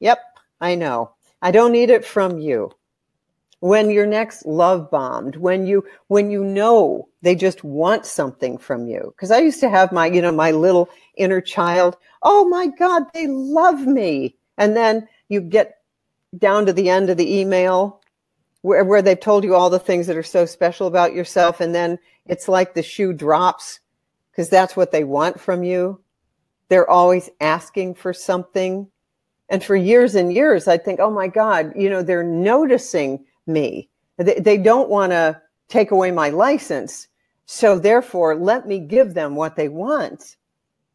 Yep, 0.00 0.18
I 0.60 0.74
know. 0.74 1.12
I 1.40 1.52
don't 1.52 1.72
need 1.72 1.90
it 1.90 2.04
from 2.04 2.38
you. 2.38 2.72
When 3.60 3.90
you're 3.90 4.06
next 4.06 4.46
love 4.46 4.90
bombed, 4.90 5.36
when 5.36 5.66
you 5.66 5.84
when 6.08 6.30
you 6.30 6.44
know 6.44 7.08
they 7.22 7.34
just 7.34 7.64
want 7.64 8.04
something 8.04 8.58
from 8.58 8.86
you. 8.86 9.12
Because 9.16 9.30
I 9.30 9.38
used 9.38 9.60
to 9.60 9.70
have 9.70 9.92
my, 9.92 10.06
you 10.06 10.22
know, 10.22 10.32
my 10.32 10.50
little 10.50 10.88
inner 11.16 11.40
child, 11.40 11.96
oh 12.22 12.48
my 12.48 12.66
God, 12.66 13.04
they 13.14 13.26
love 13.26 13.86
me. 13.86 14.36
And 14.56 14.76
then 14.76 15.08
you 15.28 15.40
get 15.40 15.78
down 16.36 16.66
to 16.66 16.72
the 16.72 16.90
end 16.90 17.10
of 17.10 17.16
the 17.16 17.38
email 17.40 18.00
where, 18.62 18.84
where 18.84 19.02
they've 19.02 19.18
told 19.18 19.44
you 19.44 19.54
all 19.54 19.70
the 19.70 19.78
things 19.78 20.06
that 20.06 20.16
are 20.16 20.22
so 20.22 20.46
special 20.46 20.86
about 20.86 21.14
yourself 21.14 21.60
and 21.60 21.74
then 21.74 21.98
it's 22.26 22.48
like 22.48 22.74
the 22.74 22.82
shoe 22.82 23.12
drops 23.12 23.80
because 24.38 24.50
that's 24.50 24.76
what 24.76 24.92
they 24.92 25.02
want 25.02 25.40
from 25.40 25.64
you. 25.64 26.00
They're 26.68 26.88
always 26.88 27.28
asking 27.40 27.96
for 27.96 28.12
something. 28.12 28.88
And 29.48 29.64
for 29.64 29.74
years 29.74 30.14
and 30.14 30.32
years 30.32 30.68
i 30.68 30.76
think 30.78 31.00
oh 31.00 31.10
my 31.10 31.26
god 31.26 31.72
you 31.74 31.90
know 31.90 32.02
they're 32.02 32.22
noticing 32.22 33.24
me. 33.48 33.88
They, 34.16 34.38
they 34.38 34.56
don't 34.56 34.88
want 34.88 35.10
to 35.10 35.40
take 35.66 35.90
away 35.90 36.12
my 36.12 36.28
license. 36.28 37.08
So 37.46 37.80
therefore 37.80 38.36
let 38.36 38.68
me 38.68 38.78
give 38.78 39.14
them 39.14 39.34
what 39.34 39.56
they 39.56 39.68
want. 39.68 40.36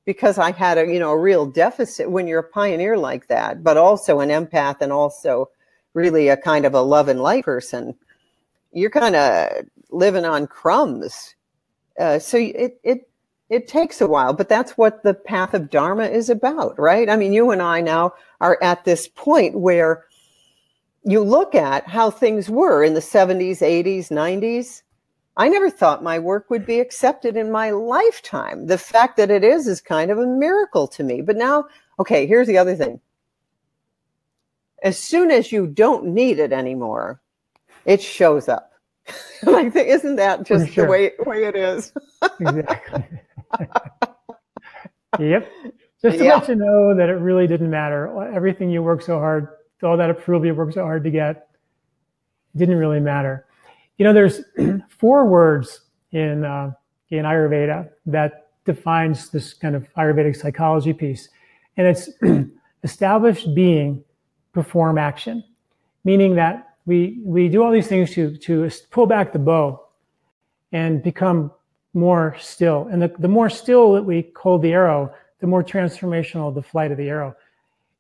Because 0.06 0.38
i 0.38 0.52
had 0.52 0.78
a 0.78 0.88
you 0.88 1.00
know 1.00 1.12
a 1.12 1.20
real 1.20 1.46
deficit 1.46 2.10
when 2.10 2.28
you're 2.28 2.48
a 2.48 2.50
pioneer 2.60 2.98
like 2.98 3.28
that 3.28 3.62
but 3.62 3.76
also 3.76 4.22
an 4.22 4.30
empath 4.30 4.80
and 4.80 4.94
also 4.94 5.50
really 5.94 6.30
a 6.30 6.38
kind 6.38 6.66
of 6.66 6.76
a 6.76 6.82
love 6.82 7.10
and 7.10 7.20
light 7.20 7.44
person, 7.44 7.94
you're 8.72 8.90
kind 8.90 9.18
of 9.18 9.66
living 9.90 10.24
on 10.24 10.48
crumbs. 10.48 11.36
Uh, 12.00 12.20
so 12.20 12.38
it 12.38 12.80
it 12.84 13.10
it 13.54 13.68
takes 13.68 14.02
a 14.02 14.08
while, 14.08 14.34
but 14.34 14.50
that's 14.50 14.78
what 14.78 15.04
the 15.04 15.14
path 15.14 15.54
of 15.54 15.70
dharma 15.70 16.06
is 16.06 16.30
about, 16.30 16.78
right? 16.80 17.10
I 17.10 17.16
mean, 17.16 17.34
you 17.34 17.52
and 17.52 17.62
I 17.62 17.82
now 17.82 18.14
are 18.42 18.58
at 18.62 18.84
this 18.84 19.08
point 19.08 19.60
where 19.60 20.06
you 21.04 21.22
look 21.22 21.54
at 21.54 21.88
how 21.88 22.10
things 22.10 22.50
were 22.50 22.84
in 22.84 22.94
the 22.94 23.00
70s, 23.00 23.60
80s, 23.60 24.10
90s. 24.10 24.82
I 25.36 25.50
never 25.50 25.70
thought 25.70 26.04
my 26.04 26.20
work 26.20 26.50
would 26.50 26.66
be 26.66 26.80
accepted 26.80 27.38
in 27.38 27.52
my 27.52 27.72
lifetime. 27.72 28.68
The 28.68 28.78
fact 28.78 29.18
that 29.18 29.32
it 29.32 29.44
is 29.44 29.68
is 29.68 29.82
kind 29.82 30.12
of 30.12 30.18
a 30.18 30.28
miracle 30.28 30.88
to 30.90 31.04
me. 31.04 31.22
But 31.22 31.38
now, 31.38 31.66
okay, 32.00 32.26
here's 32.26 32.48
the 32.48 32.58
other 32.58 32.76
thing 32.76 33.00
as 34.84 35.00
soon 35.00 35.32
as 35.32 35.52
you 35.52 35.66
don't 35.66 36.06
need 36.08 36.40
it 36.40 36.52
anymore, 36.52 37.22
it 37.86 38.02
shows 38.02 38.50
up. 38.50 38.74
Think, 39.44 39.76
isn't 39.76 40.18
that 40.18 40.44
just 40.44 40.72
sure. 40.72 40.86
the 40.86 40.92
way, 40.92 41.12
way 41.26 41.46
it 41.46 41.56
is? 41.56 41.94
exactly. 42.40 43.04
yep. 45.20 45.52
Just 46.02 46.18
to 46.18 46.24
yeah. 46.24 46.36
let 46.36 46.50
you 46.50 46.56
know 46.56 46.96
that 46.96 47.10
it 47.10 47.14
really 47.14 47.48
didn't 47.48 47.70
matter. 47.70 48.32
Everything 48.34 48.70
you 48.70 48.84
worked 48.84 49.04
so 49.04 49.20
hard, 49.20 49.48
all 49.82 49.98
that 49.98 50.10
approval 50.10 50.46
you 50.46 50.56
worked 50.56 50.74
so 50.74 50.84
hard 50.84 51.04
to 51.04 51.10
get, 51.10 51.50
didn't 52.56 52.78
really 52.78 53.00
matter. 53.00 53.46
You 53.98 54.06
know, 54.06 54.14
there's 54.14 54.42
four 54.90 55.26
words 55.26 55.82
in 56.12 56.44
uh, 56.44 56.72
in 57.10 57.26
Ayurveda 57.26 57.90
that 58.08 58.50
defines 58.66 59.30
this 59.30 59.54
kind 59.54 59.76
of 59.76 59.88
Ayurvedic 59.96 60.36
psychology 60.36 60.94
piece, 60.94 61.30
and 61.78 61.88
it's 61.88 62.10
established 62.84 63.54
being 63.56 64.04
perform 64.54 64.98
action, 64.98 65.44
meaning 66.04 66.36
that 66.36 66.76
we, 66.86 67.20
we 67.24 67.50
do 67.50 67.64
all 67.64 67.72
these 67.72 67.88
things 67.88 68.12
to, 68.12 68.38
to 68.38 68.70
pull 68.92 69.06
back 69.06 69.34
the 69.34 69.40
bow 69.40 69.88
and 70.72 71.02
become 71.02 71.52
more 71.94 72.36
still. 72.40 72.88
And 72.92 73.02
the, 73.02 73.14
the 73.20 73.28
more 73.28 73.50
still 73.50 73.94
that 73.94 74.04
we 74.04 74.32
hold 74.36 74.62
the 74.62 74.74
arrow, 74.74 75.14
the 75.40 75.48
more 75.48 75.64
transformational 75.64 76.54
the 76.54 76.64
flight 76.64 76.92
of 76.92 76.98
the 76.98 77.10
arrow. 77.10 77.36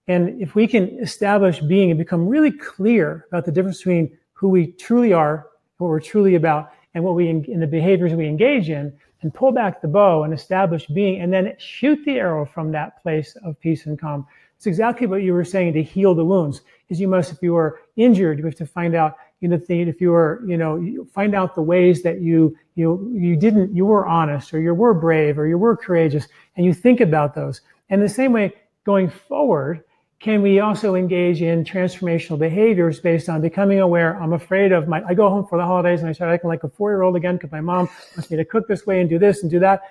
And 0.07 0.41
if 0.41 0.55
we 0.55 0.67
can 0.67 0.99
establish 0.99 1.59
being 1.59 1.91
and 1.91 1.97
become 1.97 2.27
really 2.27 2.51
clear 2.51 3.25
about 3.29 3.45
the 3.45 3.51
difference 3.51 3.77
between 3.77 4.17
who 4.33 4.49
we 4.49 4.67
truly 4.73 5.13
are, 5.13 5.47
what 5.77 5.87
we're 5.87 5.99
truly 5.99 6.35
about, 6.35 6.71
and 6.93 7.03
what 7.03 7.15
we 7.15 7.29
in 7.29 7.59
the 7.59 7.67
behaviors 7.67 8.13
we 8.13 8.27
engage 8.27 8.69
in, 8.69 8.93
and 9.21 9.33
pull 9.33 9.51
back 9.51 9.81
the 9.81 9.87
bow 9.87 10.23
and 10.23 10.33
establish 10.33 10.85
being, 10.87 11.21
and 11.21 11.31
then 11.31 11.53
shoot 11.57 11.97
the 12.05 12.19
arrow 12.19 12.45
from 12.45 12.71
that 12.71 13.01
place 13.01 13.37
of 13.43 13.59
peace 13.59 13.85
and 13.85 13.97
calm, 13.99 14.27
it's 14.57 14.67
exactly 14.67 15.07
what 15.07 15.23
you 15.23 15.33
were 15.33 15.45
saying 15.45 15.73
to 15.73 15.83
heal 15.83 16.13
the 16.13 16.25
wounds. 16.25 16.61
Is 16.89 16.99
you 16.99 17.07
must, 17.07 17.31
if 17.31 17.41
you 17.41 17.55
are 17.55 17.79
injured, 17.95 18.37
you 18.37 18.45
have 18.45 18.55
to 18.55 18.65
find 18.65 18.95
out, 18.95 19.17
you 19.43 19.49
know, 19.49 19.59
if 19.67 19.99
you 19.99 20.11
were, 20.11 20.41
you 20.47 20.55
know, 20.55 21.05
find 21.13 21.35
out 21.35 21.53
the 21.53 21.61
ways 21.61 22.01
that 22.03 22.21
you, 22.21 22.57
you, 22.75 23.11
you 23.13 23.35
didn't, 23.35 23.75
you 23.75 23.85
were 23.85 24.07
honest, 24.07 24.53
or 24.53 24.61
you 24.61 24.73
were 24.73 24.93
brave, 24.93 25.37
or 25.37 25.45
you 25.45 25.57
were 25.57 25.75
courageous, 25.75 26.29
and 26.55 26.65
you 26.65 26.73
think 26.73 27.01
about 27.01 27.35
those. 27.35 27.59
And 27.89 28.01
the 28.01 28.07
same 28.07 28.31
way, 28.31 28.53
going 28.85 29.09
forward, 29.09 29.83
can 30.21 30.41
we 30.41 30.61
also 30.61 30.95
engage 30.95 31.41
in 31.41 31.65
transformational 31.65 32.39
behaviors 32.39 33.01
based 33.01 33.27
on 33.27 33.41
becoming 33.41 33.81
aware? 33.81 34.15
I'm 34.15 34.31
afraid 34.31 34.71
of 34.71 34.87
my, 34.87 35.03
I 35.05 35.13
go 35.13 35.27
home 35.27 35.45
for 35.45 35.57
the 35.57 35.65
holidays 35.65 35.99
and 35.99 36.09
I 36.09 36.13
start 36.13 36.33
acting 36.33 36.47
like 36.47 36.63
a 36.63 36.69
four 36.69 36.91
year 36.91 37.01
old 37.01 37.17
again 37.17 37.35
because 37.35 37.51
my 37.51 37.59
mom 37.59 37.89
wants 38.15 38.31
me 38.31 38.37
to 38.37 38.45
cook 38.45 38.69
this 38.69 38.87
way 38.87 39.01
and 39.01 39.09
do 39.09 39.19
this 39.19 39.41
and 39.41 39.51
do 39.51 39.59
that 39.59 39.81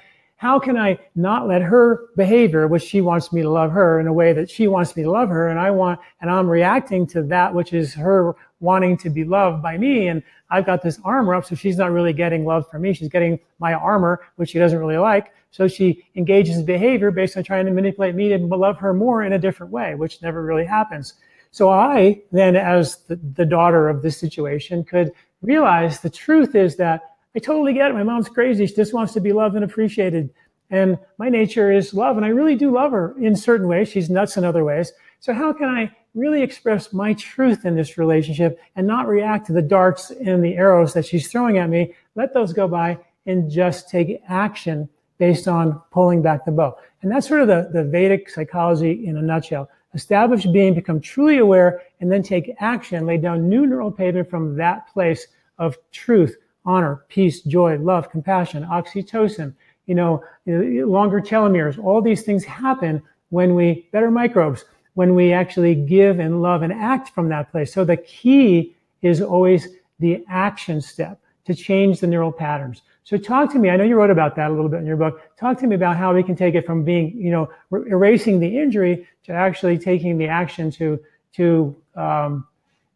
how 0.43 0.59
can 0.59 0.77
I 0.77 0.99
not 1.15 1.47
let 1.47 1.63
her 1.63 2.09
behavior, 2.17 2.67
which 2.67 2.83
she 2.83 3.01
wants 3.01 3.33
me 3.33 3.43
to 3.43 3.49
love 3.49 3.71
her 3.71 4.01
in 4.01 4.09
a 4.09 4.13
way 4.13 4.33
that 4.33 4.51
she 4.51 4.67
wants 4.67 4.97
me 4.97 5.05
to 5.05 5.11
love 5.11 5.29
her, 5.29 5.47
and 5.47 5.57
I 5.57 5.71
want, 5.71 6.01
and 6.21 6.29
I'm 6.29 6.51
reacting 6.51 7.07
to 7.15 7.23
that, 7.35 7.55
which 7.55 7.73
is 7.73 7.95
her 7.95 8.35
wanting 8.59 8.97
to 8.99 9.09
be 9.09 9.23
loved 9.23 9.63
by 9.63 9.79
me, 9.79 10.09
and 10.09 10.21
I've 10.51 10.67
got 10.67 10.83
this 10.83 10.99
armor 11.05 11.37
up, 11.37 11.45
so 11.45 11.55
she's 11.55 11.77
not 11.77 11.93
really 11.93 12.13
getting 12.13 12.45
love 12.45 12.69
from 12.69 12.83
me. 12.83 12.93
She's 12.93 13.09
getting 13.09 13.39
my 13.61 13.75
armor, 13.75 14.19
which 14.35 14.51
she 14.51 14.59
doesn't 14.59 14.81
really 14.81 14.99
like. 14.99 15.33
So 15.53 15.69
she 15.69 16.05
engages 16.17 16.57
in 16.57 16.65
behavior 16.65 17.13
based 17.13 17.37
on 17.37 17.45
trying 17.45 17.67
to 17.67 17.73
manipulate 17.73 18.17
me 18.17 18.31
to 18.31 18.39
love 18.39 18.79
her 18.79 18.93
more 18.93 19.23
in 19.23 19.35
a 19.35 19.39
different 19.39 19.71
way, 19.71 19.95
which 19.95 20.23
never 20.23 20.43
really 20.43 20.65
happens. 20.65 21.15
So 21.53 21.71
I 21.71 22.21
then, 22.33 22.57
as 22.57 22.97
the, 23.07 23.15
the 23.15 23.47
daughter 23.47 23.89
of 23.89 24.03
this 24.03 24.19
situation, 24.19 24.83
could 24.83 25.13
realize 25.41 26.01
the 26.01 26.11
truth 26.11 26.57
is 26.57 26.79
that 26.79 27.12
I 27.35 27.39
totally 27.39 27.73
get 27.73 27.91
it. 27.91 27.95
My 27.95 28.03
mom's 28.03 28.29
crazy. 28.29 28.67
She 28.67 28.75
just 28.75 28.93
wants 28.93 29.13
to 29.15 29.21
be 29.21 29.33
loved 29.33 29.55
and 29.55 29.65
appreciated. 29.65 30.31
And 30.71 30.99
my 31.19 31.29
nature 31.29 31.73
is 31.73 31.95
love. 31.95 32.17
And 32.17 32.27
I 32.27 32.31
really 32.31 32.57
do 32.57 32.71
love 32.71 32.93
her 32.93 33.15
in 33.19 33.35
certain 33.37 33.69
ways. 33.69 33.89
She's 33.89 34.11
nuts 34.11 34.37
in 34.37 34.45
other 34.45 34.65
ways. 34.65 34.93
So 35.21 35.33
how 35.33 35.53
can 35.53 35.69
I 35.69 35.91
really 36.15 36.43
express 36.43 36.93
my 36.93 37.15
truth 37.15 37.65
in 37.65 37.75
this 37.75 37.97
relationship 37.97 38.59
and 38.77 38.87
not 38.87 39.09
react 39.09 39.47
to 39.47 39.53
the 39.53 39.63
darts 39.63 40.11
and 40.11 40.45
the 40.45 40.57
arrows 40.57 40.93
that 40.95 41.07
she's 41.07 41.31
throwing 41.31 41.59
at 41.59 41.71
me? 41.71 41.95
Let 42.17 42.35
those 42.35 42.53
go 42.53 42.69
by 42.69 42.99
and 43.27 43.51
just 43.51 43.89
take 43.89 44.21
action 44.29 44.89
based 45.19 45.47
on 45.49 45.81
pulling 45.91 46.21
back 46.21 46.45
the 46.45 46.51
bow. 46.51 46.77
And 47.01 47.11
that's 47.11 47.29
sort 47.29 47.43
of 47.43 47.49
the, 47.49 47.71
the 47.73 47.85
Vedic 47.85 48.29
psychology 48.29 49.07
in 49.07 49.17
a 49.17 49.23
nutshell. 49.23 49.71
Establish 49.95 50.47
being, 50.47 50.75
become 50.75 51.01
truly 51.01 51.39
aware, 51.39 51.83
and 52.01 52.11
then 52.11 52.23
take 52.23 52.55
action, 52.61 53.07
lay 53.07 53.19
down 53.19 53.49
new 53.49 53.67
neural 53.67 53.93
pavement 53.93 54.29
from 54.29 54.57
that 54.57 54.89
place 54.93 55.29
of 55.59 55.77
truth 55.93 56.37
honor, 56.65 57.05
peace, 57.09 57.41
joy, 57.43 57.79
love, 57.79 58.11
compassion, 58.11 58.65
oxytocin, 58.65 59.55
you 59.87 59.95
know, 59.95 60.23
longer 60.47 61.21
telomeres. 61.21 61.83
All 61.83 62.01
these 62.01 62.23
things 62.23 62.45
happen 62.45 63.03
when 63.31 63.55
we, 63.55 63.89
better 63.93 64.11
microbes, 64.11 64.65
when 64.95 65.15
we 65.15 65.33
actually 65.33 65.75
give 65.75 66.19
and 66.19 66.43
love 66.43 66.63
and 66.63 66.73
act 66.73 67.11
from 67.11 67.29
that 67.31 67.51
place. 67.51 67.73
So 67.73 67.85
the 67.85 67.97
key 67.97 68.77
is 69.01 69.21
always 69.21 69.69
the 69.99 70.25
action 70.29 70.81
step 70.81 71.19
to 71.45 71.55
change 71.55 72.01
the 72.01 72.07
neural 72.07 72.33
patterns. 72.33 72.83
So 73.05 73.17
talk 73.17 73.51
to 73.53 73.59
me. 73.59 73.69
I 73.71 73.77
know 73.77 73.85
you 73.85 73.97
wrote 73.97 74.11
about 74.11 74.37
that 74.37 74.51
a 74.51 74.55
little 74.55 74.69
bit 74.69 74.81
in 74.81 74.87
your 74.87 74.97
book. 74.97 75.21
Talk 75.37 75.59
to 75.59 75.67
me 75.67 75.75
about 75.75 75.97
how 75.97 76.15
we 76.15 76.23
can 76.23 76.37
take 76.37 76.55
it 76.55 76.65
from 76.65 76.85
being, 76.85 77.17
you 77.17 77.31
know, 77.31 77.51
erasing 77.89 78.39
the 78.39 78.59
injury 78.59 79.09
to 79.25 79.33
actually 79.33 79.79
taking 79.79 80.19
the 80.19 80.29
action 80.29 80.71
to 80.73 81.01
to 81.35 81.75
um, 81.97 82.47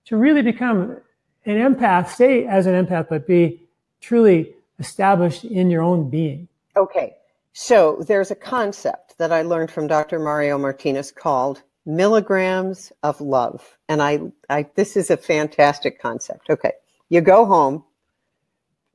to 0.05 0.17
really 0.17 0.43
become 0.43 0.99
an 1.47 1.57
empath, 1.57 2.09
stay 2.09 2.47
as 2.47 2.67
an 2.67 2.87
empath, 2.87 3.09
but 3.09 3.27
be 3.27 3.63
truly 4.01 4.55
established 4.79 5.45
in 5.45 5.71
your 5.71 5.83
own 5.83 6.11
being. 6.11 6.49
Okay. 6.77 7.17
So 7.53 8.05
there's 8.07 8.31
a 8.31 8.37
concept 8.37 9.17
that 9.19 9.33
I 9.33 9.43
learned 9.43 9.71
from 9.71 9.87
Dr. 9.87 10.19
Mario 10.19 10.59
Martinez 10.59 11.11
called 11.11 11.63
milligrams 11.87 12.93
of 13.03 13.21
love. 13.21 13.79
And 13.89 14.03
I, 14.03 14.21
I 14.51 14.67
this 14.75 14.97
is 14.97 15.11
a 15.11 15.17
fantastic 15.17 16.01
concept. 16.01 16.51
Okay. 16.51 16.73
You 17.09 17.21
go 17.21 17.47
home 17.47 17.85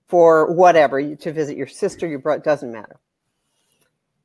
for 0.08 0.54
whatever 0.54 1.16
to 1.16 1.32
visit 1.32 1.56
your 1.56 1.68
sister, 1.68 2.06
your 2.06 2.20
brother, 2.20 2.43
doesn't 2.43 2.72
matter. 2.72 2.99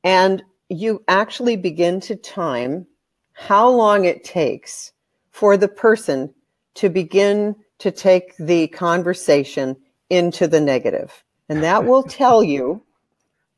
And 0.02 0.42
you 0.68 1.02
actually 1.06 1.56
begin 1.56 2.00
to 2.00 2.16
time 2.16 2.86
how 3.32 3.68
long 3.68 4.04
it 4.04 4.24
takes 4.24 4.92
for 5.30 5.56
the 5.56 5.68
person 5.68 6.34
to 6.74 6.88
begin 6.88 7.54
to 7.78 7.90
take 7.90 8.36
the 8.38 8.68
conversation 8.68 9.76
into 10.10 10.46
the 10.46 10.60
negative. 10.60 11.24
And 11.48 11.62
that 11.62 11.84
will 11.84 12.02
tell 12.02 12.42
you 12.42 12.82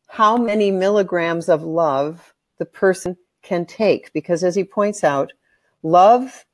how 0.09 0.37
many 0.37 0.71
milligrams 0.71 1.49
of 1.49 1.63
love 1.63 2.35
the 2.59 2.67
person 2.67 3.17
can 3.43 3.65
take. 3.65 4.13
Because 4.13 4.43
as 4.43 4.55
he 4.55 4.65
points 4.65 5.05
out, 5.05 5.33
love, 5.83 6.45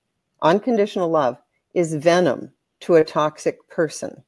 unconditional 0.43 1.09
love, 1.09 1.39
is 1.73 1.95
venom 1.95 2.53
to 2.81 2.97
a 2.97 3.05
toxic 3.05 3.67
person. 3.69 4.23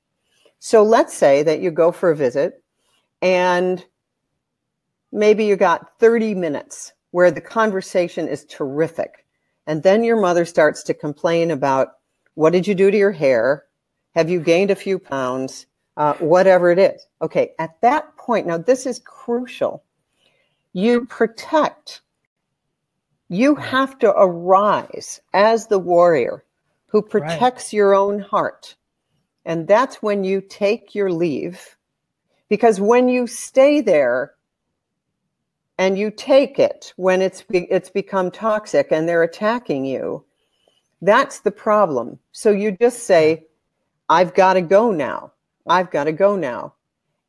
So 0.59 0.83
let's 0.83 1.15
say 1.15 1.43
that 1.43 1.61
you 1.61 1.71
go 1.71 1.93
for 1.93 2.11
a 2.11 2.17
visit 2.17 2.63
and 3.23 3.85
maybe 5.13 5.45
you 5.45 5.57
got 5.57 5.99
30 5.99 6.35
minutes 6.35 6.93
where 7.11 7.31
the 7.31 7.41
conversation 7.41 8.27
is 8.29 8.45
terrific. 8.47 9.27
And 9.67 9.83
then 9.83 10.05
your 10.05 10.21
mother 10.21 10.45
starts 10.45 10.83
to 10.85 10.95
complain 10.95 11.51
about 11.51 11.96
what 12.37 12.53
did 12.53 12.67
you 12.67 12.75
do 12.75 12.91
to 12.91 12.97
your 12.97 13.13
hair? 13.13 13.65
Have 14.15 14.31
you 14.31 14.41
gained 14.41 14.71
a 14.71 14.77
few 14.77 14.99
pounds? 14.99 15.67
Uh, 15.97 16.13
whatever 16.15 16.71
it 16.71 16.79
is. 16.79 17.07
Okay, 17.23 17.53
at 17.59 17.81
that 17.81 18.15
point, 18.19 18.47
now 18.47 18.59
this 18.59 18.85
is 18.85 18.99
crucial. 18.99 19.83
You 20.75 21.07
protect. 21.07 22.03
You 23.29 23.55
have 23.55 23.99
to 24.01 24.11
arise 24.11 25.21
as 25.33 25.67
the 25.67 25.79
warrior 25.79 26.45
who 26.89 27.01
protects 27.01 27.65
right. 27.65 27.73
your 27.73 27.95
own 27.95 28.19
heart. 28.19 28.77
And 29.47 29.67
that's 29.67 30.03
when 30.03 30.23
you 30.23 30.43
take 30.43 30.95
your 30.95 31.11
leave. 31.11 31.77
Because 32.51 32.79
when 32.79 33.09
you 33.09 33.27
stay 33.27 33.81
there 33.81 34.35
and 35.79 35.99
you 35.99 36.11
take 36.11 36.59
it 36.59 36.93
when 36.97 37.23
it's 37.23 37.43
it's 37.51 37.91
become 37.91 38.31
toxic 38.31 38.89
and 38.93 39.09
they're 39.09 39.23
attacking 39.23 39.87
you, 39.87 40.25
that's 41.03 41.41
the 41.41 41.51
problem. 41.51 42.19
So 42.33 42.51
you 42.51 42.73
just 42.73 43.05
say, 43.05 43.47
I've 44.09 44.35
got 44.35 44.55
to 44.55 44.63
go 44.63 44.91
now. 44.91 45.33
I've 45.67 45.91
got 45.91 46.05
to 46.05 46.13
go 46.13 46.37
now. 46.37 46.75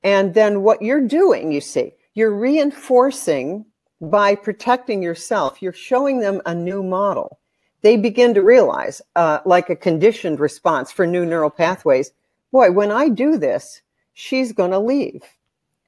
And 0.03 0.33
then 0.33 0.61
what 0.61 0.81
you're 0.81 1.05
doing, 1.07 1.51
you 1.51 1.61
see, 1.61 1.93
you're 2.13 2.33
reinforcing 2.33 3.65
by 3.99 4.35
protecting 4.35 5.01
yourself, 5.01 5.61
you're 5.61 5.73
showing 5.73 6.19
them 6.19 6.41
a 6.45 6.53
new 6.53 6.83
model. 6.83 7.39
They 7.81 7.97
begin 7.97 8.33
to 8.35 8.41
realize, 8.41 9.01
uh, 9.15 9.39
like 9.45 9.69
a 9.69 9.75
conditioned 9.75 10.39
response 10.39 10.91
for 10.91 11.07
new 11.07 11.25
neural 11.25 11.49
pathways, 11.49 12.11
boy, 12.51 12.71
when 12.71 12.91
I 12.91 13.09
do 13.09 13.37
this, 13.37 13.81
she's 14.13 14.51
going 14.51 14.71
to 14.71 14.79
leave. 14.79 15.23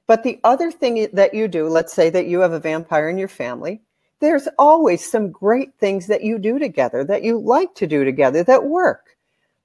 But 0.06 0.24
the 0.24 0.40
other 0.42 0.72
thing 0.72 1.08
that 1.12 1.34
you 1.34 1.46
do, 1.46 1.68
let's 1.68 1.92
say 1.92 2.10
that 2.10 2.26
you 2.26 2.40
have 2.40 2.52
a 2.52 2.60
vampire 2.60 3.08
in 3.08 3.18
your 3.18 3.28
family, 3.28 3.80
there's 4.20 4.48
always 4.58 5.10
some 5.10 5.30
great 5.30 5.74
things 5.78 6.06
that 6.06 6.22
you 6.22 6.38
do 6.38 6.58
together 6.58 7.04
that 7.04 7.24
you 7.24 7.38
like 7.38 7.74
to 7.74 7.86
do 7.86 8.04
together 8.04 8.44
that 8.44 8.64
work. 8.64 9.16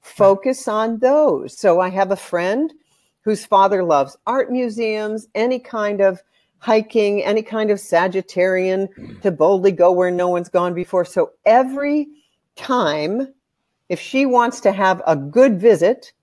Hmm. 0.01 0.23
Focus 0.23 0.67
on 0.67 0.99
those. 0.99 1.57
So 1.57 1.79
I 1.79 1.89
have 1.89 2.11
a 2.11 2.15
friend 2.15 2.73
whose 3.21 3.45
father 3.45 3.83
loves 3.83 4.17
art 4.25 4.51
museums, 4.51 5.27
any 5.35 5.59
kind 5.59 6.01
of 6.01 6.21
hiking, 6.59 7.23
any 7.23 7.41
kind 7.41 7.69
of 7.69 7.79
Sagittarian 7.79 8.87
hmm. 8.93 9.19
to 9.19 9.31
boldly 9.31 9.71
go 9.71 9.91
where 9.91 10.11
no 10.11 10.29
one's 10.29 10.49
gone 10.49 10.73
before. 10.73 11.05
So 11.05 11.31
every 11.45 12.07
time, 12.55 13.33
if 13.89 13.99
she 13.99 14.25
wants 14.25 14.61
to 14.61 14.71
have 14.71 15.01
a 15.05 15.15
good 15.15 15.59
visit, 15.59 16.13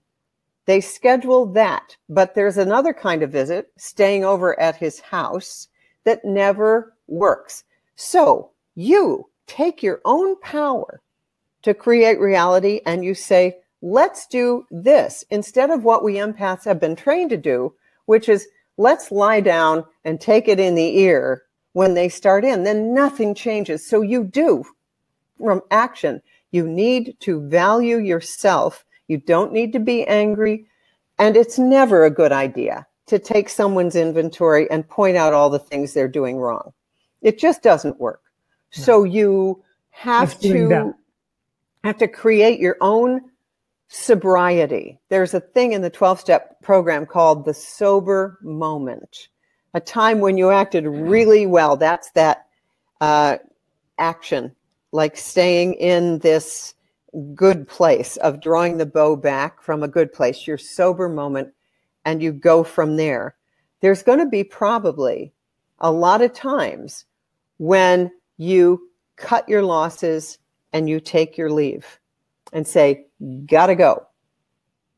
they 0.64 0.80
schedule 0.80 1.46
that. 1.52 1.96
But 2.08 2.34
there's 2.34 2.56
another 2.56 2.94
kind 2.94 3.22
of 3.22 3.30
visit, 3.30 3.70
staying 3.76 4.24
over 4.24 4.58
at 4.58 4.76
his 4.76 5.00
house, 5.00 5.68
that 6.04 6.24
never 6.24 6.94
works. 7.06 7.64
So 7.96 8.50
you 8.74 9.28
take 9.46 9.82
your 9.82 10.00
own 10.04 10.40
power 10.40 11.00
to 11.62 11.74
create 11.74 12.18
reality 12.18 12.80
and 12.86 13.04
you 13.04 13.14
say, 13.14 13.58
let's 13.82 14.26
do 14.26 14.66
this 14.70 15.24
instead 15.30 15.70
of 15.70 15.84
what 15.84 16.04
we 16.04 16.14
empaths 16.14 16.64
have 16.64 16.80
been 16.80 16.96
trained 16.96 17.30
to 17.30 17.36
do, 17.36 17.74
which 18.06 18.28
is 18.28 18.48
let's 18.78 19.12
lie 19.12 19.40
down 19.40 19.84
and 20.04 20.20
take 20.20 20.48
it 20.48 20.58
in 20.58 20.74
the 20.74 20.98
ear 20.98 21.42
when 21.72 21.94
they 21.94 22.08
start 22.08 22.44
in. 22.44 22.64
Then 22.64 22.94
nothing 22.94 23.34
changes. 23.34 23.86
So 23.86 24.02
you 24.02 24.24
do 24.24 24.64
from 25.38 25.62
action. 25.70 26.22
You 26.50 26.66
need 26.66 27.16
to 27.20 27.46
value 27.48 27.98
yourself. 27.98 28.84
You 29.08 29.18
don't 29.18 29.52
need 29.52 29.72
to 29.72 29.80
be 29.80 30.06
angry. 30.06 30.66
And 31.18 31.36
it's 31.36 31.58
never 31.58 32.04
a 32.04 32.10
good 32.10 32.32
idea 32.32 32.86
to 33.06 33.18
take 33.18 33.48
someone's 33.48 33.96
inventory 33.96 34.70
and 34.70 34.88
point 34.88 35.16
out 35.16 35.32
all 35.32 35.50
the 35.50 35.58
things 35.58 35.92
they're 35.92 36.08
doing 36.08 36.36
wrong. 36.36 36.72
It 37.22 37.38
just 37.38 37.62
doesn't 37.62 38.00
work. 38.00 38.20
So 38.70 39.04
you 39.04 39.62
have 39.90 40.38
to 40.40 40.94
have 41.84 41.98
to 41.98 42.08
create 42.08 42.58
your 42.60 42.76
own 42.80 43.20
sobriety. 43.88 44.98
There's 45.10 45.34
a 45.34 45.40
thing 45.40 45.72
in 45.72 45.82
the 45.82 45.90
12 45.90 46.18
step 46.20 46.60
program 46.62 47.04
called 47.06 47.44
the 47.44 47.54
sober 47.54 48.38
moment, 48.42 49.28
a 49.74 49.80
time 49.80 50.20
when 50.20 50.38
you 50.38 50.50
acted 50.50 50.86
really 50.86 51.46
well. 51.46 51.76
That's 51.76 52.10
that 52.12 52.46
uh, 53.00 53.38
action, 53.98 54.54
like 54.92 55.16
staying 55.16 55.74
in 55.74 56.18
this 56.20 56.74
good 57.34 57.68
place 57.68 58.16
of 58.18 58.40
drawing 58.40 58.78
the 58.78 58.86
bow 58.86 59.16
back 59.16 59.60
from 59.62 59.82
a 59.82 59.88
good 59.88 60.12
place, 60.12 60.46
your 60.46 60.56
sober 60.56 61.08
moment, 61.08 61.52
and 62.06 62.22
you 62.22 62.32
go 62.32 62.64
from 62.64 62.96
there. 62.96 63.36
There's 63.80 64.02
going 64.02 64.20
to 64.20 64.26
be 64.26 64.44
probably 64.44 65.32
a 65.80 65.92
lot 65.92 66.22
of 66.22 66.32
times 66.32 67.04
when 67.62 68.10
you 68.38 68.90
cut 69.14 69.48
your 69.48 69.62
losses 69.62 70.36
and 70.72 70.88
you 70.88 70.98
take 70.98 71.38
your 71.38 71.48
leave 71.48 72.00
and 72.52 72.66
say, 72.66 73.06
gotta 73.46 73.76
go. 73.76 74.04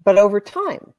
But 0.02 0.16
over 0.16 0.40
time, 0.40 0.94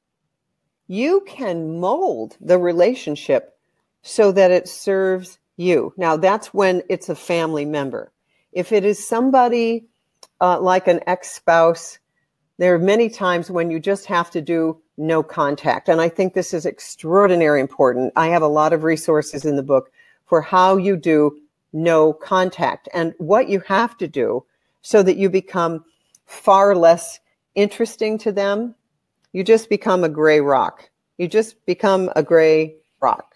you 0.86 1.24
can 1.26 1.80
mold 1.80 2.36
the 2.40 2.56
relationship 2.56 3.58
so 4.02 4.30
that 4.30 4.52
it 4.52 4.68
serves 4.68 5.40
you. 5.56 5.92
Now, 5.96 6.16
that's 6.16 6.54
when 6.54 6.84
it's 6.88 7.08
a 7.08 7.16
family 7.16 7.64
member. 7.64 8.12
If 8.52 8.70
it 8.70 8.84
is 8.84 9.04
somebody 9.04 9.86
uh, 10.40 10.60
like 10.60 10.86
an 10.86 11.00
ex 11.08 11.32
spouse, 11.32 11.98
there 12.58 12.76
are 12.76 12.78
many 12.78 13.08
times 13.08 13.50
when 13.50 13.72
you 13.72 13.80
just 13.80 14.06
have 14.06 14.30
to 14.30 14.40
do 14.40 14.80
no 14.96 15.24
contact. 15.24 15.88
And 15.88 16.00
I 16.00 16.10
think 16.10 16.32
this 16.32 16.54
is 16.54 16.64
extraordinarily 16.64 17.60
important. 17.60 18.12
I 18.14 18.28
have 18.28 18.42
a 18.42 18.46
lot 18.46 18.72
of 18.72 18.84
resources 18.84 19.44
in 19.44 19.56
the 19.56 19.64
book 19.64 19.90
for 20.26 20.40
how 20.40 20.76
you 20.76 20.96
do 20.96 21.40
no 21.76 22.10
contact 22.10 22.88
and 22.94 23.12
what 23.18 23.50
you 23.50 23.60
have 23.60 23.98
to 23.98 24.08
do 24.08 24.42
so 24.80 25.02
that 25.02 25.18
you 25.18 25.28
become 25.28 25.84
far 26.24 26.74
less 26.74 27.20
interesting 27.54 28.16
to 28.16 28.32
them, 28.32 28.74
you 29.32 29.44
just 29.44 29.68
become 29.68 30.02
a 30.02 30.08
gray 30.08 30.40
rock. 30.40 30.88
You 31.18 31.28
just 31.28 31.64
become 31.66 32.10
a 32.16 32.22
gray 32.22 32.76
rock. 33.00 33.34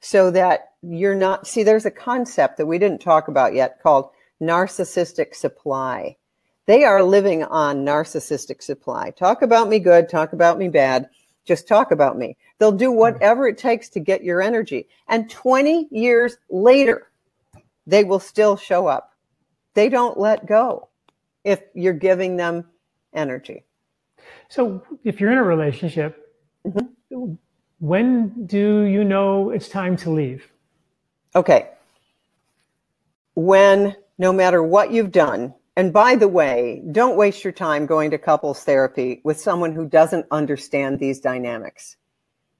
So 0.00 0.30
that 0.32 0.72
you're 0.82 1.14
not, 1.14 1.46
see, 1.46 1.62
there's 1.62 1.86
a 1.86 1.90
concept 1.90 2.56
that 2.56 2.66
we 2.66 2.78
didn't 2.78 3.00
talk 3.00 3.28
about 3.28 3.54
yet 3.54 3.80
called 3.82 4.10
narcissistic 4.42 5.34
supply. 5.34 6.16
They 6.66 6.84
are 6.84 7.02
living 7.02 7.44
on 7.44 7.84
narcissistic 7.84 8.62
supply. 8.62 9.10
Talk 9.10 9.42
about 9.42 9.68
me 9.68 9.78
good, 9.78 10.08
talk 10.08 10.32
about 10.32 10.58
me 10.58 10.68
bad, 10.68 11.08
just 11.44 11.68
talk 11.68 11.92
about 11.92 12.18
me. 12.18 12.36
They'll 12.58 12.72
do 12.72 12.90
hmm. 12.90 12.98
whatever 12.98 13.46
it 13.46 13.58
takes 13.58 13.88
to 13.90 14.00
get 14.00 14.24
your 14.24 14.42
energy. 14.42 14.88
And 15.06 15.30
20 15.30 15.88
years 15.92 16.36
later, 16.50 17.08
they 17.86 18.04
will 18.04 18.20
still 18.20 18.56
show 18.56 18.86
up. 18.86 19.12
They 19.74 19.88
don't 19.88 20.18
let 20.18 20.46
go 20.46 20.88
if 21.42 21.60
you're 21.74 21.92
giving 21.92 22.36
them 22.36 22.66
energy. 23.12 23.64
So, 24.48 24.82
if 25.04 25.20
you're 25.20 25.32
in 25.32 25.38
a 25.38 25.42
relationship, 25.42 26.34
mm-hmm. 26.66 27.34
when 27.80 28.46
do 28.46 28.82
you 28.82 29.04
know 29.04 29.50
it's 29.50 29.68
time 29.68 29.96
to 29.98 30.10
leave? 30.10 30.50
Okay. 31.34 31.70
When, 33.34 33.96
no 34.16 34.32
matter 34.32 34.62
what 34.62 34.92
you've 34.92 35.10
done, 35.10 35.54
and 35.76 35.92
by 35.92 36.14
the 36.14 36.28
way, 36.28 36.82
don't 36.92 37.16
waste 37.16 37.42
your 37.42 37.52
time 37.52 37.86
going 37.86 38.12
to 38.12 38.18
couples 38.18 38.62
therapy 38.62 39.20
with 39.24 39.40
someone 39.40 39.72
who 39.72 39.88
doesn't 39.88 40.26
understand 40.30 41.00
these 41.00 41.20
dynamics. 41.20 41.96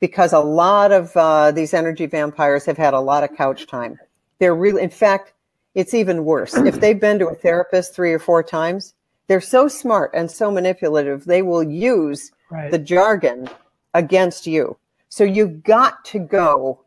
Because 0.00 0.32
a 0.32 0.40
lot 0.40 0.90
of 0.90 1.16
uh, 1.16 1.52
these 1.52 1.72
energy 1.72 2.06
vampires 2.06 2.66
have 2.66 2.76
had 2.76 2.92
a 2.92 3.00
lot 3.00 3.22
of 3.22 3.36
couch 3.36 3.68
time. 3.68 3.98
They're 4.44 4.54
really, 4.54 4.82
in 4.82 4.90
fact, 4.90 5.32
it's 5.74 5.94
even 5.94 6.26
worse. 6.26 6.54
if 6.54 6.78
they've 6.78 7.00
been 7.00 7.18
to 7.20 7.28
a 7.28 7.34
therapist 7.34 7.94
three 7.94 8.12
or 8.12 8.18
four 8.18 8.42
times, 8.42 8.92
they're 9.26 9.40
so 9.40 9.68
smart 9.68 10.10
and 10.12 10.30
so 10.30 10.50
manipulative, 10.50 11.24
they 11.24 11.40
will 11.40 11.62
use 11.62 12.30
right. 12.50 12.70
the 12.70 12.78
jargon 12.78 13.48
against 13.94 14.46
you. 14.46 14.76
So 15.08 15.24
you've 15.24 15.62
got 15.62 16.04
to 16.04 16.18
go 16.18 16.84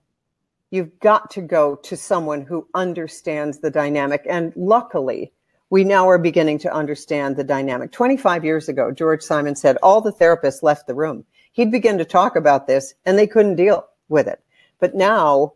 you've 0.70 0.99
got 0.99 1.32
to 1.32 1.41
go 1.41 1.78
to 1.78 1.97
someone 1.97 2.43
who 2.43 2.68
understands 2.76 3.58
the 3.58 3.72
dynamic. 3.72 4.22
And 4.30 4.53
luckily, 4.55 5.32
we 5.72 5.84
now 5.84 6.08
are 6.08 6.20
beginning 6.20 6.60
to 6.60 6.72
understand 6.72 7.38
the 7.38 7.43
dynamic. 7.43 7.91
25 7.91 8.45
years 8.45 8.70
ago, 8.70 8.91
George 8.91 9.24
Simon 9.24 9.55
said 9.55 9.78
all 9.82 9.99
the 9.99 10.14
therapists 10.14 10.62
left 10.62 10.86
the 10.86 10.93
room. 10.93 11.26
He'd 11.53 11.72
begin 11.72 11.97
to 11.97 12.05
talk 12.05 12.36
about 12.36 12.68
this 12.68 12.93
and 13.08 13.18
they 13.18 13.26
couldn't 13.26 13.55
deal 13.55 13.88
with 14.10 14.28
it. 14.28 14.43
But 14.80 14.93
now, 14.93 15.53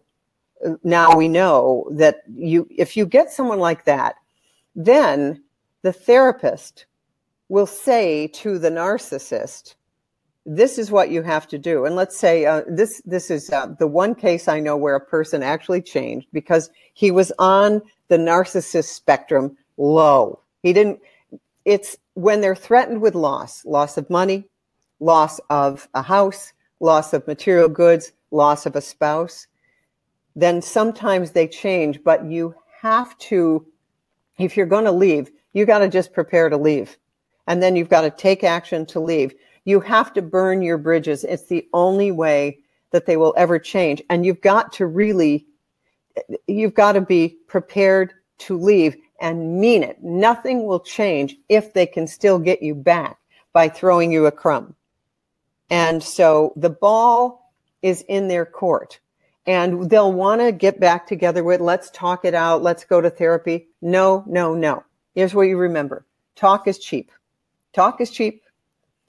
now 0.83 1.15
we 1.15 1.27
know 1.27 1.87
that 1.91 2.21
you, 2.33 2.67
if 2.69 2.95
you 2.95 3.05
get 3.05 3.31
someone 3.31 3.59
like 3.59 3.85
that, 3.85 4.15
then 4.75 5.43
the 5.81 5.93
therapist 5.93 6.85
will 7.49 7.65
say 7.65 8.27
to 8.27 8.57
the 8.57 8.69
narcissist, 8.69 9.75
this 10.45 10.77
is 10.77 10.91
what 10.91 11.11
you 11.11 11.21
have 11.21 11.47
to 11.47 11.57
do. 11.57 11.85
And 11.85 11.95
let's 11.95 12.17
say 12.17 12.45
uh, 12.45 12.63
this 12.67 13.01
this 13.05 13.29
is 13.29 13.49
uh, 13.51 13.67
the 13.77 13.87
one 13.87 14.15
case 14.15 14.47
I 14.47 14.59
know 14.59 14.75
where 14.75 14.95
a 14.95 15.05
person 15.05 15.43
actually 15.43 15.81
changed 15.81 16.27
because 16.33 16.69
he 16.93 17.11
was 17.11 17.31
on 17.37 17.81
the 18.07 18.17
narcissist 18.17 18.85
spectrum 18.85 19.55
low. 19.77 20.39
He 20.63 20.73
didn't. 20.73 20.99
It's 21.65 21.95
when 22.15 22.41
they're 22.41 22.55
threatened 22.55 23.01
with 23.01 23.13
loss, 23.13 23.63
loss 23.65 23.97
of 23.97 24.09
money, 24.09 24.49
loss 24.99 25.39
of 25.49 25.87
a 25.93 26.01
house, 26.01 26.53
loss 26.79 27.13
of 27.13 27.27
material 27.27 27.69
goods, 27.69 28.11
loss 28.31 28.65
of 28.65 28.75
a 28.75 28.81
spouse. 28.81 29.45
Then 30.35 30.61
sometimes 30.61 31.31
they 31.31 31.47
change, 31.47 32.03
but 32.03 32.25
you 32.25 32.55
have 32.81 33.17
to, 33.19 33.65
if 34.37 34.55
you're 34.55 34.65
going 34.65 34.85
to 34.85 34.91
leave, 34.91 35.31
you 35.53 35.65
got 35.65 35.79
to 35.79 35.89
just 35.89 36.13
prepare 36.13 36.49
to 36.49 36.57
leave. 36.57 36.97
And 37.47 37.61
then 37.61 37.75
you've 37.75 37.89
got 37.89 38.01
to 38.01 38.11
take 38.11 38.43
action 38.43 38.85
to 38.87 38.99
leave 38.99 39.33
you 39.65 39.79
have 39.79 40.13
to 40.13 40.21
burn 40.21 40.61
your 40.61 40.77
bridges. 40.77 41.23
It's 41.23 41.45
the 41.45 41.67
only 41.73 42.11
way 42.11 42.59
that 42.91 43.05
they 43.05 43.17
will 43.17 43.33
ever 43.37 43.59
change. 43.59 44.01
And 44.09 44.25
you've 44.25 44.41
got 44.41 44.73
to 44.73 44.85
really, 44.85 45.45
you've 46.47 46.73
got 46.73 46.93
to 46.93 47.01
be 47.01 47.37
prepared 47.47 48.13
to 48.39 48.57
leave 48.57 48.97
and 49.19 49.59
mean 49.59 49.83
it. 49.83 50.03
Nothing 50.03 50.65
will 50.65 50.79
change 50.79 51.37
if 51.47 51.73
they 51.73 51.85
can 51.85 52.07
still 52.07 52.39
get 52.39 52.63
you 52.63 52.73
back 52.73 53.17
by 53.53 53.69
throwing 53.69 54.11
you 54.11 54.25
a 54.25 54.31
crumb. 54.31 54.75
And 55.69 56.01
so 56.01 56.53
the 56.55 56.69
ball 56.69 57.53
is 57.81 58.03
in 58.07 58.27
their 58.27 58.45
court 58.45 58.99
and 59.45 59.89
they'll 59.89 60.13
want 60.13 60.41
to 60.41 60.51
get 60.51 60.79
back 60.79 61.07
together 61.07 61.43
with, 61.43 61.61
let's 61.61 61.89
talk 61.91 62.25
it 62.25 62.33
out. 62.33 62.61
Let's 62.61 62.85
go 62.85 63.01
to 63.01 63.09
therapy. 63.09 63.69
No, 63.81 64.23
no, 64.27 64.53
no. 64.53 64.83
Here's 65.15 65.33
what 65.33 65.43
you 65.43 65.57
remember. 65.57 66.05
Talk 66.35 66.67
is 66.67 66.77
cheap. 66.77 67.11
Talk 67.73 68.01
is 68.01 68.11
cheap 68.11 68.43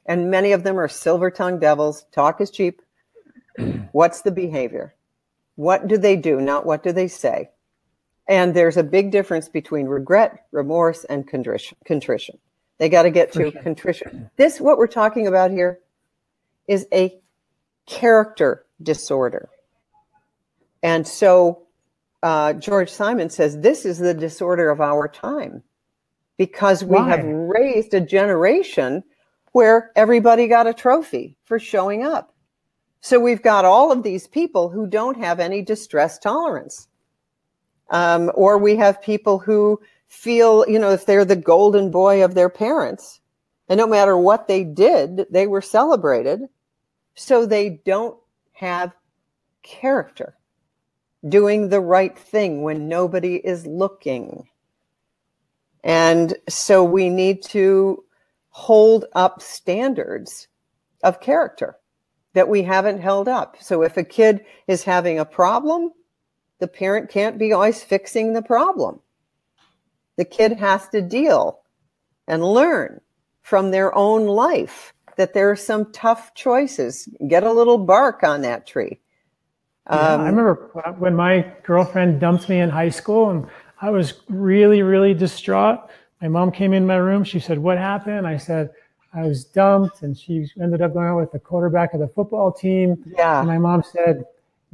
and 0.07 0.31
many 0.31 0.53
of 0.53 0.63
them 0.63 0.79
are 0.79 0.89
silver 0.89 1.31
tongued 1.31 1.61
devils. 1.61 2.07
Talk 2.13 2.41
is 2.41 2.51
cheap. 2.51 2.83
What's 3.93 4.23
the 4.23 4.33
behavior? 4.33 4.95
What 5.57 5.87
do 5.87 5.99
they 5.99 6.17
do? 6.17 6.41
Not 6.41 6.67
what 6.67 6.83
do 6.83 6.93
they 6.93 7.09
say? 7.09 7.51
And 8.29 8.55
there's 8.55 8.77
a 8.77 8.83
big 8.83 9.11
difference 9.11 9.49
between 9.49 9.87
regret, 9.87 10.47
remorse, 10.53 11.05
and 11.05 11.27
contrition. 11.29 12.39
They 12.79 12.89
got 12.89 13.03
to 13.03 13.11
get 13.11 13.33
to 13.33 13.53
contrition. 13.53 14.31
This, 14.37 14.61
what 14.61 14.79
we're 14.79 14.87
talking 14.87 15.27
about 15.27 15.51
here, 15.51 15.81
is 16.67 16.87
a 16.93 17.21
character 17.87 18.65
disorder. 18.83 19.49
And 20.83 21.07
so 21.07 21.63
uh, 22.23 22.55
George 22.55 22.91
Simon 22.91 23.31
says 23.31 23.59
this 23.59 23.85
is 23.85 23.99
the 23.99 24.15
disorder 24.15 24.71
of 24.71 24.81
our 24.81 25.09
time 25.09 25.63
because 26.37 26.85
we 26.85 26.97
Why? 26.97 27.09
have 27.09 27.25
raised 27.25 27.95
a 27.95 28.01
generation 28.01 29.05
where 29.53 29.93
everybody 29.97 30.49
got 30.49 30.67
a 30.67 30.75
trophy 30.75 31.37
for 31.45 31.59
showing 31.59 32.03
up. 32.03 32.35
So 33.01 33.19
we've 33.19 33.43
got 33.43 33.65
all 33.65 33.91
of 33.91 34.03
these 34.03 34.27
people 34.27 34.71
who 34.71 34.87
don't 34.87 35.17
have 35.19 35.41
any 35.41 35.61
distress 35.63 36.19
tolerance. 36.19 36.89
Um, 37.91 38.31
or 38.35 38.59
we 38.59 38.77
have 38.77 39.03
people 39.03 39.39
who 39.39 39.81
feel, 40.09 40.65
you 40.69 40.79
know, 40.79 40.91
if 40.91 41.05
they're 41.05 41.25
the 41.25 41.37
golden 41.37 41.91
boy 41.91 42.25
of 42.25 42.35
their 42.35 42.49
parents, 42.49 43.21
and 43.69 43.77
no 43.77 43.87
matter 43.87 44.17
what 44.17 44.49
they 44.49 44.65
did, 44.65 45.27
they 45.31 45.47
were 45.47 45.61
celebrated. 45.61 46.43
So 47.15 47.45
they 47.45 47.81
don't 47.85 48.17
have 48.53 48.93
character, 49.63 50.37
doing 51.29 51.69
the 51.69 51.81
right 51.81 52.19
thing 52.19 52.63
when 52.63 52.89
nobody 52.89 53.37
is 53.37 53.67
looking. 53.67 54.49
And 55.85 56.35
so 56.49 56.85
we 56.85 57.09
need 57.09 57.43
to 57.45 58.05
hold 58.51 59.07
up 59.15 59.41
standards 59.41 60.49
of 61.03 61.21
character 61.21 61.77
that 62.35 62.49
we 62.49 62.63
haven't 62.63 63.01
held 63.01 63.29
up. 63.29 63.57
So 63.61 63.83
if 63.83 63.97
a 63.97 64.05
kid 64.05 64.45
is 64.67 64.85
having 64.85 65.19
a 65.19 65.25
problem, 65.25 65.93
the 66.59 66.69
parent 66.69 67.11
can't 67.11 67.39
be 67.39 67.53
always 67.53 67.83
fixing 67.83 68.33
the 68.33 68.43
problem. 68.43 69.01
The 70.17 70.25
kid 70.25 70.53
has 70.53 70.89
to 70.91 71.03
deal 71.03 71.61
and 72.29 72.45
learn 72.45 73.01
from 73.43 73.71
their 73.71 73.95
own 73.95 74.27
life 74.27 74.95
that 75.17 75.35
there 75.35 75.51
are 75.51 75.57
some 75.57 75.93
tough 75.93 76.35
choices. 76.35 77.09
Get 77.29 77.43
a 77.43 77.53
little 77.53 77.79
bark 77.79 78.23
on 78.23 78.43
that 78.43 78.67
tree. 78.67 79.01
Um, 79.87 79.99
yeah, 79.99 80.07
I 80.07 80.15
um, 80.15 80.21
remember 80.23 80.71
when 80.99 81.15
my 81.17 81.53
girlfriend 81.65 82.21
dumped 82.21 82.49
me 82.49 82.61
in 82.61 82.71
high 82.71 82.89
school 82.89 83.31
and 83.31 83.47
I 83.81 83.91
was 83.91 84.21
really, 84.29 84.83
really 84.83 85.13
distraught. 85.13 85.91
My 86.21 86.29
mom 86.29 86.53
came 86.53 86.73
in 86.73 86.87
my 86.87 86.97
room. 86.97 87.25
She 87.25 87.41
said, 87.41 87.59
What 87.59 87.79
happened? 87.79 88.27
I 88.27 88.37
said, 88.37 88.71
I 89.13 89.23
was 89.23 89.45
dumped. 89.45 90.03
And 90.03 90.17
she 90.17 90.49
ended 90.61 90.81
up 90.81 90.95
going 90.95 91.09
out 91.09 91.19
with 91.19 91.33
the 91.33 91.41
quarterback 91.41 91.93
of 91.95 92.01
the 92.01 92.07
football 92.07 92.53
team. 92.53 93.03
Yeah. 93.19 93.41
And 93.41 93.49
my 93.49 93.59
mom 93.59 93.83
said, 93.83 94.25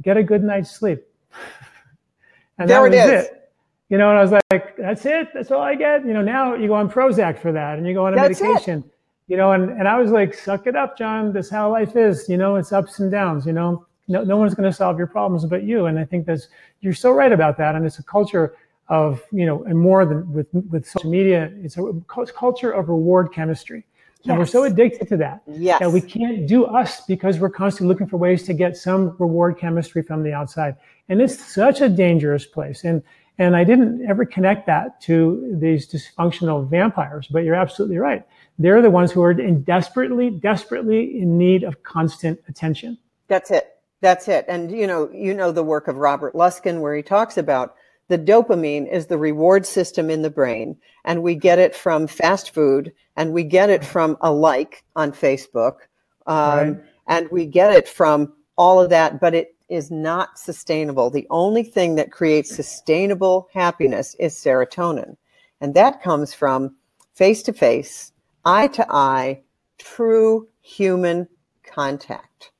Get 0.03 0.15
a 0.15 0.23
good 0.23 0.43
night's 0.43 0.69
sleep. 0.69 1.03
and 2.59 2.69
there 2.69 2.83
that 2.83 2.89
was 2.89 3.09
it, 3.09 3.13
is. 3.13 3.25
it. 3.25 3.51
You 3.89 3.97
know, 3.97 4.11
and 4.11 4.19
I 4.19 4.21
was 4.21 4.31
like, 4.51 4.77
That's 4.77 5.05
it. 5.07 5.29
That's 5.33 5.49
all 5.49 5.61
I 5.63 5.73
get. 5.73 6.05
You 6.05 6.13
know, 6.13 6.21
now 6.21 6.53
you 6.53 6.67
go 6.67 6.75
on 6.75 6.89
Prozac 6.89 7.39
for 7.39 7.51
that 7.51 7.79
and 7.79 7.87
you 7.87 7.95
go 7.95 8.05
on 8.05 8.13
a 8.13 8.15
That's 8.15 8.39
medication. 8.39 8.83
It. 8.85 8.93
You 9.27 9.37
know, 9.37 9.53
and, 9.53 9.71
and 9.71 9.87
I 9.87 9.99
was 9.99 10.11
like, 10.11 10.35
Suck 10.35 10.67
it 10.67 10.75
up, 10.75 10.99
John. 10.99 11.33
That's 11.33 11.49
how 11.49 11.71
life 11.71 11.95
is. 11.95 12.29
You 12.29 12.37
know, 12.37 12.57
it's 12.57 12.71
ups 12.71 12.99
and 12.99 13.09
downs, 13.09 13.47
you 13.47 13.53
know. 13.53 13.87
No, 14.09 14.23
no 14.23 14.35
one's 14.35 14.53
going 14.53 14.69
to 14.69 14.75
solve 14.75 14.97
your 14.97 15.07
problems 15.07 15.45
but 15.45 15.63
you. 15.63 15.85
And 15.85 15.97
I 15.97 16.03
think 16.03 16.25
that's, 16.25 16.47
you're 16.81 16.93
so 16.93 17.11
right 17.11 17.31
about 17.31 17.57
that. 17.57 17.75
And 17.75 17.85
it's 17.85 17.99
a 17.99 18.03
culture 18.03 18.55
of 18.89 19.23
you 19.31 19.45
know 19.45 19.63
and 19.63 19.77
more 19.77 20.05
than 20.05 20.31
with 20.33 20.47
with 20.69 20.85
social 20.85 21.09
media 21.09 21.51
it's 21.63 21.77
a 21.77 21.93
culture 22.07 22.71
of 22.71 22.89
reward 22.89 23.31
chemistry 23.31 23.85
yes. 24.23 24.29
and 24.29 24.37
we're 24.37 24.45
so 24.45 24.63
addicted 24.63 25.07
to 25.07 25.15
that 25.15 25.41
yes. 25.47 25.79
that 25.79 25.91
we 25.91 26.01
can't 26.01 26.47
do 26.47 26.65
us 26.65 27.01
because 27.05 27.39
we're 27.39 27.49
constantly 27.49 27.87
looking 27.93 28.07
for 28.07 28.17
ways 28.17 28.43
to 28.43 28.53
get 28.53 28.75
some 28.75 29.15
reward 29.19 29.57
chemistry 29.57 30.01
from 30.01 30.23
the 30.23 30.33
outside 30.33 30.75
and 31.07 31.21
it's 31.21 31.39
such 31.39 31.81
a 31.81 31.89
dangerous 31.89 32.45
place 32.45 32.83
and 32.83 33.03
and 33.37 33.55
i 33.55 33.63
didn't 33.63 34.03
ever 34.09 34.25
connect 34.25 34.65
that 34.65 34.99
to 34.99 35.55
these 35.61 35.87
dysfunctional 35.87 36.67
vampires 36.67 37.27
but 37.27 37.43
you're 37.43 37.55
absolutely 37.55 37.97
right 37.97 38.25
they're 38.57 38.81
the 38.81 38.89
ones 38.89 39.11
who 39.11 39.21
are 39.21 39.31
in 39.31 39.61
desperately 39.61 40.31
desperately 40.31 41.21
in 41.21 41.37
need 41.37 41.63
of 41.63 41.83
constant 41.83 42.39
attention 42.47 42.97
that's 43.27 43.51
it 43.51 43.78
that's 44.01 44.27
it. 44.27 44.45
And 44.47 44.71
you 44.71 44.87
know 44.87 45.09
you 45.11 45.33
know 45.33 45.51
the 45.51 45.63
work 45.63 45.87
of 45.87 45.97
Robert 45.97 46.33
Lustig 46.33 46.79
where 46.79 46.95
he 46.95 47.03
talks 47.03 47.37
about 47.37 47.75
the 48.09 48.17
dopamine 48.17 48.91
is 48.91 49.05
the 49.05 49.17
reward 49.17 49.65
system 49.65 50.09
in 50.09 50.23
the 50.23 50.29
brain 50.29 50.75
and 51.05 51.23
we 51.23 51.35
get 51.35 51.59
it 51.59 51.75
from 51.75 52.07
fast 52.07 52.53
food 52.53 52.91
and 53.15 53.33
we 53.33 53.43
get 53.43 53.69
it 53.69 53.85
from 53.85 54.17
a 54.21 54.31
like 54.31 54.83
on 54.95 55.11
facebook 55.11 55.81
um, 56.27 56.57
right. 56.57 56.77
and 57.07 57.29
we 57.31 57.45
get 57.45 57.71
it 57.71 57.87
from 57.87 58.33
all 58.57 58.81
of 58.81 58.89
that 58.89 59.21
but 59.21 59.33
it 59.33 59.55
is 59.69 59.91
not 59.91 60.39
sustainable. 60.39 61.11
The 61.11 61.27
only 61.29 61.61
thing 61.61 61.93
that 61.95 62.11
creates 62.11 62.55
sustainable 62.55 63.47
happiness 63.53 64.15
is 64.19 64.33
serotonin 64.33 65.15
and 65.61 65.75
that 65.75 66.01
comes 66.01 66.33
from 66.33 66.75
face 67.13 67.43
to 67.43 67.53
face 67.53 68.11
eye 68.45 68.67
to 68.67 68.85
eye 68.89 69.41
true 69.77 70.47
human 70.61 71.27
contact. 71.63 72.51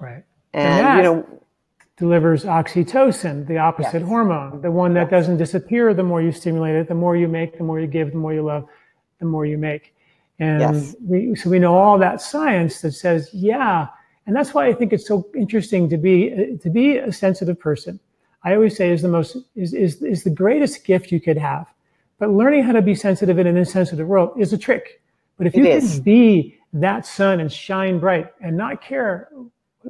Right 0.00 0.24
and, 0.52 0.98
you 0.98 1.02
know 1.02 1.42
delivers 2.02 2.44
oxytocin, 2.44 3.46
the 3.46 3.58
opposite 3.58 4.00
yes. 4.00 4.08
hormone, 4.08 4.60
the 4.60 4.70
one 4.70 4.92
that 4.92 5.08
doesn't 5.08 5.36
disappear 5.36 5.94
the 5.94 6.02
more 6.02 6.20
you 6.20 6.32
stimulate 6.32 6.74
it, 6.74 6.88
the 6.88 6.94
more 6.94 7.16
you 7.16 7.28
make, 7.28 7.56
the 7.58 7.62
more 7.62 7.78
you 7.78 7.86
give, 7.86 8.10
the 8.10 8.18
more 8.18 8.34
you 8.34 8.42
love, 8.42 8.66
the 9.20 9.24
more 9.24 9.46
you 9.46 9.56
make. 9.56 9.94
And 10.40 10.60
yes. 10.60 10.96
we, 11.00 11.36
so 11.36 11.48
we 11.48 11.60
know 11.60 11.76
all 11.76 11.98
that 11.98 12.20
science 12.20 12.80
that 12.80 12.90
says, 12.90 13.30
yeah. 13.32 13.86
And 14.26 14.34
that's 14.34 14.52
why 14.52 14.66
I 14.66 14.72
think 14.72 14.92
it's 14.92 15.06
so 15.06 15.28
interesting 15.36 15.88
to 15.90 15.96
be, 15.96 16.58
to 16.60 16.70
be 16.70 16.96
a 16.96 17.12
sensitive 17.12 17.60
person. 17.60 18.00
I 18.42 18.54
always 18.54 18.76
say 18.76 18.90
is 18.90 19.02
the 19.02 19.08
most, 19.08 19.36
is, 19.54 19.72
is, 19.72 20.02
is 20.02 20.24
the 20.24 20.30
greatest 20.30 20.84
gift 20.84 21.12
you 21.12 21.20
could 21.20 21.38
have. 21.38 21.66
But 22.18 22.30
learning 22.30 22.64
how 22.64 22.72
to 22.72 22.82
be 22.82 22.96
sensitive 22.96 23.38
in 23.38 23.46
an 23.46 23.56
insensitive 23.56 24.08
world 24.08 24.32
is 24.36 24.52
a 24.52 24.58
trick. 24.58 25.00
But 25.36 25.46
if 25.46 25.54
you 25.54 25.64
it 25.64 25.68
can 25.68 25.78
is. 25.78 26.00
be 26.00 26.58
that 26.72 27.06
sun 27.06 27.38
and 27.38 27.52
shine 27.52 28.00
bright 28.00 28.32
and 28.40 28.56
not 28.56 28.82
care 28.82 29.28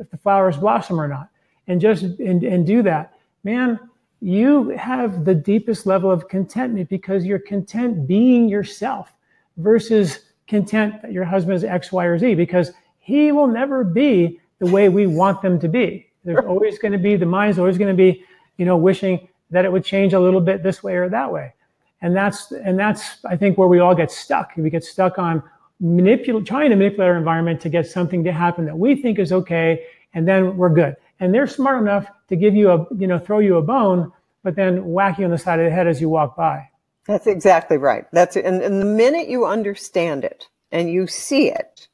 if 0.03 0.11
the 0.11 0.19
flowers 0.19 0.57
blossom 0.57 1.01
or 1.01 1.09
not, 1.09 1.29
and 1.69 1.81
just 1.81 2.03
and, 2.03 2.43
and 2.43 2.67
do 2.67 2.83
that, 2.83 3.15
man, 3.45 3.79
you 4.21 4.69
have 4.71 5.25
the 5.25 5.35
deepest 5.35 5.87
level 5.87 6.11
of 6.11 6.29
contentment 6.29 6.89
because 6.89 7.25
you're 7.25 7.39
content 7.39 8.07
being 8.07 8.49
yourself 8.49 9.13
versus 9.57 10.27
content 10.47 11.01
that 11.03 11.13
your 11.13 11.25
husband 11.25 11.57
is 11.57 11.65
X, 11.65 11.91
Y, 11.93 12.05
or 12.05 12.19
Z 12.19 12.35
because 12.35 12.73
he 12.99 13.33
will 13.33 13.47
never 13.47 13.85
be 13.85 14.41
the 14.59 14.67
way 14.67 14.89
we 14.89 15.07
want 15.07 15.43
them 15.43 15.59
to 15.59 15.69
be. 15.69 16.09
There's 16.25 16.45
always 16.45 16.79
going 16.79 16.93
to 16.93 16.99
be, 16.99 17.17
the 17.17 17.27
mind's 17.27 17.59
always 17.59 17.79
going 17.79 17.91
to 17.91 17.97
be, 17.97 18.25
you 18.59 18.65
know, 18.65 18.77
wishing 18.77 19.29
that 19.51 19.65
it 19.65 19.73
would 19.73 19.85
change 19.85 20.13
a 20.13 20.21
little 20.21 20.41
bit 20.41 20.63
this 20.63 20.83
way 20.83 20.95
or 20.95 21.09
that 21.09 21.33
way. 21.33 21.53
And 22.01 22.15
that's, 22.15 22.53
and 22.53 22.79
that's, 22.79 23.25
I 23.25 23.37
think, 23.37 23.59
where 23.59 23.69
we 23.69 23.81
all 23.81 23.95
get 23.95 24.11
stuck. 24.11 24.53
We 24.57 24.71
get 24.71 24.85
stuck 24.85 25.19
on 25.19 25.43
manipulate, 25.83 26.47
trying 26.47 26.71
to 26.71 26.77
manipulate 26.77 27.11
our 27.11 27.17
environment 27.17 27.61
to 27.61 27.69
get 27.69 27.87
something 27.87 28.25
to 28.25 28.33
happen 28.33 28.65
that 28.65 28.79
we 28.79 28.95
think 28.95 29.19
is 29.19 29.33
okay, 29.33 29.85
and 30.15 30.27
then 30.27 30.57
we're 30.57 30.71
good. 30.71 30.97
And 31.21 31.35
they're 31.35 31.47
smart 31.47 31.83
enough 31.83 32.07
to 32.29 32.37
give 32.37 32.55
you 32.55 32.71
a, 32.71 32.87
you 32.97 33.07
know, 33.07 33.19
throw 33.19 33.41
you 33.41 33.57
a 33.57 33.63
bone, 33.63 34.13
but 34.43 34.57
then 34.57 34.93
whack 34.93 35.19
you 35.19 35.25
on 35.25 35.31
the 35.31 35.39
side 35.39 35.59
of 35.61 35.67
the 35.67 35.71
head 35.71 35.87
as 35.87 36.01
you 36.01 36.09
walk 36.09 36.37
by. 36.37 36.69
That's 37.07 37.27
exactly 37.27 37.77
right. 37.77 38.07
That's 38.13 38.37
it. 38.37 38.45
And, 38.45 38.63
and 38.63 38.81
the 38.81 38.87
minute 38.87 39.29
you 39.29 39.45
understand 39.45 40.25
it 40.25 40.49
and 40.71 40.91
you 40.91 41.07
see 41.07 41.51
it, 41.51 41.89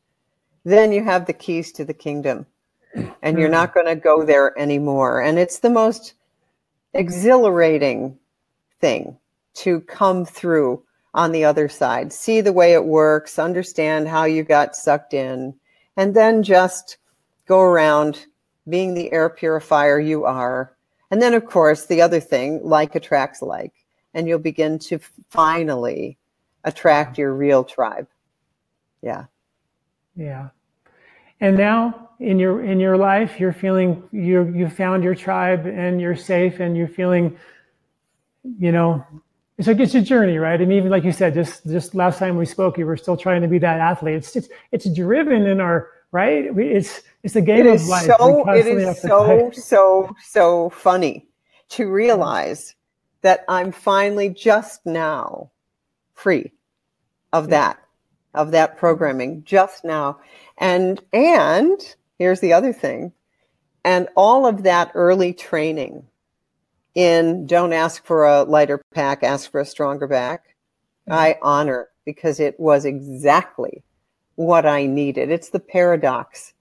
then 0.64 0.92
you 0.92 1.02
have 1.02 1.26
the 1.26 1.32
keys 1.32 1.72
to 1.72 1.84
the 1.84 1.94
kingdom 1.94 2.46
and 3.22 3.38
you're 3.38 3.48
not 3.48 3.72
going 3.72 3.86
to 3.86 3.96
go 3.96 4.22
there 4.22 4.58
anymore. 4.58 5.22
And 5.22 5.38
it's 5.38 5.60
the 5.60 5.70
most 5.70 6.14
exhilarating 6.92 8.18
thing 8.80 9.16
to 9.54 9.80
come 9.82 10.24
through 10.26 10.82
on 11.14 11.32
the 11.32 11.44
other 11.44 11.68
side, 11.68 12.12
see 12.12 12.40
the 12.40 12.52
way 12.52 12.74
it 12.74 12.84
works, 12.84 13.38
understand 13.38 14.08
how 14.08 14.24
you 14.24 14.42
got 14.42 14.76
sucked 14.76 15.14
in, 15.14 15.54
and 15.96 16.14
then 16.14 16.42
just 16.42 16.98
go 17.46 17.60
around 17.60 18.26
being 18.68 18.94
the 18.94 19.10
air 19.12 19.30
purifier 19.30 19.98
you 19.98 20.24
are. 20.24 20.76
And 21.10 21.22
then, 21.22 21.34
of 21.34 21.46
course, 21.46 21.86
the 21.86 22.02
other 22.02 22.20
thing 22.20 22.60
like 22.62 22.94
attracts 22.94 23.40
like, 23.40 23.72
and 24.12 24.28
you'll 24.28 24.38
begin 24.38 24.78
to 24.80 25.00
finally 25.30 26.18
attract 26.64 27.18
your 27.18 27.34
real 27.34 27.64
tribe. 27.64 28.06
Yeah. 29.02 29.24
Yeah. 30.14 30.48
And 31.40 31.56
now 31.56 32.10
in 32.18 32.38
your 32.38 32.64
in 32.64 32.80
your 32.80 32.96
life, 32.96 33.38
you're 33.38 33.52
feeling 33.52 34.02
you 34.10 34.52
you 34.54 34.68
found 34.68 35.04
your 35.04 35.14
tribe 35.14 35.66
and 35.66 36.00
you're 36.00 36.16
safe 36.16 36.58
and 36.58 36.76
you're 36.76 36.88
feeling, 36.88 37.38
you 38.42 38.72
know, 38.72 39.04
it's 39.58 39.66
like 39.66 39.80
it's 39.80 39.94
a 39.96 40.00
journey, 40.00 40.38
right? 40.38 40.60
And 40.60 40.72
even 40.72 40.88
like 40.88 41.02
you 41.02 41.10
said, 41.10 41.34
just 41.34 41.66
just 41.66 41.94
last 41.94 42.20
time 42.20 42.36
we 42.36 42.46
spoke, 42.46 42.78
you 42.78 42.86
were 42.86 42.96
still 42.96 43.16
trying 43.16 43.42
to 43.42 43.48
be 43.48 43.58
that 43.58 43.80
athlete. 43.80 44.14
It's 44.14 44.36
it's, 44.36 44.48
it's 44.70 44.94
driven 44.94 45.46
in 45.46 45.60
our 45.60 45.90
right. 46.12 46.44
It's 46.56 47.02
it's 47.24 47.34
a 47.34 47.42
game 47.42 47.66
of 47.66 47.84
life. 47.86 48.06
So 48.06 48.48
it 48.50 48.66
is 48.68 49.02
so 49.02 49.50
so 49.52 50.14
so 50.22 50.70
funny 50.70 51.26
to 51.70 51.90
realize 51.90 52.76
that 53.22 53.44
I'm 53.48 53.72
finally 53.72 54.30
just 54.30 54.86
now 54.86 55.50
free 56.14 56.52
of 57.32 57.50
that 57.50 57.82
of 58.34 58.52
that 58.52 58.76
programming 58.78 59.42
just 59.42 59.84
now, 59.84 60.20
and 60.56 61.02
and 61.12 61.80
here's 62.16 62.38
the 62.38 62.52
other 62.52 62.72
thing, 62.72 63.12
and 63.84 64.08
all 64.14 64.46
of 64.46 64.62
that 64.62 64.92
early 64.94 65.32
training 65.32 66.06
in 66.98 67.46
don't 67.46 67.72
ask 67.72 68.04
for 68.04 68.26
a 68.26 68.42
lighter 68.42 68.82
pack, 68.92 69.22
ask 69.22 69.52
for 69.52 69.60
a 69.60 69.64
stronger 69.64 70.08
back. 70.08 70.56
Mm-hmm. 71.08 71.12
I 71.12 71.38
honor 71.42 71.90
because 72.04 72.40
it 72.40 72.58
was 72.58 72.84
exactly 72.84 73.84
what 74.34 74.66
I 74.66 74.86
needed. 74.86 75.30
It's 75.30 75.50
the 75.50 75.60
paradox 75.60 76.54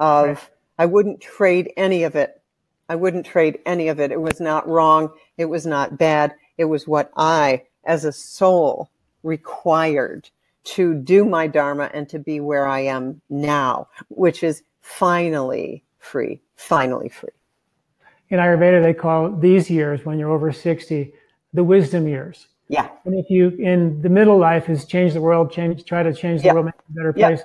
of 0.00 0.26
right. 0.26 0.50
I 0.80 0.86
wouldn't 0.86 1.20
trade 1.20 1.72
any 1.76 2.02
of 2.02 2.16
it. 2.16 2.42
I 2.88 2.96
wouldn't 2.96 3.24
trade 3.24 3.60
any 3.66 3.86
of 3.86 4.00
it. 4.00 4.10
It 4.10 4.20
was 4.20 4.40
not 4.40 4.66
wrong. 4.68 5.10
It 5.38 5.44
was 5.44 5.64
not 5.64 5.96
bad. 5.96 6.34
It 6.58 6.64
was 6.64 6.88
what 6.88 7.12
I, 7.16 7.62
as 7.84 8.04
a 8.04 8.10
soul, 8.10 8.90
required 9.22 10.28
to 10.64 10.94
do 10.94 11.24
my 11.24 11.46
Dharma 11.46 11.88
and 11.94 12.08
to 12.08 12.18
be 12.18 12.40
where 12.40 12.66
I 12.66 12.80
am 12.80 13.20
now, 13.30 13.86
which 14.08 14.42
is 14.42 14.64
finally 14.80 15.84
free, 16.00 16.40
finally 16.56 17.08
free 17.08 17.30
in 18.30 18.38
Ayurveda, 18.38 18.82
they 18.82 18.94
call 18.94 19.30
these 19.30 19.70
years 19.70 20.04
when 20.04 20.18
you're 20.18 20.30
over 20.30 20.52
60 20.52 21.12
the 21.52 21.64
wisdom 21.64 22.08
years. 22.08 22.48
Yeah. 22.68 22.88
And 23.04 23.18
if 23.18 23.30
you 23.30 23.48
in 23.50 24.00
the 24.02 24.08
middle 24.08 24.38
life 24.38 24.68
is 24.68 24.86
change 24.86 25.12
the 25.12 25.20
world, 25.20 25.52
change, 25.52 25.84
try 25.84 26.02
to 26.02 26.12
change 26.12 26.42
the 26.42 26.52
world, 26.52 26.66
make 26.66 26.74
a 26.74 26.92
better 26.92 27.12
place. 27.12 27.40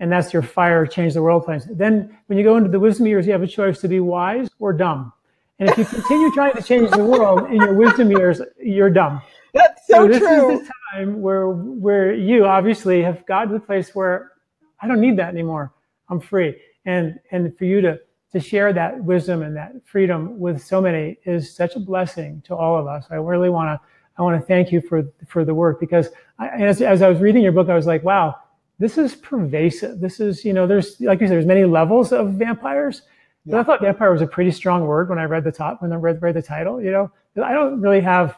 And 0.00 0.12
that's 0.12 0.32
your 0.32 0.42
fire, 0.42 0.86
change 0.86 1.14
the 1.14 1.22
world 1.22 1.44
place. 1.44 1.66
Then 1.68 2.16
when 2.26 2.38
you 2.38 2.44
go 2.44 2.56
into 2.56 2.68
the 2.68 2.78
wisdom 2.78 3.06
years, 3.06 3.26
you 3.26 3.32
have 3.32 3.42
a 3.42 3.48
choice 3.48 3.80
to 3.80 3.88
be 3.88 3.98
wise 3.98 4.48
or 4.60 4.72
dumb. 4.72 5.12
And 5.58 5.70
if 5.70 5.78
you 5.78 5.84
continue 6.02 6.32
trying 6.32 6.54
to 6.54 6.62
change 6.62 6.90
the 6.90 7.04
world 7.04 7.50
in 7.50 7.56
your 7.56 7.74
wisdom 7.74 8.10
years, 8.10 8.40
you're 8.62 8.90
dumb. 8.90 9.20
That's 9.54 9.86
so, 9.88 10.04
so 10.04 10.08
this 10.08 10.18
true. 10.18 10.52
is 10.52 10.60
the 10.60 10.72
time 10.92 11.20
where 11.20 11.48
where 11.48 12.14
you 12.14 12.46
obviously 12.46 13.02
have 13.02 13.26
got 13.26 13.46
to 13.46 13.54
the 13.54 13.60
place 13.60 13.94
where 13.94 14.32
I 14.80 14.86
don't 14.86 15.00
need 15.00 15.16
that 15.16 15.30
anymore. 15.30 15.72
I'm 16.08 16.20
free. 16.20 16.54
And 16.84 17.18
and 17.32 17.56
for 17.58 17.64
you 17.64 17.80
to 17.80 17.98
to 18.32 18.40
share 18.40 18.72
that 18.72 19.02
wisdom 19.02 19.42
and 19.42 19.56
that 19.56 19.72
freedom 19.84 20.38
with 20.38 20.62
so 20.62 20.80
many 20.80 21.18
is 21.24 21.54
such 21.54 21.76
a 21.76 21.80
blessing 21.80 22.42
to 22.46 22.54
all 22.54 22.78
of 22.78 22.86
us. 22.86 23.06
I 23.10 23.16
really 23.16 23.50
want 23.50 23.68
to 23.68 23.88
I 24.18 24.22
want 24.22 24.40
to 24.40 24.46
thank 24.46 24.72
you 24.72 24.80
for 24.80 25.04
for 25.26 25.44
the 25.44 25.54
work 25.54 25.80
because 25.80 26.08
I, 26.38 26.48
as, 26.48 26.82
as 26.82 27.02
I 27.02 27.08
was 27.08 27.20
reading 27.20 27.42
your 27.42 27.52
book, 27.52 27.68
I 27.68 27.74
was 27.74 27.86
like, 27.86 28.02
wow, 28.02 28.36
this 28.78 28.98
is 28.98 29.14
pervasive. 29.14 30.00
This 30.00 30.20
is 30.20 30.44
you 30.44 30.52
know, 30.52 30.66
there's 30.66 31.00
like 31.00 31.20
you 31.20 31.26
said, 31.26 31.34
there's 31.34 31.46
many 31.46 31.64
levels 31.64 32.12
of 32.12 32.34
vampires. 32.34 33.02
But. 33.46 33.60
I 33.60 33.62
thought 33.62 33.80
vampire 33.80 34.12
was 34.12 34.20
a 34.20 34.26
pretty 34.26 34.50
strong 34.50 34.84
word 34.84 35.08
when 35.08 35.18
I 35.18 35.24
read 35.24 35.44
the 35.44 35.52
top 35.52 35.80
when 35.80 35.92
I 35.92 35.96
read, 35.96 36.20
read 36.20 36.34
the 36.34 36.42
title. 36.42 36.82
You 36.82 36.90
know, 36.90 37.10
I 37.42 37.52
don't 37.52 37.80
really 37.80 38.00
have 38.00 38.36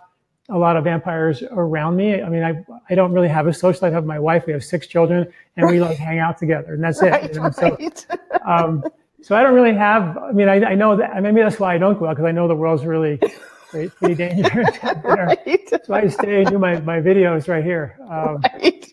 a 0.51 0.59
lot 0.59 0.77
of 0.77 0.85
vampires 0.85 1.43
around 1.51 1.97
me. 1.97 2.23
I 2.23 2.29
mean, 2.29 2.45
I 2.45 2.65
I 2.89 2.95
don't 2.95 3.13
really 3.13 3.29
have 3.29 3.47
a 3.47 3.53
social 3.53 3.87
life. 3.87 3.93
I 3.93 3.95
have 3.95 4.05
my 4.05 4.19
wife. 4.19 4.47
We 4.47 4.53
have 4.53 4.63
six 4.63 4.87
children, 4.87 5.27
and 5.57 5.65
right. 5.65 5.73
we 5.73 5.81
like 5.81 5.97
hang 5.97 6.19
out 6.19 6.39
together, 6.39 6.75
and 6.75 6.85
that's 6.85 7.03
right, 7.03 7.25
it. 7.25 7.35
You 7.35 7.41
know? 7.41 7.51
right. 7.63 7.99
So, 7.99 8.17
um, 8.45 8.85
so 9.23 9.37
I 9.37 9.43
don't 9.43 9.55
really 9.55 9.75
have. 9.75 10.17
I 10.19 10.33
mean, 10.33 10.49
I, 10.49 10.65
I 10.65 10.75
know 10.75 10.97
that 10.97 11.11
I 11.11 11.21
maybe 11.21 11.41
that's 11.41 11.61
why 11.61 11.75
I 11.75 11.79
don't 11.79 11.99
go 11.99 12.07
out 12.07 12.17
because 12.17 12.29
I 12.29 12.33
know 12.33 12.49
the 12.49 12.55
world's 12.55 12.85
really 12.85 13.21
pretty, 13.69 13.89
pretty 13.91 14.15
dangerous 14.17 14.77
out 14.83 15.03
there. 15.03 15.27
Right. 15.27 15.71
So 15.85 15.95
I 15.95 16.09
stay 16.09 16.41
and 16.41 16.51
do 16.51 16.59
my 16.59 16.81
my 16.81 17.01
videos 17.01 17.49
right 17.49 17.65
here. 17.65 17.99
Um, 18.09 18.43
right. 18.55 18.87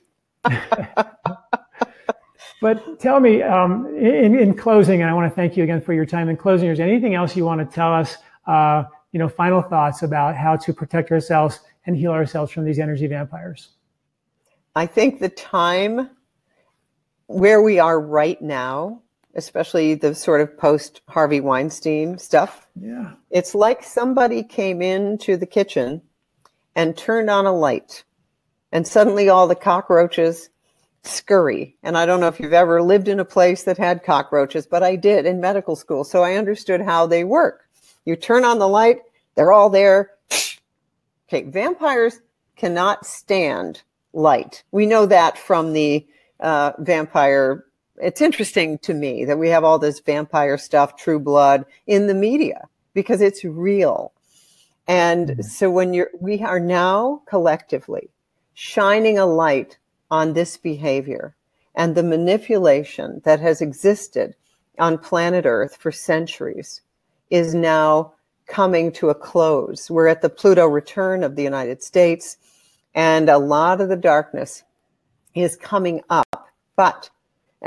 but 2.61 2.99
tell 2.99 3.19
me, 3.19 3.41
um, 3.41 3.87
in, 3.97 4.37
in 4.37 4.53
closing, 4.55 5.01
and 5.01 5.09
I 5.09 5.13
want 5.13 5.29
to 5.29 5.35
thank 5.35 5.57
you 5.57 5.63
again 5.63 5.81
for 5.81 5.93
your 5.93 6.05
time. 6.05 6.29
In 6.29 6.37
closing, 6.37 6.69
is 6.69 6.79
anything 6.79 7.15
else 7.15 7.35
you 7.35 7.45
want 7.45 7.59
to 7.59 7.75
tell 7.75 7.93
us? 7.93 8.17
Uh, 8.45 8.83
you 9.11 9.19
know, 9.19 9.29
final 9.29 9.61
thoughts 9.61 10.03
about 10.03 10.35
how 10.35 10.55
to 10.55 10.73
protect 10.73 11.11
ourselves 11.11 11.61
and 11.85 11.95
heal 11.95 12.11
ourselves 12.11 12.51
from 12.51 12.65
these 12.65 12.79
energy 12.79 13.07
vampires. 13.07 13.69
I 14.75 14.85
think 14.85 15.19
the 15.19 15.29
time 15.29 16.09
where 17.25 17.61
we 17.61 17.79
are 17.79 17.99
right 17.99 18.39
now 18.41 19.01
especially 19.37 19.93
the 19.93 20.15
sort 20.15 20.41
of 20.41 20.57
post 20.57 21.01
Harvey 21.07 21.39
Weinstein 21.39 22.17
stuff. 22.17 22.67
Yeah. 22.75 23.11
It's 23.29 23.55
like 23.55 23.83
somebody 23.83 24.43
came 24.43 24.81
into 24.81 25.37
the 25.37 25.45
kitchen 25.45 26.01
and 26.75 26.97
turned 26.97 27.29
on 27.29 27.45
a 27.45 27.55
light, 27.55 28.03
and 28.71 28.85
suddenly 28.85 29.29
all 29.29 29.47
the 29.47 29.55
cockroaches 29.55 30.49
scurry. 31.03 31.77
And 31.83 31.97
I 31.97 32.05
don't 32.05 32.19
know 32.19 32.27
if 32.27 32.39
you've 32.39 32.51
ever 32.51 32.81
lived 32.81 33.07
in 33.07 33.19
a 33.19 33.25
place 33.25 33.63
that 33.63 33.77
had 33.77 34.03
cockroaches, 34.03 34.65
but 34.65 34.83
I 34.83 34.95
did 34.95 35.25
in 35.25 35.39
medical 35.39 35.75
school. 35.75 36.03
So 36.03 36.23
I 36.23 36.33
understood 36.33 36.81
how 36.81 37.07
they 37.07 37.23
work. 37.23 37.69
You 38.05 38.15
turn 38.15 38.43
on 38.43 38.59
the 38.59 38.67
light, 38.67 38.99
they're 39.35 39.53
all 39.53 39.69
there. 39.69 40.11
Okay, 41.29 41.43
vampires 41.43 42.21
cannot 42.55 43.05
stand 43.05 43.81
light. 44.13 44.63
We 44.71 44.85
know 44.85 45.05
that 45.07 45.37
from 45.37 45.73
the 45.73 46.07
uh, 46.39 46.71
vampire 46.79 47.66
it's 48.01 48.21
interesting 48.21 48.77
to 48.79 48.93
me 48.93 49.25
that 49.25 49.39
we 49.39 49.49
have 49.49 49.63
all 49.63 49.79
this 49.79 49.99
vampire 49.99 50.57
stuff, 50.57 50.97
true 50.97 51.19
blood 51.19 51.65
in 51.85 52.07
the 52.07 52.13
media 52.13 52.67
because 52.93 53.21
it's 53.21 53.43
real. 53.43 54.11
And 54.87 55.29
mm-hmm. 55.29 55.41
so 55.41 55.69
when 55.69 55.93
you're, 55.93 56.11
we 56.19 56.41
are 56.41 56.59
now 56.59 57.21
collectively 57.27 58.09
shining 58.53 59.17
a 59.17 59.25
light 59.25 59.77
on 60.09 60.33
this 60.33 60.57
behavior 60.57 61.35
and 61.75 61.93
the 61.93 62.03
manipulation 62.03 63.21
that 63.23 63.39
has 63.39 63.61
existed 63.61 64.35
on 64.79 64.97
planet 64.97 65.45
Earth 65.45 65.75
for 65.77 65.91
centuries 65.91 66.81
is 67.29 67.53
now 67.53 68.13
coming 68.47 68.91
to 68.93 69.09
a 69.09 69.15
close. 69.15 69.91
We're 69.91 70.07
at 70.07 70.21
the 70.21 70.29
Pluto 70.29 70.65
return 70.65 71.23
of 71.23 71.35
the 71.35 71.43
United 71.43 71.83
States, 71.83 72.37
and 72.95 73.29
a 73.29 73.37
lot 73.37 73.81
of 73.81 73.89
the 73.89 73.95
darkness 73.95 74.63
is 75.35 75.55
coming 75.55 76.01
up. 76.09 76.49
But 76.75 77.09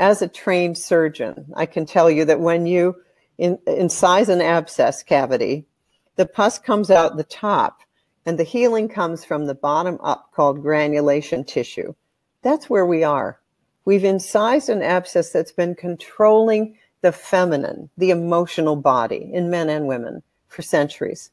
as 0.01 0.23
a 0.23 0.27
trained 0.27 0.79
surgeon, 0.79 1.53
I 1.55 1.67
can 1.67 1.85
tell 1.85 2.09
you 2.09 2.25
that 2.25 2.39
when 2.39 2.65
you 2.65 2.95
in, 3.37 3.57
incise 3.67 4.29
an 4.29 4.41
abscess 4.41 5.03
cavity, 5.03 5.67
the 6.15 6.25
pus 6.25 6.57
comes 6.57 6.89
out 6.89 7.17
the 7.17 7.23
top 7.23 7.81
and 8.25 8.39
the 8.39 8.43
healing 8.43 8.89
comes 8.89 9.23
from 9.23 9.45
the 9.45 9.53
bottom 9.53 9.99
up 10.01 10.31
called 10.33 10.63
granulation 10.63 11.43
tissue. 11.43 11.93
That's 12.41 12.67
where 12.67 12.85
we 12.85 13.03
are. 13.03 13.39
We've 13.85 14.03
incised 14.03 14.69
an 14.69 14.81
abscess 14.81 15.31
that's 15.31 15.51
been 15.51 15.75
controlling 15.75 16.77
the 17.01 17.11
feminine, 17.11 17.91
the 17.95 18.09
emotional 18.09 18.75
body 18.75 19.29
in 19.31 19.51
men 19.51 19.69
and 19.69 19.87
women 19.87 20.23
for 20.47 20.63
centuries. 20.63 21.29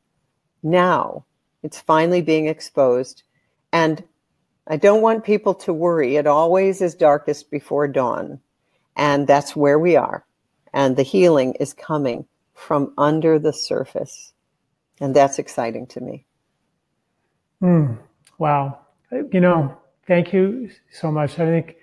Now 0.63 1.25
it's 1.63 1.81
finally 1.81 2.21
being 2.21 2.49
exposed. 2.49 3.23
And 3.73 4.05
I 4.67 4.77
don't 4.77 5.01
want 5.01 5.25
people 5.25 5.55
to 5.55 5.73
worry. 5.73 6.17
It 6.17 6.27
always 6.27 6.83
is 6.83 6.95
darkest 6.95 7.51
before 7.51 7.89
dawn. 7.89 8.41
And 8.99 9.27
that's 9.27 9.57
where 9.57 9.79
we 9.79 9.97
are. 9.97 10.27
and 10.73 10.97
the 10.97 11.03
healing 11.03 11.55
is 11.55 11.73
coming 11.73 12.25
from 12.55 12.93
under 12.99 13.39
the 13.39 13.53
surface. 13.53 14.33
And 15.01 15.15
that's 15.15 15.39
exciting 15.39 15.87
to 15.89 16.01
me. 16.01 16.25
Mm, 17.63 17.99
wow. 18.39 18.79
You 19.11 19.41
know, 19.41 19.77
thank 20.07 20.33
you 20.33 20.71
so 20.93 21.11
much. 21.11 21.39
I 21.39 21.47
think 21.47 21.77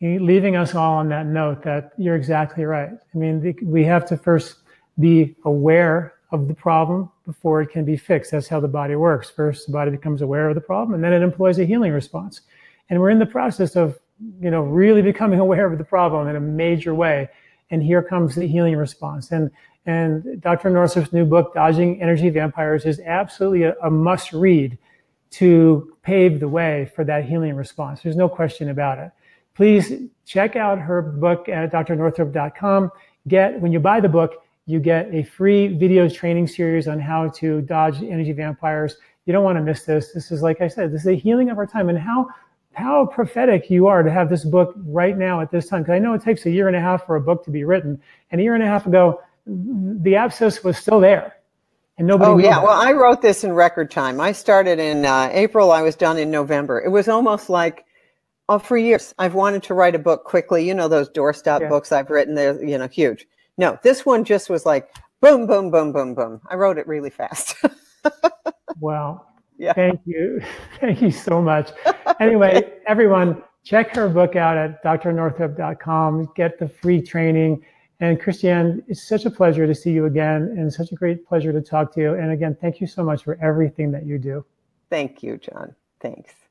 leaving 0.00 0.56
us 0.56 0.74
all 0.74 0.94
on 0.94 1.08
that 1.10 1.26
note 1.26 1.62
that 1.62 1.92
you're 1.96 2.16
exactly 2.16 2.64
right. 2.64 2.90
I 2.90 3.18
mean, 3.18 3.54
we 3.62 3.84
have 3.84 4.06
to 4.06 4.16
first 4.16 4.56
be 4.98 5.36
aware 5.44 6.14
of 6.32 6.48
the 6.48 6.54
problem 6.54 7.10
before 7.24 7.60
it 7.62 7.68
can 7.68 7.84
be 7.84 7.96
fixed. 7.96 8.32
That's 8.32 8.48
how 8.48 8.60
the 8.60 8.68
body 8.68 8.96
works. 8.96 9.30
First, 9.30 9.66
the 9.66 9.72
body 9.72 9.90
becomes 9.90 10.22
aware 10.22 10.48
of 10.48 10.54
the 10.54 10.60
problem, 10.60 10.94
and 10.94 11.04
then 11.04 11.12
it 11.12 11.22
employs 11.22 11.58
a 11.58 11.64
healing 11.64 11.92
response. 11.92 12.40
And 12.90 13.00
we're 13.00 13.10
in 13.10 13.18
the 13.18 13.26
process 13.26 13.76
of, 13.76 13.98
you 14.40 14.50
know, 14.50 14.62
really 14.62 15.02
becoming 15.02 15.40
aware 15.40 15.70
of 15.70 15.78
the 15.78 15.84
problem 15.84 16.28
in 16.28 16.36
a 16.36 16.40
major 16.40 16.94
way. 16.94 17.28
And 17.70 17.82
here 17.82 18.02
comes 18.02 18.34
the 18.34 18.46
healing 18.46 18.76
response. 18.76 19.32
And 19.32 19.50
and 19.86 20.40
Dr. 20.40 20.68
Northrup's 20.70 21.12
new 21.12 21.24
book, 21.24 21.54
Dodging 21.54 22.02
Energy 22.02 22.28
Vampires, 22.28 22.84
is 22.84 22.98
absolutely 23.00 23.62
a, 23.62 23.74
a 23.84 23.90
must 23.90 24.32
read 24.32 24.76
to 25.30 25.96
pave 26.02 26.40
the 26.40 26.48
way 26.48 26.90
for 26.94 27.04
that 27.04 27.24
healing 27.24 27.54
response. 27.54 28.00
There's 28.02 28.16
no 28.16 28.28
question 28.28 28.70
about 28.70 28.98
it. 28.98 29.12
Please 29.54 29.92
check 30.24 30.56
out 30.56 30.78
her 30.78 31.00
book 31.00 31.48
at 31.48 31.72
drnorthrup.com. 31.72 32.90
Get 33.28 33.60
when 33.60 33.72
you 33.72 33.80
buy 33.80 34.00
the 34.00 34.08
book, 34.08 34.34
you 34.66 34.80
get 34.80 35.12
a 35.14 35.22
free 35.22 35.68
video 35.68 36.08
training 36.08 36.48
series 36.48 36.88
on 36.88 36.98
how 36.98 37.28
to 37.28 37.60
dodge 37.62 38.02
energy 38.02 38.32
vampires. 38.32 38.96
You 39.24 39.32
don't 39.32 39.44
want 39.44 39.56
to 39.56 39.62
miss 39.62 39.84
this. 39.84 40.12
This 40.12 40.30
is, 40.30 40.42
like 40.42 40.60
I 40.60 40.68
said, 40.68 40.92
this 40.92 41.02
is 41.02 41.06
a 41.06 41.16
healing 41.16 41.50
of 41.50 41.58
our 41.58 41.66
time 41.66 41.88
and 41.88 41.98
how 41.98 42.28
how 42.76 43.06
prophetic 43.06 43.70
you 43.70 43.86
are 43.86 44.02
to 44.02 44.10
have 44.10 44.28
this 44.28 44.44
book 44.44 44.74
right 44.76 45.16
now 45.16 45.40
at 45.40 45.50
this 45.50 45.66
time. 45.66 45.82
Because 45.82 45.94
I 45.94 45.98
know 45.98 46.14
it 46.14 46.22
takes 46.22 46.46
a 46.46 46.50
year 46.50 46.68
and 46.68 46.76
a 46.76 46.80
half 46.80 47.06
for 47.06 47.16
a 47.16 47.20
book 47.20 47.44
to 47.44 47.50
be 47.50 47.64
written. 47.64 48.00
And 48.30 48.40
a 48.40 48.44
year 48.44 48.54
and 48.54 48.62
a 48.62 48.66
half 48.66 48.86
ago, 48.86 49.20
the 49.46 50.16
abscess 50.16 50.62
was 50.62 50.76
still 50.76 51.00
there. 51.00 51.34
And 51.98 52.06
nobody. 52.06 52.30
Oh, 52.30 52.38
yeah. 52.38 52.62
Well, 52.62 52.78
I 52.78 52.92
wrote 52.92 53.22
this 53.22 53.44
in 53.44 53.52
record 53.52 53.90
time. 53.90 54.20
I 54.20 54.32
started 54.32 54.78
in 54.78 55.06
uh, 55.06 55.30
April. 55.32 55.72
I 55.72 55.82
was 55.82 55.96
done 55.96 56.18
in 56.18 56.30
November. 56.30 56.80
It 56.80 56.90
was 56.90 57.08
almost 57.08 57.48
like, 57.48 57.86
oh, 58.50 58.58
for 58.58 58.76
years, 58.76 59.14
I've 59.18 59.34
wanted 59.34 59.62
to 59.64 59.74
write 59.74 59.94
a 59.94 59.98
book 59.98 60.24
quickly. 60.24 60.66
You 60.66 60.74
know, 60.74 60.88
those 60.88 61.08
doorstop 61.08 61.60
yeah. 61.62 61.68
books 61.68 61.92
I've 61.92 62.10
written, 62.10 62.34
they're, 62.34 62.62
you 62.62 62.76
know, 62.76 62.88
huge. 62.88 63.26
No, 63.56 63.78
this 63.82 64.04
one 64.04 64.24
just 64.24 64.50
was 64.50 64.66
like 64.66 64.90
boom, 65.20 65.46
boom, 65.46 65.70
boom, 65.70 65.92
boom, 65.92 66.14
boom. 66.14 66.40
I 66.48 66.56
wrote 66.56 66.78
it 66.78 66.86
really 66.86 67.10
fast. 67.10 67.56
wow. 68.80 69.24
Yeah. 69.58 69.72
Thank 69.72 70.00
you. 70.04 70.42
Thank 70.80 71.02
you 71.02 71.10
so 71.10 71.40
much. 71.40 71.70
Anyway, 72.20 72.72
everyone, 72.86 73.42
check 73.64 73.94
her 73.96 74.08
book 74.08 74.36
out 74.36 74.56
at 74.56 74.82
drnorthrup.com. 74.84 76.32
Get 76.34 76.58
the 76.58 76.68
free 76.68 77.02
training. 77.02 77.64
And 78.00 78.20
Christiane, 78.20 78.82
it's 78.88 79.08
such 79.08 79.24
a 79.24 79.30
pleasure 79.30 79.66
to 79.66 79.74
see 79.74 79.90
you 79.90 80.04
again 80.04 80.54
and 80.58 80.70
such 80.72 80.92
a 80.92 80.94
great 80.94 81.26
pleasure 81.26 81.52
to 81.52 81.62
talk 81.62 81.94
to 81.94 82.00
you. 82.00 82.14
And 82.14 82.30
again, 82.30 82.56
thank 82.60 82.80
you 82.80 82.86
so 82.86 83.02
much 83.02 83.24
for 83.24 83.38
everything 83.42 83.90
that 83.92 84.04
you 84.04 84.18
do. 84.18 84.44
Thank 84.90 85.22
you, 85.22 85.38
John. 85.38 85.74
Thanks. 86.00 86.45